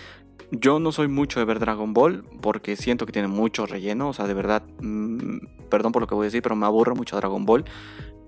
Yo 0.52 0.80
no 0.80 0.92
soy 0.92 1.08
mucho 1.08 1.40
de 1.40 1.46
ver 1.46 1.60
Dragon 1.60 1.94
Ball 1.94 2.24
porque 2.42 2.76
siento 2.76 3.06
que 3.06 3.12
tiene 3.12 3.28
mucho 3.28 3.66
relleno, 3.66 4.10
o 4.10 4.14
sea, 4.14 4.28
de 4.28 4.34
verdad, 4.34 4.64
mmm, 4.80 5.38
perdón 5.70 5.92
por 5.92 6.02
lo 6.02 6.08
que 6.08 6.16
voy 6.16 6.26
a 6.26 6.28
decir, 6.28 6.42
pero 6.42 6.56
me 6.56 6.66
aburre 6.66 6.94
mucho 6.94 7.18
Dragon 7.18 7.46
Ball. 7.46 7.66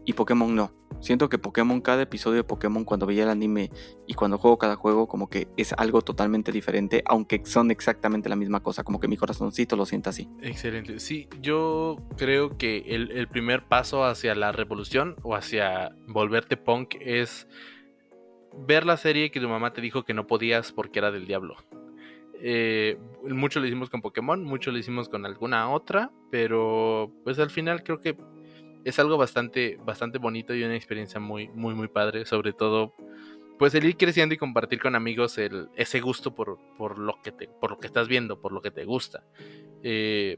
Y 0.08 0.14
Pokémon 0.14 0.56
no. 0.56 0.72
Siento 1.02 1.28
que 1.28 1.38
Pokémon, 1.38 1.82
cada 1.82 2.02
episodio 2.04 2.38
de 2.38 2.44
Pokémon, 2.46 2.86
cuando 2.86 3.06
veía 3.06 3.24
el 3.24 3.30
anime 3.30 3.70
y 4.08 4.14
cuando 4.14 4.38
juego 4.38 4.58
cada 4.58 4.78
juego, 4.78 5.06
como 5.06 5.30
que 5.30 5.50
es 5.58 5.74
algo 5.74 6.02
totalmente 6.02 6.54
diferente, 6.54 7.04
aunque 7.06 7.42
son 7.44 7.72
exactamente 7.72 8.30
la 8.30 8.38
misma 8.38 8.64
cosa, 8.64 8.86
como 8.86 9.02
que 9.02 9.10
mi 9.10 9.18
corazoncito 9.18 9.76
lo 9.76 9.86
sienta 9.86 10.12
así. 10.12 10.30
Excelente. 10.42 11.02
Sí, 11.02 11.28
yo 11.42 11.98
creo 12.16 12.58
que 12.58 12.86
el, 12.88 13.12
el 13.12 13.28
primer 13.28 13.66
paso 13.66 14.06
hacia 14.06 14.34
la 14.34 14.54
revolución 14.54 15.18
o 15.24 15.36
hacia 15.36 15.94
volverte 16.08 16.56
punk 16.56 16.96
es 17.02 17.50
ver 18.66 18.86
la 18.86 18.96
serie 18.96 19.30
que 19.30 19.42
tu 19.42 19.50
mamá 19.50 19.74
te 19.74 19.82
dijo 19.82 20.06
que 20.06 20.14
no 20.14 20.26
podías 20.26 20.72
porque 20.72 21.00
era 21.00 21.12
del 21.12 21.28
diablo. 21.28 21.58
Eh, 22.40 22.98
mucho 23.28 23.60
lo 23.60 23.66
hicimos 23.66 23.90
con 23.90 24.02
Pokémon, 24.02 24.44
mucho 24.44 24.72
lo 24.72 24.78
hicimos 24.78 25.10
con 25.10 25.26
alguna 25.26 25.70
otra, 25.70 26.12
pero 26.32 27.12
pues 27.24 27.40
al 27.40 27.50
final 27.50 27.84
creo 27.84 28.00
que 28.00 28.16
es 28.88 29.00
algo 29.00 29.18
bastante, 29.18 29.78
bastante 29.84 30.18
bonito 30.18 30.56
y 30.56 30.64
una 30.64 30.76
experiencia 30.76 31.20
muy, 31.20 31.50
muy, 31.50 31.76
muy 31.76 31.90
padre. 31.90 32.26
Sobre 32.26 32.54
todo, 32.54 32.94
pues 33.60 33.76
el 33.76 33.84
ir 33.84 33.98
creciendo 33.98 34.34
y 34.34 34.38
compartir 34.38 34.80
con 34.80 34.96
amigos 34.96 35.38
el, 35.38 35.68
ese 35.76 36.00
gusto 36.00 36.34
por, 36.34 36.58
por, 36.78 36.98
lo 36.98 37.22
que 37.22 37.34
te, 37.34 37.50
por 37.50 37.72
lo 37.72 37.80
que 37.80 37.88
estás 37.88 38.08
viendo, 38.08 38.40
por 38.40 38.54
lo 38.54 38.62
que 38.62 38.72
te 38.72 38.86
gusta. 38.86 39.26
Eh, 39.84 40.38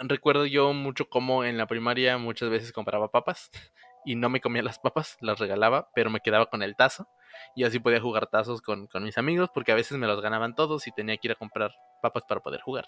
recuerdo 0.00 0.44
yo 0.46 0.72
mucho 0.72 1.08
como 1.08 1.44
en 1.44 1.56
la 1.56 1.68
primaria 1.68 2.18
muchas 2.18 2.50
veces 2.50 2.72
compraba 2.72 3.12
papas 3.12 3.52
y 4.04 4.16
no 4.16 4.28
me 4.28 4.40
comía 4.40 4.64
las 4.64 4.80
papas, 4.80 5.16
las 5.20 5.38
regalaba, 5.38 5.88
pero 5.94 6.10
me 6.10 6.20
quedaba 6.20 6.46
con 6.46 6.64
el 6.64 6.74
tazo. 6.74 7.06
Y 7.54 7.62
así 7.62 7.78
podía 7.78 8.00
jugar 8.00 8.26
tazos 8.26 8.60
con, 8.60 8.88
con 8.88 9.04
mis 9.04 9.18
amigos, 9.18 9.50
porque 9.54 9.70
a 9.70 9.76
veces 9.76 9.98
me 9.98 10.08
los 10.08 10.20
ganaban 10.20 10.56
todos 10.56 10.88
y 10.88 10.92
tenía 10.92 11.16
que 11.16 11.28
ir 11.28 11.32
a 11.32 11.36
comprar 11.36 11.70
papas 12.02 12.24
para 12.26 12.40
poder 12.40 12.60
jugar. 12.60 12.86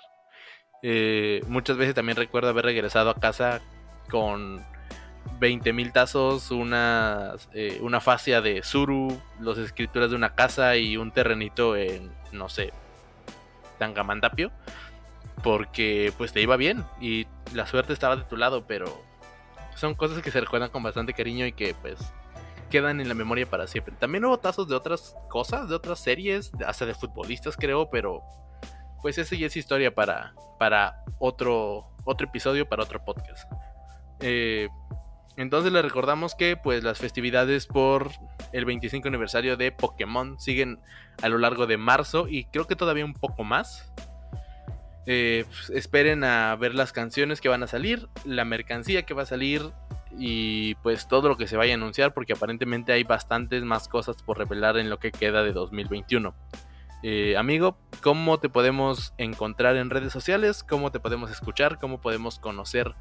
Eh, 0.82 1.42
muchas 1.46 1.76
veces 1.76 1.94
también 1.94 2.16
recuerdo 2.16 2.48
haber 2.48 2.64
regresado 2.64 3.10
a 3.10 3.14
casa 3.14 3.60
con 4.10 4.64
20 5.38 5.72
mil 5.72 5.92
tazos, 5.92 6.50
una, 6.50 7.34
eh, 7.52 7.78
una 7.82 8.00
fascia 8.00 8.40
de 8.40 8.62
Zuru, 8.62 9.20
las 9.40 9.58
escrituras 9.58 10.10
de 10.10 10.16
una 10.16 10.34
casa 10.34 10.76
y 10.76 10.96
un 10.96 11.12
terrenito 11.12 11.76
en, 11.76 12.10
no 12.32 12.48
sé, 12.48 12.72
Tangamandapio. 13.78 14.50
Porque 15.42 16.12
pues 16.18 16.32
te 16.32 16.40
iba 16.40 16.56
bien 16.56 16.84
y 17.00 17.28
la 17.54 17.66
suerte 17.66 17.92
estaba 17.92 18.16
de 18.16 18.24
tu 18.24 18.36
lado, 18.36 18.66
pero 18.66 18.86
son 19.76 19.94
cosas 19.94 20.20
que 20.20 20.32
se 20.32 20.40
recuerdan 20.40 20.70
con 20.70 20.82
bastante 20.82 21.12
cariño 21.12 21.46
y 21.46 21.52
que 21.52 21.74
pues 21.74 21.98
quedan 22.68 23.00
en 23.00 23.08
la 23.08 23.14
memoria 23.14 23.48
para 23.48 23.68
siempre. 23.68 23.94
También 23.98 24.24
hubo 24.24 24.38
tazos 24.38 24.68
de 24.68 24.74
otras 24.74 25.16
cosas, 25.28 25.68
de 25.68 25.76
otras 25.76 26.00
series, 26.00 26.50
hasta 26.66 26.86
de 26.86 26.94
futbolistas 26.94 27.56
creo, 27.56 27.88
pero 27.88 28.22
pues 29.00 29.16
esa 29.18 29.36
ya 29.36 29.46
es 29.46 29.56
historia 29.56 29.94
para, 29.94 30.34
para 30.58 31.04
otro, 31.18 31.88
otro 32.04 32.26
episodio, 32.26 32.68
para 32.68 32.82
otro 32.82 33.04
podcast. 33.04 33.50
Eh, 34.20 34.68
entonces 35.36 35.72
le 35.72 35.82
recordamos 35.82 36.34
que 36.34 36.56
pues 36.56 36.82
las 36.82 36.98
festividades 36.98 37.66
por 37.66 38.10
el 38.52 38.64
25 38.64 39.06
aniversario 39.06 39.56
de 39.56 39.70
Pokémon 39.70 40.38
siguen 40.40 40.80
a 41.22 41.28
lo 41.28 41.38
largo 41.38 41.66
de 41.66 41.76
marzo 41.76 42.26
y 42.28 42.44
creo 42.46 42.66
que 42.66 42.74
todavía 42.76 43.04
un 43.04 43.14
poco 43.14 43.44
más. 43.44 43.92
Eh, 45.06 45.44
pues, 45.46 45.70
esperen 45.70 46.24
a 46.24 46.54
ver 46.56 46.74
las 46.74 46.92
canciones 46.92 47.40
que 47.40 47.48
van 47.48 47.62
a 47.62 47.66
salir, 47.66 48.08
la 48.24 48.44
mercancía 48.44 49.04
que 49.04 49.14
va 49.14 49.22
a 49.22 49.26
salir 49.26 49.62
y 50.18 50.74
pues 50.76 51.08
todo 51.08 51.28
lo 51.28 51.36
que 51.36 51.46
se 51.46 51.56
vaya 51.56 51.72
a 51.72 51.76
anunciar 51.76 52.12
porque 52.12 52.32
aparentemente 52.32 52.92
hay 52.92 53.04
bastantes 53.04 53.62
más 53.62 53.88
cosas 53.88 54.22
por 54.22 54.38
revelar 54.38 54.76
en 54.76 54.90
lo 54.90 54.98
que 54.98 55.12
queda 55.12 55.44
de 55.44 55.52
2021. 55.52 56.34
Eh, 57.04 57.36
amigo, 57.36 57.78
¿cómo 58.02 58.38
te 58.40 58.48
podemos 58.48 59.14
encontrar 59.18 59.76
en 59.76 59.88
redes 59.88 60.12
sociales? 60.12 60.64
¿Cómo 60.64 60.90
te 60.90 60.98
podemos 60.98 61.30
escuchar? 61.30 61.78
¿Cómo 61.78 62.00
podemos 62.00 62.40
conocer 62.40 62.96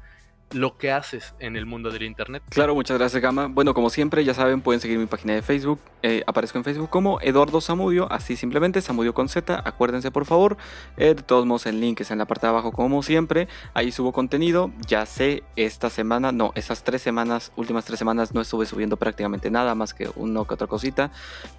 lo 0.52 0.76
que 0.78 0.92
haces 0.92 1.34
en 1.40 1.56
el 1.56 1.66
mundo 1.66 1.90
del 1.90 2.02
internet. 2.02 2.42
Claro, 2.48 2.74
muchas 2.74 2.98
gracias, 2.98 3.22
Gama. 3.22 3.48
Bueno, 3.48 3.74
como 3.74 3.90
siempre, 3.90 4.24
ya 4.24 4.34
saben, 4.34 4.60
pueden 4.60 4.80
seguir 4.80 4.98
mi 4.98 5.06
página 5.06 5.34
de 5.34 5.42
Facebook. 5.42 5.80
Eh, 6.02 6.22
aparezco 6.26 6.58
en 6.58 6.64
Facebook 6.64 6.90
como 6.90 7.20
Eduardo 7.20 7.60
Zamudio, 7.60 8.10
así 8.10 8.36
simplemente, 8.36 8.80
Zamudio 8.80 9.14
con 9.14 9.28
Z. 9.28 9.60
Acuérdense, 9.64 10.10
por 10.10 10.24
favor. 10.24 10.56
Eh, 10.96 11.14
de 11.14 11.22
todos 11.22 11.44
modos, 11.44 11.66
el 11.66 11.80
link 11.80 12.00
está 12.00 12.14
en 12.14 12.18
la 12.18 12.26
parte 12.26 12.46
de 12.46 12.50
abajo, 12.50 12.72
como 12.72 13.02
siempre. 13.02 13.48
Ahí 13.74 13.92
subo 13.92 14.12
contenido. 14.12 14.70
Ya 14.86 15.04
sé, 15.06 15.42
esta 15.56 15.90
semana, 15.90 16.32
no, 16.32 16.52
esas 16.54 16.84
tres 16.84 17.02
semanas, 17.02 17.52
últimas 17.56 17.84
tres 17.84 17.98
semanas, 17.98 18.32
no 18.32 18.40
estuve 18.40 18.66
subiendo 18.66 18.96
prácticamente 18.96 19.50
nada 19.50 19.74
más 19.74 19.92
que 19.92 20.10
uno 20.16 20.46
que 20.46 20.54
otra 20.54 20.66
cosita. 20.66 21.10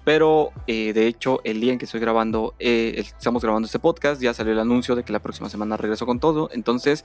Pero, 0.04 0.52
eh, 0.66 0.92
de 0.92 1.06
hecho, 1.06 1.40
el 1.44 1.60
día 1.60 1.72
en 1.72 1.78
que 1.78 1.84
estoy 1.84 2.00
grabando, 2.00 2.54
estamos 2.58 3.42
grabando 3.42 3.66
este 3.66 3.78
podcast, 3.78 4.20
ya 4.20 4.34
salió 4.34 4.52
el 4.52 4.58
anuncio 4.58 4.96
de 4.96 5.04
que 5.04 5.12
la 5.12 5.20
próxima 5.20 5.48
semana 5.48 5.76
regreso 5.76 6.06
con 6.06 6.18
todo. 6.18 6.50
Entonces, 6.52 7.04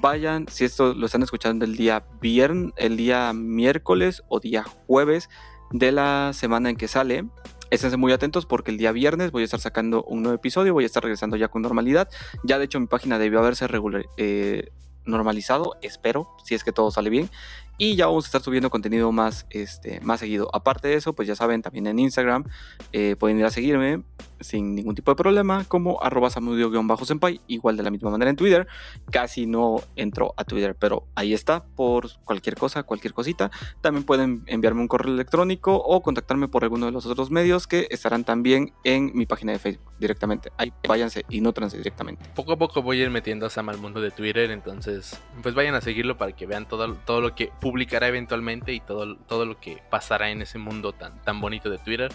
vayan, 0.00 0.46
si 0.48 0.64
esto 0.64 0.94
lo 0.94 1.06
están 1.06 1.22
escuchando 1.22 1.64
el 1.64 1.76
día 1.76 2.04
viernes, 2.20 2.72
el 2.76 2.96
día 2.96 3.32
miércoles 3.32 4.22
o 4.28 4.40
día 4.40 4.64
jueves 4.86 5.28
de 5.70 5.92
la 5.92 6.32
semana 6.32 6.70
en 6.70 6.76
que 6.76 6.88
sale, 6.88 7.24
Estén 7.70 7.98
muy 7.98 8.12
atentos 8.12 8.46
porque 8.46 8.70
el 8.70 8.78
día 8.78 8.92
viernes 8.92 9.32
voy 9.32 9.42
a 9.42 9.44
estar 9.46 9.58
sacando 9.58 10.04
un 10.04 10.22
nuevo 10.22 10.36
episodio, 10.36 10.72
voy 10.72 10.84
a 10.84 10.86
estar 10.86 11.02
regresando 11.02 11.36
ya 11.36 11.48
con 11.48 11.62
normalidad. 11.62 12.08
Ya 12.44 12.58
de 12.58 12.66
hecho 12.66 12.78
mi 12.78 12.86
página 12.86 13.18
debió 13.18 13.40
haberse 13.40 13.66
regular, 13.66 14.06
eh, 14.16 14.68
normalizado, 15.04 15.76
espero, 15.82 16.28
si 16.44 16.54
es 16.54 16.62
que 16.62 16.70
todo 16.70 16.92
sale 16.92 17.10
bien. 17.10 17.30
Y 17.76 17.96
ya 17.96 18.06
vamos 18.06 18.24
a 18.24 18.28
estar 18.28 18.40
subiendo 18.40 18.70
contenido 18.70 19.10
más, 19.10 19.46
este, 19.50 20.00
más 20.00 20.20
seguido. 20.20 20.48
Aparte 20.52 20.88
de 20.88 20.94
eso, 20.94 21.12
pues 21.12 21.26
ya 21.26 21.34
saben, 21.34 21.62
también 21.62 21.86
en 21.86 21.98
Instagram 21.98 22.44
eh, 22.92 23.16
pueden 23.18 23.38
ir 23.38 23.44
a 23.44 23.50
seguirme 23.50 24.04
sin 24.40 24.74
ningún 24.74 24.94
tipo 24.94 25.10
de 25.10 25.16
problema, 25.16 25.64
como 25.64 26.02
arroba 26.02 26.30
samudio-senpai, 26.30 27.40
igual 27.48 27.76
de 27.76 27.82
la 27.82 27.90
misma 27.90 28.10
manera 28.10 28.30
en 28.30 28.36
Twitter. 28.36 28.66
Casi 29.10 29.46
no 29.46 29.76
entro 29.96 30.34
a 30.36 30.44
Twitter, 30.44 30.76
pero 30.78 31.06
ahí 31.14 31.34
está, 31.34 31.64
por 31.64 32.10
cualquier 32.24 32.54
cosa, 32.54 32.82
cualquier 32.82 33.14
cosita. 33.14 33.50
También 33.80 34.04
pueden 34.04 34.44
enviarme 34.46 34.82
un 34.82 34.88
correo 34.88 35.12
electrónico 35.12 35.74
o 35.76 36.02
contactarme 36.02 36.48
por 36.48 36.62
alguno 36.62 36.86
de 36.86 36.92
los 36.92 37.06
otros 37.06 37.30
medios 37.30 37.66
que 37.66 37.88
estarán 37.90 38.24
también 38.24 38.72
en 38.84 39.10
mi 39.14 39.26
página 39.26 39.52
de 39.52 39.58
Facebook 39.58 39.92
directamente. 39.98 40.50
Ahí 40.58 40.72
váyanse 40.86 41.24
y 41.28 41.40
nútranse 41.40 41.78
directamente. 41.78 42.24
Poco 42.34 42.52
a 42.52 42.58
poco 42.58 42.82
voy 42.82 43.00
a 43.00 43.04
ir 43.04 43.10
metiendo 43.10 43.46
a 43.46 43.50
Sam 43.50 43.70
al 43.70 43.78
mundo 43.78 44.00
de 44.00 44.10
Twitter, 44.10 44.50
entonces 44.50 45.18
pues 45.42 45.54
vayan 45.54 45.74
a 45.74 45.80
seguirlo 45.80 46.18
para 46.18 46.32
que 46.32 46.46
vean 46.46 46.68
todo, 46.68 46.94
todo 47.06 47.20
lo 47.20 47.34
que 47.34 47.50
publicará 47.64 48.08
eventualmente 48.08 48.74
y 48.74 48.80
todo, 48.80 49.16
todo 49.16 49.46
lo 49.46 49.58
que 49.58 49.82
pasará 49.88 50.28
en 50.28 50.42
ese 50.42 50.58
mundo 50.58 50.92
tan, 50.92 51.22
tan 51.22 51.40
bonito 51.40 51.70
de 51.70 51.78
Twitter. 51.78 52.12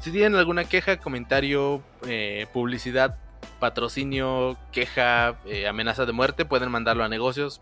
Si 0.00 0.12
tienen 0.12 0.36
alguna 0.36 0.66
queja, 0.66 0.98
comentario, 0.98 1.82
eh, 2.06 2.46
publicidad, 2.52 3.18
patrocinio, 3.58 4.56
queja, 4.70 5.40
eh, 5.46 5.66
amenaza 5.66 6.06
de 6.06 6.12
muerte, 6.12 6.44
pueden 6.44 6.70
mandarlo 6.70 7.02
a 7.02 7.08
negocios 7.08 7.58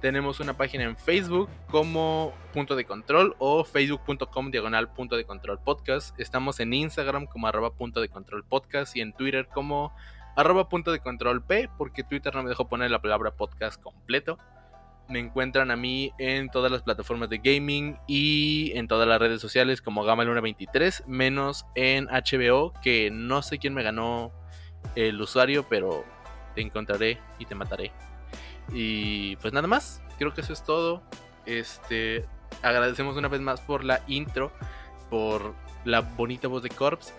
Tenemos 0.00 0.40
una 0.40 0.56
página 0.56 0.84
en 0.84 0.96
Facebook 0.96 1.50
como 1.70 2.32
punto 2.54 2.74
de 2.74 2.86
control 2.86 3.36
o 3.38 3.64
facebook.com 3.64 4.50
diagonal 4.50 4.90
punto 4.94 5.14
de 5.14 5.26
control 5.26 5.58
podcast. 5.62 6.18
Estamos 6.18 6.58
en 6.58 6.72
Instagram 6.72 7.26
como 7.26 7.48
arroba 7.48 7.74
punto 7.74 8.00
de 8.00 8.08
control 8.08 8.44
podcast 8.44 8.96
y 8.96 9.02
en 9.02 9.12
Twitter 9.12 9.46
como 9.52 9.94
arroba 10.36 10.70
punto 10.70 10.90
de 10.90 11.00
control 11.00 11.44
P 11.44 11.68
porque 11.76 12.02
Twitter 12.02 12.34
no 12.34 12.42
me 12.44 12.48
dejó 12.48 12.66
poner 12.66 12.90
la 12.90 13.02
palabra 13.02 13.32
podcast 13.32 13.78
completo 13.82 14.38
me 15.10 15.18
encuentran 15.18 15.70
a 15.70 15.76
mí 15.76 16.12
en 16.18 16.48
todas 16.48 16.70
las 16.70 16.82
plataformas 16.82 17.28
de 17.28 17.38
gaming 17.38 17.98
y 18.06 18.72
en 18.74 18.88
todas 18.88 19.06
las 19.06 19.18
redes 19.18 19.40
sociales 19.40 19.82
como 19.82 20.04
Gama 20.04 20.24
Luna 20.24 20.40
23, 20.40 21.04
menos 21.06 21.66
en 21.74 22.06
HBO, 22.06 22.72
que 22.82 23.10
no 23.10 23.42
sé 23.42 23.58
quién 23.58 23.74
me 23.74 23.82
ganó 23.82 24.32
el 24.94 25.20
usuario, 25.20 25.66
pero 25.68 26.04
te 26.54 26.62
encontraré 26.62 27.18
y 27.38 27.46
te 27.46 27.54
mataré. 27.54 27.92
Y 28.72 29.36
pues 29.36 29.52
nada 29.52 29.66
más, 29.66 30.02
creo 30.18 30.32
que 30.32 30.40
eso 30.40 30.52
es 30.52 30.64
todo. 30.64 31.02
Este, 31.46 32.24
agradecemos 32.62 33.16
una 33.16 33.28
vez 33.28 33.40
más 33.40 33.60
por 33.60 33.84
la 33.84 34.02
intro, 34.06 34.52
por 35.10 35.54
la 35.84 36.00
bonita 36.00 36.48
voz 36.48 36.62
de 36.62 36.70
Corps. 36.70 37.12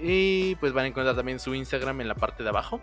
Y 0.00 0.54
pues 0.56 0.72
van 0.72 0.84
a 0.84 0.88
encontrar 0.88 1.16
también 1.16 1.40
su 1.40 1.54
Instagram 1.54 2.00
en 2.00 2.08
la 2.08 2.14
parte 2.14 2.42
de 2.42 2.48
abajo. 2.48 2.80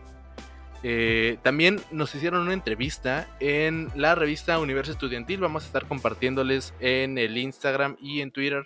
Eh, 0.82 1.38
también 1.44 1.82
nos 1.92 2.16
hicieron 2.16 2.42
una 2.42 2.54
entrevista 2.54 3.28
en 3.40 3.90
la 3.96 4.16
revista 4.16 4.60
Universo 4.60 4.92
Estudiantil. 4.92 5.40
Vamos 5.40 5.64
a 5.64 5.68
estar 5.68 5.86
compartiéndoles 5.88 6.74
en 6.80 7.18
el 7.18 7.38
Instagram 7.38 7.98
y 8.02 8.22
en 8.22 8.32
Twitter 8.32 8.64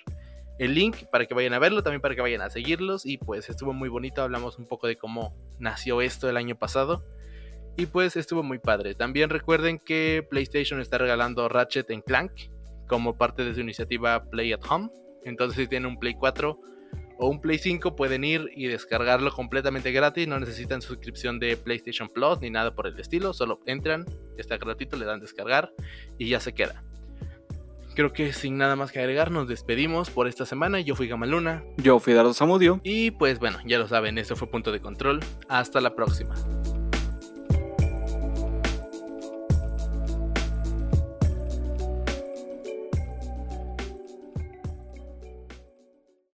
el 0.59 0.75
link 0.75 1.05
para 1.11 1.25
que 1.25 1.33
vayan 1.33 1.53
a 1.53 1.59
verlo, 1.59 1.81
también 1.81 2.01
para 2.01 2.15
que 2.15 2.21
vayan 2.21 2.41
a 2.41 2.49
seguirlos. 2.49 3.05
Y 3.05 3.17
pues 3.17 3.49
estuvo 3.49 3.73
muy 3.73 3.89
bonito. 3.89 4.21
Hablamos 4.21 4.59
un 4.59 4.67
poco 4.67 4.87
de 4.87 4.97
cómo 4.97 5.35
nació 5.59 6.01
esto 6.01 6.29
el 6.29 6.37
año 6.37 6.55
pasado. 6.55 7.03
Y 7.75 7.87
pues 7.87 8.15
estuvo 8.15 8.43
muy 8.43 8.59
padre. 8.59 8.93
También 8.93 9.31
recuerden 9.31 9.79
que 9.79 10.25
PlayStation 10.29 10.79
está 10.79 10.99
regalando 10.99 11.49
Ratchet 11.49 11.89
en 11.89 12.01
Clank 12.01 12.31
como 12.87 13.17
parte 13.17 13.43
de 13.43 13.55
su 13.55 13.61
iniciativa 13.61 14.29
Play 14.29 14.53
at 14.53 14.61
Home. 14.69 14.89
Entonces 15.23 15.57
si 15.57 15.67
tienen 15.67 15.87
un 15.87 15.97
Play 15.97 16.13
4 16.13 16.59
o 17.17 17.27
un 17.27 17.41
Play 17.41 17.57
5 17.57 17.95
pueden 17.95 18.23
ir 18.23 18.49
y 18.55 18.67
descargarlo 18.67 19.31
completamente 19.31 19.91
gratis, 19.91 20.27
no 20.27 20.39
necesitan 20.39 20.81
suscripción 20.81 21.39
de 21.39 21.57
PlayStation 21.57 22.09
Plus 22.09 22.39
ni 22.41 22.49
nada 22.49 22.75
por 22.75 22.87
el 22.87 22.99
estilo, 22.99 23.33
solo 23.33 23.59
entran, 23.65 24.05
está 24.37 24.57
gratuito, 24.57 24.97
le 24.97 25.05
dan 25.05 25.19
descargar 25.19 25.73
y 26.17 26.29
ya 26.29 26.39
se 26.39 26.53
queda. 26.53 26.83
Creo 27.95 28.11
que 28.11 28.33
sin 28.33 28.57
nada 28.57 28.75
más 28.75 28.91
que 28.91 28.99
agregar, 28.99 29.29
nos 29.29 29.47
despedimos 29.47 30.09
por 30.09 30.27
esta 30.27 30.47
semana. 30.47 30.79
Yo 30.79 30.95
fui 30.95 31.07
Gamaluna. 31.07 31.63
Yo 31.77 31.99
fui 31.99 32.13
Dardo 32.13 32.33
Samudio. 32.33 32.81
Y 32.83 33.11
pues 33.11 33.37
bueno, 33.37 33.59
ya 33.65 33.77
lo 33.77 33.87
saben, 33.87 34.17
esto 34.17 34.35
fue 34.35 34.49
Punto 34.49 34.71
de 34.71 34.79
Control. 34.79 35.19
Hasta 35.47 35.79
la 35.79 35.93
próxima. 35.93 36.33